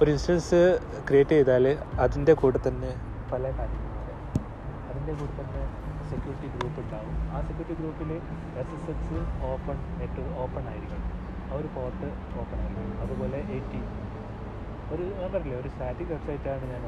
ഒരു 0.00 0.08
ഇൻസ്റ്റൻസ് 0.14 0.60
ക്രിയേറ്റ് 1.08 1.34
ചെയ്താൽ 1.36 1.66
അതിന്റെ 2.04 2.34
കൂടെ 2.42 2.60
തന്നെ 2.68 2.90
പല 3.32 3.42
കാര്യങ്ങളുണ്ട്. 3.58 4.12
അതിന്റെ 4.90 5.12
കൂടെ 5.20 5.32
തന്നെ 5.40 5.62
സെക്യൂരിറ്റി 6.12 6.48
ഗ്രൂപ്പ് 6.54 6.80
ഉണ്ടാവും. 6.84 7.14
ആ 7.34 7.40
സെക്യൂരിറ്റി 7.48 7.76
ഗ്രൂപ്പിൽ 7.80 8.12
S 8.62 8.74
S 8.76 8.90
H 8.94 9.18
open 9.52 9.78
net 10.00 10.24
open 10.44 10.62
ആയിരിക്കണം. 10.72 11.04
ആ 11.50 11.54
ഒരു 11.60 11.70
പോർട്ട് 11.76 12.08
ഓപ്പൺ 12.42 12.58
ആയിരിക്കണം. 12.62 12.94
അതുപോലെ 13.04 13.40
എയ്റ്റി 13.56 13.82
ഒരു 14.94 15.02
ഞാൻ 15.18 15.28
പറഞ്ഞില്ലേ 15.34 15.58
ഒരു 15.62 15.68
സ്റ്റാറ്റിക് 15.74 16.12
വെബ്സൈറ്റാണ് 16.14 16.64
ഞാൻ 16.72 16.84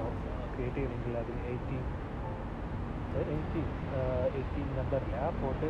ക്രിയേറ്റ് 0.55 0.79
ചെയ്യണമെങ്കിൽ 0.79 1.14
അതിൽ 1.22 1.37
എയ്റ്റി 1.51 1.79
എയ്റ്റി 3.20 3.62
എയ്റ്റീൻ 4.38 4.68
നമ്പറിൽ 4.79 5.12
ആ 5.16 5.29
പോർട്ട് 5.40 5.68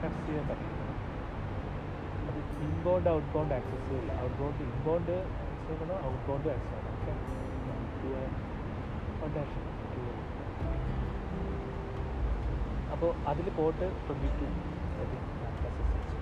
കണക്ട് 0.00 0.26
ചെയ്യാൻ 0.26 0.46
പറ്റും 0.50 0.76
അത് 2.28 2.40
ഇൻബൗണ്ട് 2.66 3.08
ഔട്ട് 3.10 3.30
ബൗണ്ട് 3.34 3.54
ആക്സസ് 3.54 3.92
ഇല്ല 3.98 4.12
ഔട്ട് 4.24 4.36
ബൗണ്ട് 4.40 4.62
ഇൻബൗണ്ട് 4.66 5.12
ആക്സസ് 5.16 5.66
ചെയ്യണം 5.68 5.96
ഔട്ട് 6.08 6.24
ബൗണ്ട് 6.28 6.48
ആക്സസ് 6.48 6.76
ചെയ്യണം 7.92 8.26
ഓക്കെ 9.24 9.54
അപ്പോൾ 12.94 13.10
അതിൽ 13.30 13.48
port 13.58 13.86
twenty 14.06 14.30
two 14.38 14.46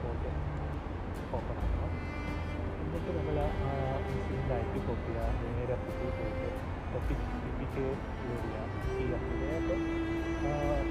port 0.02 0.30
open 1.36 1.56
ആക്കണം. 1.62 1.94
എന്നിട്ട് 2.82 3.10
നമ്മൾ 3.18 3.36
പി 4.72 4.80
കോപ്പി 4.86 5.08
ചെയ്യുക. 5.08 5.24
നേരെ 5.56 5.76
പോയിട്ട് 5.86 6.26
കെ 6.88 7.00
ലോഡ് 7.78 8.02
ചെയ്യുക 8.16 8.64
ഈ 8.96 9.06
അപ്പോൾ 9.52 9.78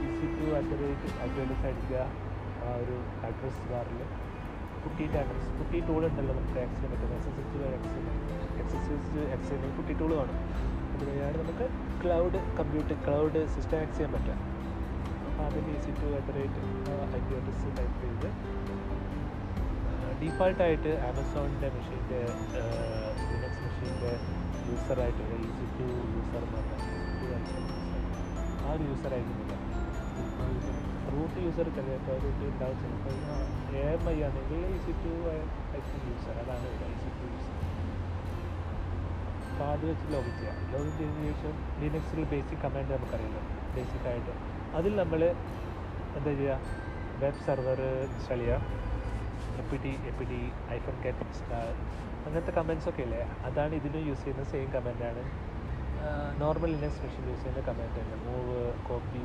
EC 0.07 0.27
two 0.35 0.47
at 0.57 0.69
the 0.71 0.81
rate 0.81 1.67
അടിക്കുക 1.67 2.01
ഒരു 2.77 2.95
അഡ്രസ് 3.27 3.63
ബാറിൽ 3.69 4.01
കുട്ടീന്റെ 4.83 5.17
അഡ്രസ് 5.19 5.49
കുട്ടി 5.59 5.79
ടൂൾ 5.87 6.01
ഉണ്ടല്ലോ 6.05 6.33
നമുക്ക് 6.33 6.59
ആക്സിന് 6.59 6.89
പറ്റുന്ന 6.91 7.15
എസ് 7.15 7.29
എസ് 7.29 7.39
എച്ച് 7.43 7.63
എക്സിന് 7.77 8.11
എക്സ് 8.61 8.77
എസ് 8.77 8.91
എച്ച് 8.95 9.25
എക്സിന് 9.35 9.69
കുട്ടി 9.77 9.93
ടൂൾ 9.93 10.13
കാണും 10.15 10.37
നമുക്ക് 11.41 11.67
cloud 12.03 12.39
computer 12.59 12.97
cloud 13.07 13.41
system 13.55 13.79
access 13.79 13.97
ചെയ്യാൻ 13.97 14.13
പറ്റുക 14.13 14.37
അപ്പോൾ 15.27 15.43
അതിന് 15.47 15.75
E C 15.75 15.93
two 16.01 16.09
at 16.17 16.27
the 16.29 16.37
rate 16.37 16.61
I 17.17 17.21
P 17.25 17.35
address 17.39 17.77
type 17.79 17.97
ചെയ്ത് 18.01 18.29
ഡീഫാൾട്ടായിട്ട് 20.21 20.91
ആമസോണിന്റെ 21.09 21.69
മെഷീന്റെ 21.75 22.21
ലിനക്സ് 23.29 23.61
മെഷീന്റെ 23.65 24.13
യൂസറായിട്ട് 24.69 25.23
ഈസി 25.47 25.65
ടു 25.77 25.87
യൂസർ 26.15 26.43
ആ 28.65 28.71
ഒരു 28.73 28.83
യൂസർ 28.83 29.11
ആയിരുന്നില്ല 29.17 29.53
റൂട്ട് 31.13 31.37
യൂസർ 31.45 31.67
ചിലപ്പോൾ 31.75 32.17
റൂട്ട് 32.23 32.43
ഉണ്ടാവും 32.47 32.77
ചിലപ്പോൾ 32.81 33.15
എ 33.79 33.83
എം 33.93 34.03
ഐ 34.09 34.17
ആണെങ്കിൽ 34.27 34.63
ഈസി 34.75 34.93
ടു 35.03 35.13
ഐഫോൺ 35.77 36.01
യൂസർ 36.09 36.35
അതാണ് 36.43 36.67
ഈസി 36.95 37.09
ടു 37.19 37.25
യൂസർ 37.33 37.53
അപ്പോൾ 39.51 39.69
അത് 39.73 39.83
വെച്ച് 39.89 40.07
ലോഗിൻ 40.13 40.33
ചെയ്യാം. 40.39 40.57
ലോഗിൻ 40.73 40.91
ചെയ്തതിന് 40.97 41.29
ശേഷം 41.29 41.53
ലിനക്സിൽ 41.81 42.19
ബേസിക് 42.31 42.59
കമാൻഡ് 42.63 42.91
നമുക്കറിയാലോ. 42.91 43.41
ബേസിക് 43.75 44.07
ആയിട്ട്. 44.07 44.33
അതിൽ 44.77 44.95
നമ്മൾ 44.95 45.21
എന്താ 46.17 46.31
ചെയ്യുക? 46.39 46.59
വെബ് 47.21 47.41
സെർവർ 47.45 47.79
ഇൻസ്റ്റാൾ 48.07 48.37
ചെയ്യുക. 48.37 48.59
A 49.61 49.63
P 49.71 49.77
T 49.83 49.93
A 50.09 50.11
P 50.19 50.25
T 50.31 50.39
hyphen 50.75 50.95
get 51.05 51.25
install 51.27 51.71
അങ്ങനത്തെ 52.27 52.53
കമൻസ് 52.57 52.87
ഒക്കെ 52.91 53.01
ഇല്ലേ? 53.07 53.19
അതാണ് 53.47 53.73
ഇതിനും 53.79 54.03
യൂസ് 54.07 54.23
ചെയ്യുന്ന 54.23 54.43
സെയിം 54.51 54.69
കമന്റാണ് 54.75 55.23
നോർമൽ 56.41 56.73
മെഷീൻ 56.81 57.11
യൂസ് 57.29 57.41
ചെയ്യുന്ന 57.43 57.61
കമന്റ് 57.67 57.95
തന്നെ. 57.99 58.17
മൂവ് 58.25 58.57
കോപ്പി 58.87 59.23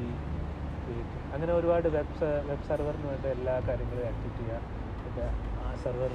ക്രിയേറ്റ് 0.83 1.19
അങ്ങനെ 1.35 1.53
ഒരുപാട് 1.59 1.87
വെബ് 1.97 2.17
വെബ് 2.49 2.65
സെർവറിന് 2.69 3.07
വേണ്ട 3.11 3.27
എല്ലാ 3.37 3.55
കാര്യങ്ങളും 3.69 4.07
ആക്ടിവേറ്റ് 4.11 4.41
ചെയ്യുക 4.41 4.61
പിന്നെ 5.03 5.27
ആ 5.61 5.75
സെർവർ 5.85 6.13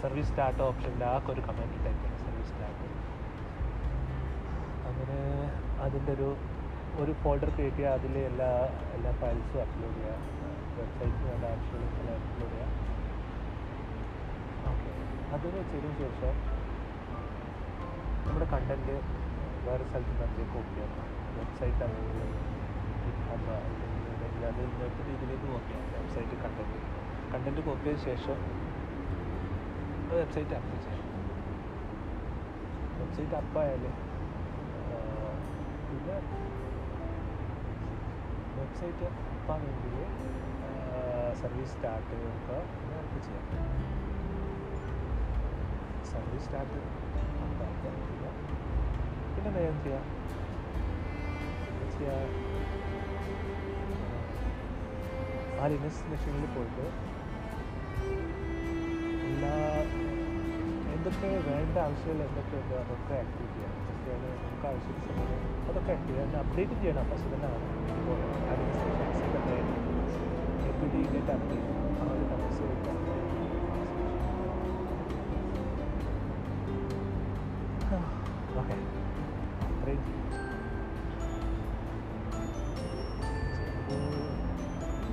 സർവീസ് 0.00 0.30
സ്റ്റാർട്ട് 0.30 0.62
ഓപ്ഷനിൽ 0.68 1.02
ആ 1.06 1.16
ഒരു 1.32 1.42
കമന്റ് 1.48 1.78
ടൈപ്പ് 1.86 2.10
സർവീസ് 2.24 2.50
സ്റ്റാർട്ട് 2.52 2.88
അങ്ങനെ 4.90 5.18
അതിന്റെ 5.86 6.12
ഒരു 6.16 6.28
ഒരു 6.94 7.12
ഫോൾഡർ 7.22 7.50
ക്രിയേറ്റ് 7.56 7.78
ചെയ്യുക 7.78 7.96
അതിൽ 7.98 8.14
എല്ലാ 8.30 8.50
എല്ലാ 8.96 9.10
ഫയൽസും 9.20 9.60
അപ്ലോഡ് 9.64 9.98
ചെയ്യുക 9.98 10.16
വെബ്സൈറ്റിന് 10.78 11.28
വേണ്ട 11.30 11.44
ആവശ്യമുള്ള 11.52 12.10
അപ്ലോഡ് 12.20 12.54
ചെയ്യുക 12.54 12.88
ഓക്കെ 15.32 15.36
അത് 15.36 15.54
വെച്ചതിന് 15.56 15.90
ശേഷം 15.98 16.34
നമ്മുടെ 18.26 18.46
കണ്ടന്റ് 18.52 18.94
വേറെ 19.66 19.84
സ്ഥലത്ത് 19.90 20.14
നിന്ന് 20.22 20.46
കോപ്പി 20.54 20.74
ചെയ്യാം 20.76 21.06
വെബ്സൈറ്റ് 21.36 21.82
അല്ലെങ്കിൽ 21.84 22.22
അല്ലെങ്കിൽ 23.30 24.44
അതിൽ 24.50 24.66
നിന്നിട്ട് 24.72 25.02
ഇതിലേക്ക് 25.14 25.46
കോപ്പി 25.52 25.72
ചെയ്യാം 25.72 25.86
വെബ്സൈറ്റ് 25.94 26.36
കണ്ടന്റ് 26.44 26.78
കണ്ടന്റ് 27.32 27.62
കോപ്പി 27.68 27.88
ചെയ്ത 27.88 28.00
ശേഷം 28.08 28.38
വെബ്സൈറ്റ് 30.12 30.54
അപ്പ് 30.58 30.76
ചെയ്യാം. 30.84 31.06
വെബ്സൈറ്റ് 32.98 33.36
അപ്പായാൽ 33.40 33.84
പിന്നെ 35.88 36.16
വെബ്സൈറ്റ് 38.58 39.06
അപ്പാണെങ്കിൽ 39.32 39.94
സർവീസ് 41.42 41.72
സ്റ്റാർട്ട് 41.74 42.16
ഒക്കെ 42.32 42.58
അപ്പ് 43.00 43.20
ചെയ്യാം. 43.26 43.46
സർവീസ് 46.12 46.44
സ്റ്റാർട്ട് 46.44 46.74
ചെയ്യാം 46.74 46.96
പിന്നെ 49.34 49.50
വേഗം 49.56 49.78
ചെയ്യാം? 49.84 50.04
ചെയ്യാം? 51.94 52.26
ആ 55.60 55.66
ലിനക്സ് 55.66 56.04
മെഷീനിൽ 56.10 56.46
പോയിട്ട് 56.54 56.84
എല്ലാ 59.28 59.54
എന്തൊക്കെ 60.94 61.28
വേണ്ട 61.48 61.76
ആവശ്യമില്ല 61.78 62.22
എന്തൊക്കെ 62.28 62.56
ഉണ്ട് 62.56 62.74
അതൊക്കെ 62.82 63.14
ആക്ടിവേറ്റ് 63.22 63.54
ചെയ്യാം. 63.54 63.74
എന്തൊക്കെയാണ് 63.80 64.28
നമുക്ക് 64.42 64.66
സമയം 65.08 65.40
അതൊക്കെ 65.70 65.92
ആക്റ്റീവ് 65.92 66.18
ചെയ്യാൻ 66.18 66.36
അപ്ഡേറ്റ് 66.42 66.76
ചെയ്യണം. 66.82 67.06
ഫസ്റ്റ് 67.10 67.30
തന്നെ 67.34 67.50
ഇപ്പോൾ 67.98 68.18
അഡ്മിനിസ്ട്രേഷൻസിന്റെ 68.52 69.56
എ 70.68 70.72
പി 70.78 70.86
ഡേറ്റ് 71.14 71.32
അപ്ഡേറ്റ് 71.36 71.70
ആ 72.00 72.12
ഒരു 72.14 72.24
കമൻസ് 72.30 72.62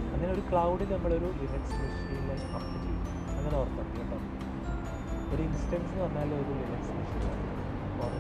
അങ്ങനെ 0.06 0.32
ഒരു 0.34 0.43
ക്ലൗഡിൽ 0.50 0.89
നമ്മളൊരു 0.93 1.30
ലിനക്സ് 1.39 1.78
മെഷീനിൽ 1.82 2.30
അപ്പ് 2.52 2.73
ചെയ്യും 2.76 3.02
അങ്ങനെ 3.32 3.56
ഓർക്കണം 3.60 3.91
കേട്ടോ. 3.97 4.17
ഒരു 5.32 5.41
ഇൻസ്റ്റൻസ് 5.47 5.89
എന്ന് 5.89 6.04
പറഞ്ഞാൽ 6.04 6.30
ഒരു 6.38 6.52
ലിനക്സ് 6.62 6.93
മെഷീനാണ് 6.97 7.45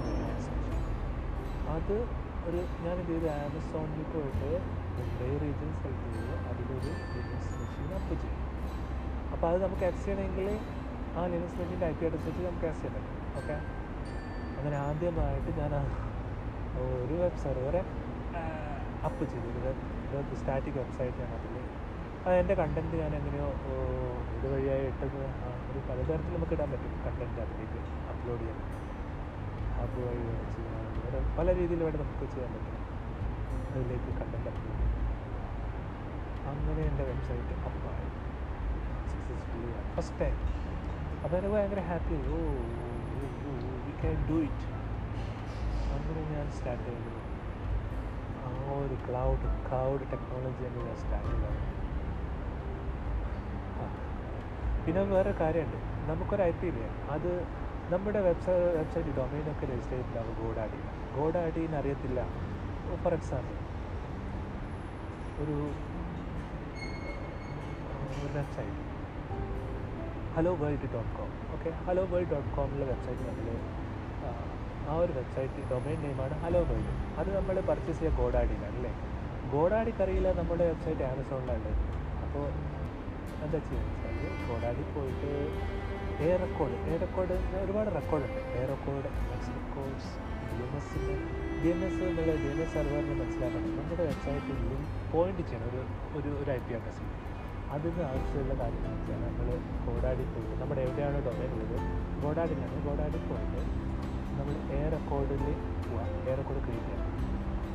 ലിനക്സ് 0.07 0.49
മെഷീൻ 0.53 0.83
അത് 1.69 1.95
ഒരു 2.47 2.59
ഞാൻ 2.83 2.95
എന്ത് 2.95 3.11
ചെയ്തു 3.11 3.27
ആമസോണിൽ 3.35 4.03
പോയിട്ട് 4.11 4.51
മുംബൈ 4.97 5.31
റീജിയൻ 5.41 5.71
സെലക്ട് 5.81 6.11
ചെയ്ത്. 6.15 6.35
അതിലൊരു 6.49 6.91
ലിനക്സ് 7.15 7.55
മെഷീൻ 7.59 7.89
അപ്പ് 7.97 8.15
ചെയ്യും 8.15 8.43
അപ്പോൾ 9.33 9.47
അത് 9.49 9.57
നമുക്ക് 9.63 9.85
എക്സ് 9.85 10.05
ചെയ്യണമെങ്കിൽ 10.05 10.47
ആ 11.15 11.25
ലിനക്സ് 11.33 11.57
മെഷീന്റെ 11.59 11.85
ഐ 11.85 11.95
പി 11.95 12.05
അഡ്രസ് 12.07 12.27
വെച്ച് 12.27 12.43
നമുക്ക് 12.45 12.67
ചെയ്യാൻ 12.75 12.93
പറ്റും 12.97 13.35
ഓക്കെ 13.39 13.55
അങ്ങനെ 14.57 14.77
ആദ്യമായിട്ട് 14.85 15.51
ഞാൻ 15.59 15.73
ഒരു 16.85 17.15
വെബ് 17.21 17.39
സെർവറെ 17.43 17.81
അപ്പ് 19.07 19.23
ചെയ്തു. 19.31 19.47
ഒരു 19.51 19.59
വെബ് 20.13 20.35
സ്റ്റാറ്റിക് 20.41 20.77
വെബ്സൈറ്റ് 20.81 21.17
ഞാൻ 21.23 21.31
അതിൽ 21.37 21.55
അത് 22.25 22.33
എന്റെ 22.41 22.55
കണ്ടന്റ് 22.59 22.95
ഞാൻ 23.01 23.11
എങ്ങനെയോ 23.19 23.47
ഒരു 24.37 24.47
വഴിയായി 24.53 24.85
ഇട്ടത്. 24.91 25.19
ഒരു 25.69 25.79
പലതരത്തിൽ 25.89 26.33
നമുക്ക് 26.37 26.55
ഇടാൻ 26.57 26.69
പറ്റും 26.73 26.93
കണ്ടന്റ് 27.05 27.39
അതിലേക്ക് 27.43 27.79
അപ്ലോഡ് 28.11 28.41
ചെയ്യാൻ. 28.41 28.59
ആപ്പ് 29.83 29.99
വഴി 30.07 30.23
ചെയ്യാൻ. 30.55 30.83
പല 31.39 31.47
രീതിയിൽ 31.59 31.81
വേണം 31.87 31.99
നമുക്ക് 32.03 32.27
ചെയ്യാൻ 32.35 32.51
പറ്റും. 32.55 32.73
അതിലേക്ക് 33.73 34.11
കണ്ടന്റ് 34.19 34.49
അപ്ലോഡ് 34.53 34.85
അങ്ങനെ 36.51 36.81
എന്റെ 36.89 37.03
വെബ്സൈറ്റ് 37.09 37.55
അപ്പായി 37.69 38.07
സക്സസ്ഫുള്ളി 39.13 39.71
ഫസ്റ്റ് 39.95 40.19
ടൈം 40.21 40.35
അപ്പോൾ 41.23 41.35
എനിക്ക് 41.37 41.55
ഭയങ്കര 41.55 41.81
happy 41.89 42.17
oh 42.35 42.39
we 43.85 43.93
can 44.01 44.19
do 44.29 44.37
it 44.47 44.67
അങ്ങനെ 45.97 46.21
ഞാൻ 46.33 46.47
സ്റ്റാർട്ട് 46.57 46.85
ചെയ്തു 46.89 47.13
ആ 48.45 48.49
ഒരു 48.81 48.95
ക്ലൗഡ് 49.07 49.47
ക്ലൗഡ് 49.67 50.05
ടെക്നോളജി 50.13 50.61
തന്നെ 50.65 50.81
ഞാൻ 50.87 50.97
സ്റ്റാർട്ട് 51.03 51.29
ചെയ്തത്. 51.31 51.63
പിന്നെ 54.85 55.01
വേറെ 55.13 55.31
കാര്യമുണ്ട്. 55.41 55.77
നമുക്കൊരു 56.09 56.43
ഐ 56.49 56.51
പി 56.59 56.67
ഇല്ലേ? 56.71 56.89
അത് 57.15 57.31
നമ്മുടെ 57.93 58.19
വെബ്സൈറ്റ് 58.27 58.67
വെബ്സൈറ്റ് 58.77 59.11
ഡൊമൈനൊക്കെ 59.17 59.65
രജിസ്റ്റർ 59.71 59.95
ചെയ്തിട്ടുണ്ടാവും 59.95 60.35
ഗോഡാഡി. 60.41 60.79
ഗോഡാഡിന്ന് 61.17 61.77
അറിയത്തില്ല 61.81 62.19
ഫോർ 63.03 63.13
എക്സാമ്പിൾ 63.19 63.55
ഒരു 65.43 65.55
website 68.35 68.75
hello 70.35 70.51
world 70.61 70.87
dot 70.93 71.11
com 71.17 71.31
okay 71.55 71.69
hello 71.87 72.03
world 72.11 72.31
dot 72.33 72.49
കോമിലെ 72.55 72.85
website 72.91 73.23
നമ്മൾ 73.29 73.47
ആ 74.89 74.95
ഒരു 75.03 75.13
വെബ്സൈറ്റ് 75.17 75.61
ഡൊമൈൻ 75.71 75.97
നെയിമാണ് 76.03 76.35
ഹലോ 76.43 76.59
വേൾഡ് 76.69 76.91
അത് 77.19 77.29
നമ്മൾ 77.37 77.55
പർച്ചേസ് 77.69 77.99
ചെയ്യുക 77.99 78.17
ഗോഡാഡിയിലാണ് 78.19 78.77
അല്ലേ? 78.79 78.91
ഗോഡാഡിക്കറിയില്ല 79.53 80.29
നമ്മുടെ 80.39 80.63
വെബ്സൈറ്റ് 80.71 81.03
ആമസോണിലാണ്. 81.09 81.71
അപ്പോൾ 82.25 82.45
എന്താ 83.45 83.59
ചെയ്യുന്നത് 83.67 84.05
വെച്ചാൽ 84.05 84.37
ഗോഡാഡി 84.49 84.83
പോയിട്ട് 84.95 85.31
എ 86.27 86.31
റെക്കോർഡ് 86.43 86.77
എ 86.91 86.97
റെക്കോർഡ് 87.03 87.35
ഒരുപാട് 87.63 87.89
റെക്കോർഡുണ്ട് 87.97 88.39
A 88.59 88.65
record 88.71 89.09
X 89.35 89.51
records 89.57 90.11
D 90.49 90.61
N 90.65 90.73
S 90.79 91.01
D 91.61 91.69
N 91.73 91.81
S 91.87 92.01
എന്നുള്ള 92.07 92.33
ഡി 92.43 92.49
എം 92.53 92.59
എസ് 92.63 92.73
സെർവറിന് 92.75 93.15
മനസ്സിലാക്കണം. 93.21 93.69
നമ്മുടെ 93.79 94.03
വെബ്സൈറ്റിൽ 94.09 94.57
പോയിന്റ് 95.13 95.43
ചെയ്യണം. 95.49 95.67
ഒരു 95.71 95.81
ഒരു 96.19 96.29
ഒരു 96.41 96.49
ഐ 96.51 96.61
പി 96.67 96.73
അഡ്രസ്സിൽ 96.79 97.09
അതിന് 97.75 98.01
ആവശ്യമുള്ള 98.09 98.53
കാര്യങ്ങൾ 98.61 98.91
വെച്ചാൽ 98.95 99.19
നമ്മൾ 99.27 99.47
ഗോഡാഡി 99.87 100.25
പോയിട്ട് 100.33 100.55
നമ്മുടെ 100.61 100.81
എവിടെയാണ് 100.87 101.17
ഡൊമൈൻ 101.27 101.51
ഉള്ളത് 101.57 101.77
ഗോഡാഡിലാണ് 102.23 102.77
ഗോഡാഡി 102.87 103.19
പോയിട്ട് 103.29 103.61
നമ്മൾ 104.37 104.55
എയർ 104.75 104.91
റെക്കോർഡിൽ 104.95 105.43
പോവാം. 105.83 106.07
എയർ 106.21 106.37
റെക്കോർഡ് 106.39 106.61
ക്രിയേറ്റ് 106.65 106.89
ചെയ്യാം. 106.89 107.03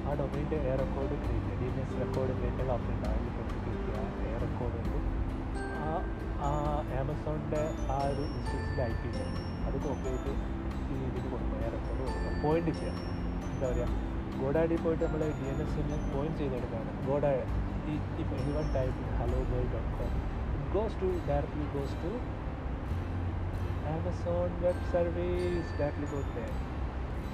ആ 0.03 0.15
ഡൊമൈന്റെ 0.19 0.57
എയർ 0.63 0.79
റെക്കോർഡ് 0.83 1.17
ക്രിയേറ്റ് 1.17 1.49
ചെയ്യുക 1.49 1.61
D 1.61 1.69
N 1.71 1.79
S 1.83 1.99
record 2.03 2.33
create 2.39 2.59
ചെയ്യാൻ 2.59 2.75
ഓപ്ഷൻ 2.77 2.95
ഉണ്ടാകും 2.95 3.19
അതിൽ 3.19 3.33
പോയിട്ട് 3.37 3.57
ക്ലിക്ക് 3.57 3.83
ചെയ്യുക 3.89 4.01
എ 4.27 4.41
റെക്കോർഡിൽ 4.45 4.89
ആ 5.81 5.91
ആ 6.43 6.51
ആമസോണിന്റെ 7.01 7.63
ആ 7.91 8.01
ഒരു 8.11 8.25
ഇൻസ്റ്റൻസിന്റെ 8.31 8.83
ഐ 8.85 8.95
പി 8.97 9.11
അത് 9.67 9.77
കോപ്പി 9.85 10.09
ചെയ്ത് 10.09 10.33
ഈ 10.85 10.99
ഇതിന് 11.09 11.27
കൊടുക്കുക 11.27 11.59
എയർ 11.61 11.73
റെക്കോർഡ് 11.77 12.01
കൊടുക്കുക 12.07 12.35
പോയിന്റ് 12.45 12.73
ചെയ്യാം 12.79 12.99
എന്താ 13.49 13.67
പറയുക 13.67 13.89
ഗോഡാഡി 14.41 14.77
പോയിട്ട് 14.85 15.05
നമ്മൾ 15.07 15.23
ഡി 15.39 15.49
എൻ 15.53 15.61
എസിന് 15.65 15.99
പോയിന്റ് 16.13 16.39
ചെയ്ത് 16.43 16.79
ഗോഡാഡ് 17.09 17.43
ഈ 17.85 17.93
ഇപ്പം 18.21 18.37
any 18.41 18.53
one 18.57 18.67
type 18.77 19.05
hello 19.19 19.39
goal 19.51 19.65
dot 19.73 19.93
com 19.99 20.13
goes 20.75 20.99
to 21.01 21.09
directly 21.29 21.67
goes 21.75 21.97
to 22.03 22.13
Amazon 23.93 24.51
web 24.65 24.85
service 24.93 25.73
ബാക്കിൽ 25.81 26.05
ടു 26.13 26.21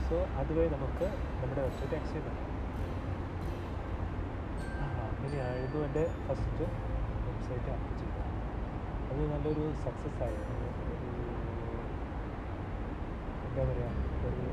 സോ 0.07 0.19
അതുവഴി 0.41 0.69
നമുക്ക് 0.75 1.07
നമ്മുടെ 1.41 1.63
വെബ്സൈറ്റ് 1.67 1.97
ആക്സസ് 1.99 2.15
ചെയ്യാം 2.15 2.37
അങ്ങനെയായിരുന്നു 5.09 5.81
എന്റെ 5.89 6.05
ഫസ്റ്റ് 6.27 6.67
വെബ്സൈറ്റ് 7.27 7.71
ആപ്പ് 7.75 7.93
ചെയ്തത് 8.01 8.25
അത് 9.11 9.21
നല്ലൊരു 9.33 9.65
സക്സസ് 9.85 10.23
ആയിരുന്നു 10.27 10.57
എന്താ 13.47 13.63
പറയുക 13.69 13.91
ഒരു 14.29 14.47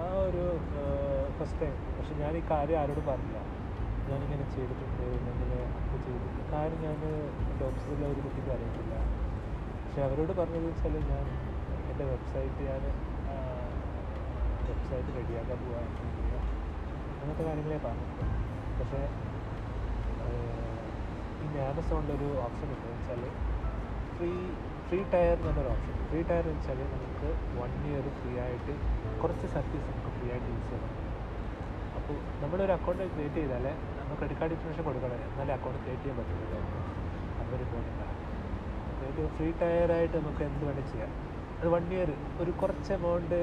ആ 0.00 0.04
ഒരു 0.28 0.44
ഫസ്റ്റ് 1.38 1.60
ടൈം 1.60 1.76
പക്ഷെ 1.96 2.14
ഞാൻ 2.22 2.32
ഈ 2.38 2.42
കാര്യം 2.50 2.78
ആരോടും 2.80 3.04
പറഞ്ഞില്ല. 3.10 3.38
ഞാനിങ്ങനെ 4.08 4.46
ചെയ്തിട്ടുണ്ട് 4.54 5.04
ഇങ്ങനെ 5.18 5.58
അപ്പ് 5.78 5.96
ചെയ്തിട്ടുണ്ട്. 6.06 6.40
കാര്യം 6.54 6.80
ഞാൻ 6.86 6.98
ഓഫീസിലുള്ള 7.68 8.06
ഒരു 8.12 8.20
കുട്ടിക്ക് 8.26 8.50
അറിയത്തില്ല. 8.56 8.94
പക്ഷെ 9.94 10.06
അവരോട് 10.06 10.30
പറഞ്ഞത് 10.38 10.64
വെച്ചാൽ 10.68 10.94
ഞാൻ 11.10 11.26
എന്റെ 11.90 12.04
വെബ്സൈറ്റ് 12.08 12.62
ഞാൻ 12.68 12.80
വെബ്സൈറ്റ് 14.68 15.10
റെഡിയാക്കാൻ 15.16 15.58
പോകാൻ 15.66 15.84
അങ്ങനത്തെ 17.18 17.44
കാര്യങ്ങളെ 17.48 17.78
പറഞ്ഞിട്ടുണ്ട്. 17.84 18.24
പക്ഷേ 18.78 19.00
ഇനി 21.44 21.58
ആമസോണിലൊരു 21.66 22.30
ഓപ്ഷൻ 22.46 22.68
ഉണ്ട് 22.76 22.88
വെച്ചാൽ 22.94 23.22
ഫ്രീ 24.16 24.32
ഫ്രീ 24.88 24.98
ടയർ 25.12 25.36
എന്നൊരു 25.50 25.70
ഓപ്ഷൻ 25.74 25.94
ഫ്രീ 26.08 26.22
ടയർ 26.30 26.48
എന്ന് 26.52 26.58
വെച്ചാൽ 26.58 26.80
നമുക്ക് 26.94 27.30
വൺ 27.60 27.70
ഇയർ 27.90 28.08
ഫ്രീ 28.18 28.32
ആയിട്ട് 28.46 28.74
കുറച്ച് 29.22 29.46
സർവീസ് 29.54 29.86
നമുക്ക് 29.92 30.12
ഫ്രീ 30.16 30.26
ആയിട്ട് 30.32 30.50
യൂസ് 30.54 30.68
ചെയ്യാൻ 30.72 30.90
അപ്പോൾ 32.00 32.18
നമ്മളൊരു 32.42 32.74
അക്കൗണ്ട് 32.78 33.04
ക്രിയേറ്റ് 33.14 33.38
ചെയ്താലേ 33.42 33.74
നമ്മൾ 34.00 34.14
ക്രെഡിറ്റ് 34.22 34.40
കാർഡ് 34.42 34.56
ഇൻഫർമേഷൻ 34.58 34.84
കൊടുക്കണം. 34.90 35.22
എന്നാലേ 35.30 35.54
അക്കൗണ്ട് 35.58 35.80
ക്രിയേറ്റ് 35.84 36.04
ചെയ്യാൻ 36.06 36.18
പറ്റുള്ളൂ. 36.20 36.60
അതൊരു 37.40 37.64
ഇമ്പോർട്ടന്റ് 37.68 38.13
അപ്പോൾ 39.14 39.26
ഒരു 39.26 39.36
ഫ്രീ 39.36 39.52
ടയറായിട്ട് 39.52 40.16
നമുക്ക് 40.16 40.42
എന്ത് 40.42 40.64
വേണേൽ 40.64 40.86
ചെയ്യാം. 40.86 41.08
അത് 41.60 41.68
വൺ 41.68 41.92
ഇയർ 41.92 42.12
ഒരു 42.38 42.50
കുറച്ച് 42.50 42.92
എമൗണ്ട് 42.92 43.34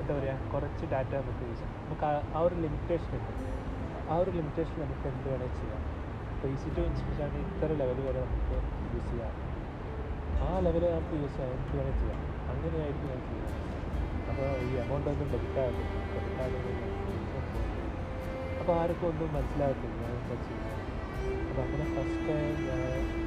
എന്താ 0.00 0.18
പറയുക 0.18 0.52
കുറച്ച് 0.52 0.86
ഡാറ്റ 0.86 1.08
നമുക്ക് 1.08 1.48
യൂസ് 1.48 1.58
ചെയ്യാം. 1.58 1.84
നമുക്ക് 1.84 2.36
ആ- 2.36 2.40
ഒരു 2.40 2.54
ലിമിറ്റേഷൻ 2.54 3.18
ഉണ്ട്. 3.18 3.32
ആ 4.10 4.16
ഒരു 4.16 4.30
ലിമിറ്റേഷൻ 4.30 4.80
നമുക്ക് 4.80 5.08
എന്ത് 5.08 5.30
വേണേൽ 5.30 5.48
ചെയ്യാം. 5.48 5.80
ഇപ്പോൾ 6.34 6.48
ഈ 6.48 6.56
സിറ്റു 6.56 6.80
ഇൻസ്റ്റിറ്റ്യൂഷൻ 6.80 7.36
ഇത്ര 7.36 7.66
ലെവൽ 7.66 8.00
വരെ 8.00 8.20
നമുക്ക് 8.24 8.94
യൂസ് 8.94 9.10
ചെയ്യാം. 9.10 9.32
ആ 10.48 10.58
ലെവൽ 10.58 10.90
നമുക്ക് 10.90 11.22
യൂസ് 11.22 11.36
ചെയ്യാം. 11.36 11.52
എന്ത് 11.56 11.76
വേണേൽ 11.76 11.98
ചെയ്യാം. 11.98 12.20
അങ്ങനെയായിരിക്കും 12.50 13.08
ഞാൻ 13.08 13.20
ചെയ്യുന്നത് 13.20 13.56
അപ്പോൾ 14.28 14.64
ഈ 14.64 14.86
എമൗണ്ട് 14.86 15.10
ഒന്നും 15.10 15.28
ഡെബിറ്റാകും 15.32 15.76
ആകത്തില്ല 16.42 16.80
ഡെബിറ്റ് 16.86 18.60
അപ്പോൾ 18.60 18.80
ആർക്കും 18.80 19.08
ഒന്നും 19.08 19.34
മനസ്സിലാകത്തില്ല 19.34 20.06
എന്താ 20.06 20.42
ചെയ്യുന്നത്. 20.42 20.76
അപ്പോൾ 21.50 21.62
അങ്ങനെ 21.62 21.84
ഫസ്റ്റ് 21.84 22.28
ടൈം 22.28 22.68
ഞാൻ 22.68 23.26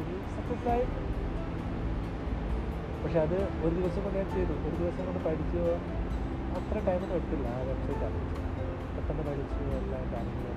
ഒരു 0.00 0.14
സക്സസ് 0.34 0.96
പക്ഷെ 3.02 3.18
അത് 3.26 3.36
ഒരു 3.64 3.74
ദിവസം 3.74 4.00
കൊണ്ട് 4.04 4.18
ഞാൻ 4.18 4.28
ചെയ്തു. 4.34 4.54
ഒരു 4.68 4.76
ദിവസം 4.80 5.04
കൊണ്ട് 5.08 5.20
പഠിച്ചു. 5.28 5.60
അത്ര 6.58 6.76
ടൈമൊന്നും 6.86 7.16
എടുത്തില്ല 7.16 7.46
ആ 7.56 7.60
വെബ്സൈറ്റ് 7.68 8.04
അറിയിച്ചു 8.08 8.40
പെട്ടെന്ന് 8.94 9.24
പഠിച്ചു 9.28 9.64
എല്ലാ 9.80 9.98
കാര്യങ്ങളും. 10.12 10.56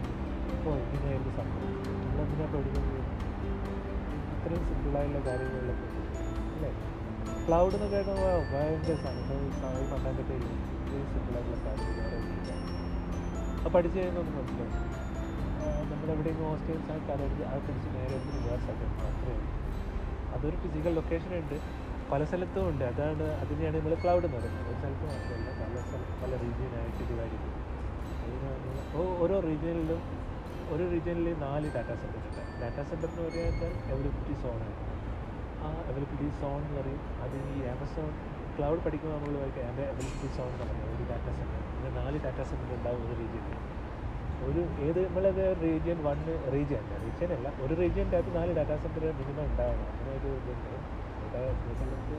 ഓ 0.65 0.71
ഇങ്ങനെയായിരുന്നു 0.85 1.33
സംഭവം. 1.39 1.67
നമ്മളെന്തിനാ 2.03 2.47
പഠിക്കുന്നത്? 2.55 2.97
ഇത്രയും 4.35 4.63
സിമ്പിളായുള്ള 4.69 5.19
കാര്യങ്ങളിലൊക്കെ 5.27 5.87
അല്ലേ? 6.55 6.71
ക്ലൗഡ് 7.45 7.75
എന്ന് 7.75 7.87
കേൾക്കുമ്പോൾ 7.93 8.33
ഭയങ്കര 8.51 8.95
സംഭവം 9.05 9.45
മണ്ടാൻ 9.91 10.15
പറ്റില്ല 10.19 10.49
ഇത്രയും 10.77 11.07
സിമ്പിളായിട്ടുള്ള 11.13 11.59
കാര്യങ്ങൾ 11.67 12.07
അപ്പോൾ 13.57 13.71
പഠിച്ചു 13.75 13.97
കഴിയുമ്പോൾ 13.99 14.23
മനസ്സിലാവും 14.37 15.00
നമ്മളെവിടെയെങ്കിലും 16.01 16.47
ഹോസ്റ്റൽ 16.49 16.77
സ്ഥലത്ത് 16.85 17.11
അതെടുത്ത് 17.15 17.43
അത് 17.49 17.61
പഠിച്ച് 17.65 17.89
നേരെ 17.95 18.13
എടുത്ത് 18.17 18.31
സ്ഥലത്ത് 18.63 18.85
മാത്രമേ 19.01 19.33
ഉള്ളൂ. 19.33 19.51
അതൊരു 20.31 20.57
ഫിസിക്കൽ 20.63 20.93
ലൊക്കേഷൻ 20.99 21.31
ഉണ്ട്. 21.39 21.57
പല 22.11 22.21
സ്ഥലത്തും 22.29 22.63
ഉണ്ട്. 22.69 22.83
അതാണ് 22.91 23.25
അതിനെയാണ് 23.43 23.75
നമ്മൾ 23.77 23.93
ക്ലൗഡ് 24.03 24.25
എന്ന് 24.27 24.37
പറയുന്നത്. 24.37 24.67
ഒരു 24.67 24.79
സ്ഥലത്ത് 24.81 25.05
മാത്രമല്ല 25.11 25.49
പല 25.61 25.73
സ്ഥലത്ത് 25.85 26.15
പല 26.23 26.31
റീജിയനായിട്ട് 26.43 27.03
ഡിവൈഡ് 27.11 27.35
ചെയ്തു. 27.35 27.51
അതിനാണ് 28.23 28.71
ഓരോ 29.21 29.37
റീജിയനിലും 29.47 30.01
ഒരു 30.67 30.83
റീജിയനിൽ 30.93 31.27
നാല് 31.45 31.67
ഡാറ്റാ 31.75 31.95
സെന്റർ 32.01 32.23
ഉണ്ട്. 32.29 32.43
ഡാറ്റാ 32.61 32.83
സെന്റർ 32.89 33.09
എന്ന് 33.13 33.23
പറയുന്നത് 33.27 33.67
അവൈലബിലിറ്റി 33.91 34.35
സോണാണ് 34.43 34.79
ആ 35.59 35.69
അവൈലബിലിറ്റി 35.89 36.29
സോൺ 36.41 36.59
എന്ന് 36.63 36.75
പറയും. 36.79 37.01
അത് 37.25 37.37
ഈ 37.53 37.61
ആമസോൺ 37.73 38.11
ക്ലൗഡ് 38.57 38.81
പഠിക്കുമ്പോൾ 38.85 39.15
നമ്മൾ 39.17 39.35
അവൈലബിലിറ്റി 39.89 40.29
സോൺ 40.37 40.49
എന്ന് 40.49 40.63
പറയുന്നത് 40.63 40.91
ഒരു 40.95 41.03
ഡാറ്റാ 41.11 41.31
സെന്റർ 41.39 41.61
അങ്ങനെ 41.69 41.93
നാല് 41.99 42.17
ഡാറ്റാ 42.25 42.43
സെന്റർ 42.51 42.71
ഉണ്ടാവും 42.77 43.01
ഒരു 43.07 43.15
റീജിയനിൽ 43.21 43.57
ഒരു 44.47 44.61
ഏത് 44.85 44.99
നമ്മളത് 45.05 45.43
റീജിയൻ 45.63 45.99
വൺ 46.07 46.19
റീജിയൻ 46.53 46.83
അല്ല. 46.83 46.93
റീജിയൻ 47.03 47.31
അല്ല. 47.37 47.47
ഒരു 47.63 47.73
റീജിയന്റെ 47.81 48.17
അകത്ത് 48.17 48.35
നാല് 48.35 48.51
ഡാറ്റാ 48.59 48.77
സെന്റർ 48.83 49.03
മിനിമം 49.19 49.45
ഉണ്ടാവണം. 49.45 49.87
അങ്ങനെ 49.91 50.11
ഒരു 50.19 50.29
ഇതുണ്ട്. 50.39 50.71
സ്ഥലത്ത് 51.23 52.17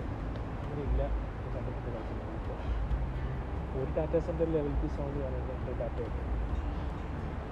അങ്ങനെ 0.63 0.83
ഇല്ല 0.89 1.01
കണ്ടിട്ട് 1.55 1.91
ഒരു 3.79 3.91
ഡാറ്റാ 3.97 4.19
സെന്റർ 4.27 4.49
ലെവലിറ്റി 4.55 4.89
സൗണ്ട് 4.97 5.19
പറയുന്നത് 5.25 5.79
ഡാറ്റ 5.81 6.01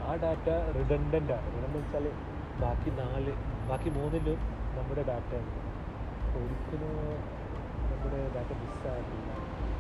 ആ 0.08 0.16
ഡാറ്റ 0.16 0.46
റിഡൻഡന്റ് 0.76 1.32
ആണ്. 1.32 1.48
റിഡൻഡന്റ് 1.54 1.78
വെച്ചാൽ 1.78 2.06
ബാക്കി 2.60 2.90
നാല് 3.00 3.32
ബാക്കി 3.70 3.90
മൂന്നിലും 3.90 4.38
നമ്മുടെ 4.78 5.02
ഡാറ്റ 5.10 5.32
ഉണ്ട്. 5.42 5.60
അപ്പോൾ 6.24 6.38
ഒരിക്കലും 6.44 6.92
നമ്മുടെ 7.92 8.20
ഡാറ്റ 8.36 8.52
മിസ്സായിട്ടില്ല 8.62 9.30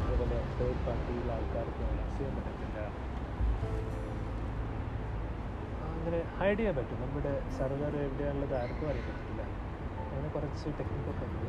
അതുപോലെ 0.04 0.38
തേർഡ് 0.58 0.82
പാർട്ടിയിലെ 0.86 1.32
ആൾക്കാർക്ക് 1.36 1.82
ആക്സസ് 1.84 2.18
ചെയ്യാൻ 2.18 2.34
പറ്റത്തില്ല. 2.36 2.78
അങ്ങനെ 6.00 6.20
ഹൈഡ് 6.38 6.58
ചെയ്യാൻ 6.58 6.76
പറ്റും. 6.76 7.00
നമ്മുടെ 7.02 7.32
സെർവർ 7.58 7.92
എവിടെയാണുള്ളത് 8.04 8.54
ആർക്കും 8.60 8.88
അറിയാൻ 8.90 9.08
പറ്റില്ല 9.08 9.42
അങ്ങനെ 10.04 10.28
കുറച്ച് 10.28 10.66
ടെക്നിക്കൊക്കെ 10.78 11.26
ഉണ്ട്. 11.26 11.48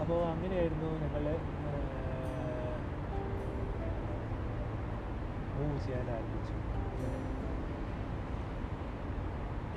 അപ്പോൾ 0.00 0.18
അങ്ങനെയായിരുന്നു 0.32 0.88
ഞങ്ങൾ 1.02 1.24
മൂവ് 5.56 5.78
ചെയ്യാൻ 5.84 6.10
ആരംഭിച്ചു. 6.16 6.54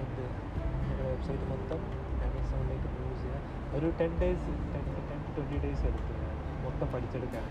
എന്ത്? 0.03 0.25
ഞങ്ങളുടെ 0.81 1.05
വെബ്സൈറ്റ് 1.11 1.47
മൊത്തം 1.51 1.79
ആമസോണിലേക്ക് 2.27 2.89
മൂവ് 2.97 3.15
ചെയ്യാൻ 3.21 3.41
ഒരു 3.77 3.93
ten 4.01 4.11
days 4.21 4.49
ten 4.73 4.85
ten 5.11 5.21
to 5.27 5.31
twenty 5.37 5.59
days 5.65 5.85
എടുത്തു. 5.91 6.13
മൊത്തം 6.65 6.87
പഠിച്ചെടുക്കാൻ. 6.93 7.47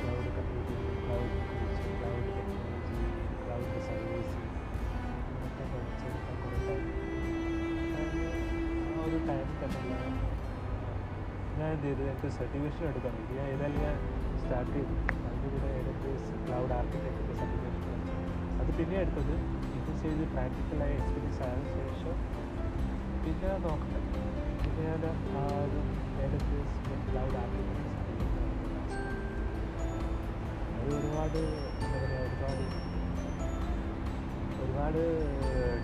ക്ലൗഡ് 0.00 0.30
കമ്പ്യൂട്ടിംഗ് 0.38 0.86
ക്ലൗഡ് 1.06 1.53
ടൈം 9.28 9.48
ഞാൻ 11.58 11.68
എന്ത് 11.74 11.84
ചെയ്തത് 11.86 12.04
എനിക്ക് 12.10 12.28
സർട്ടിഫിക്കേഷൻ 12.36 12.84
എടുക്കാൻ 12.90 13.12
വേണ്ടി. 13.16 13.34
ഞാൻ 13.38 13.46
ഏതായാലും 13.54 13.80
ഞാൻ 13.86 13.96
സ്റ്റാർട്ട് 14.40 14.72
ചെയ്തു. 14.76 14.94
അതിന്റെ 15.26 15.48
കൂടെ 15.52 15.68
ഏതൊക്കെ 15.80 16.12
ക്ലൗഡ് 16.46 16.74
ആർക്കിടെക്റ്റിന്റെ 16.78 17.34
സർട്ടിഫിക്കേഷൻ 17.40 18.00
അത് 18.60 18.70
പിന്നെ 18.78 18.96
എടുത്തത് 19.02 19.34
ഇത് 19.78 19.90
ചെയ്ത് 20.02 20.24
പ്രാക്ടിക്കലായ 20.34 20.90
എക്സ്പീരിയൻസ് 20.98 21.42
ആയ 21.46 21.54
ശേഷം 21.76 22.16
പിന്നെ 23.24 23.52
നോക്കട്ടെ. 23.64 24.00
പിന്നെ 24.62 24.82
ഞാൻ 24.90 25.04
ആ 25.40 25.44
ഒരു 25.64 25.80
ഏതൊക്കെ 26.24 26.60
ക്ലൗഡ് 27.08 27.38
ആർക്കിടെക്റ്റ് 27.42 27.82
അത് 30.74 30.90
ഒരുപാട് 30.98 31.40
എന്താ 31.40 31.98
പറയുക 32.02 32.22
ഒരുപാട് 32.26 32.64
ഒരുപാട് 34.62 35.02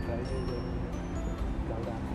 ട്രൈ 0.04 0.22
ചെയ്തു. 0.30 0.58
ക്ലൗഡ് 1.64 1.90
ആർക്കിടെക്റ്റ് 1.94 2.09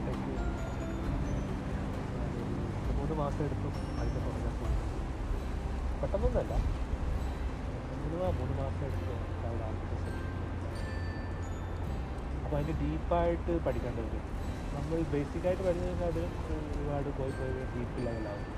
മൂന്ന് 3.15 3.27
മാസം 3.27 3.43
എടുത്തു. 3.47 3.69
അതിന്റെ 3.99 4.21
തുടങ്ങപ്പോൾ 4.23 4.71
പെട്ടെന്നൊന്നുമല്ല. 5.99 6.53
മൂന്ന് 7.99 8.17
മൂന്ന് 8.39 8.55
മാസം 8.61 8.81
എടുത്തു 8.87 9.13
അവിടെ 9.49 9.67
അപ്പോൾ 12.39 12.55
അതിന്റെ 12.57 12.75
ഡീപ്പായിട്ട് 12.81 13.53
പഠിക്കേണ്ടത് 13.67 14.17
നമ്മൾ 14.75 14.97
ബേസിക്കായിട്ട് 15.13 15.63
അത് 16.09 16.19
ഒരുപാട് 16.55 17.09
പോയി 17.19 17.33
പോയി 17.39 17.63
ഡീപ്പ് 17.75 18.05
ലെവലാവും 18.07 18.51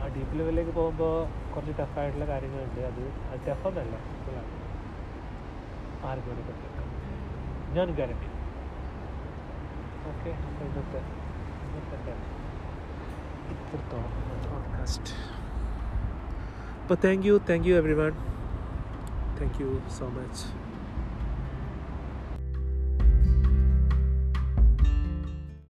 ആ 0.00 0.08
ഡീപ്പ് 0.16 0.34
ലെവലിലേക്ക് 0.40 0.74
പോകുമ്പോൾ 0.80 1.14
കുറച്ച് 1.54 1.76
ടഫായിട്ടുള്ള 1.82 2.26
കാര്യങ്ങളുണ്ട്. 2.32 2.80
അത് 2.90 3.04
അത് 3.30 3.40
ടഫൊന്നല്ല 3.48 3.94
സിമ്പിളാണ് 4.08 4.56
ആർക്കും 6.08 6.28
വേണ്ടി 6.30 6.44
പറ്റില്ല. 6.50 6.76
ഞാൻ 7.76 7.88
ഗ്യാരണ്ടി 8.00 8.28
ഓക്കെ 10.10 10.30
ഇന്നത്തെ 10.66 11.00
ഇന്നത്തെ 11.64 12.14
the 13.50 14.48
podcast. 14.48 15.12
But 16.88 17.00
thank 17.00 17.24
you, 17.24 17.38
thank 17.38 17.64
you 17.66 17.76
everyone. 17.76 18.14
Thank 19.36 19.58
you 19.58 19.82
so 19.88 20.10
much. 20.10 20.44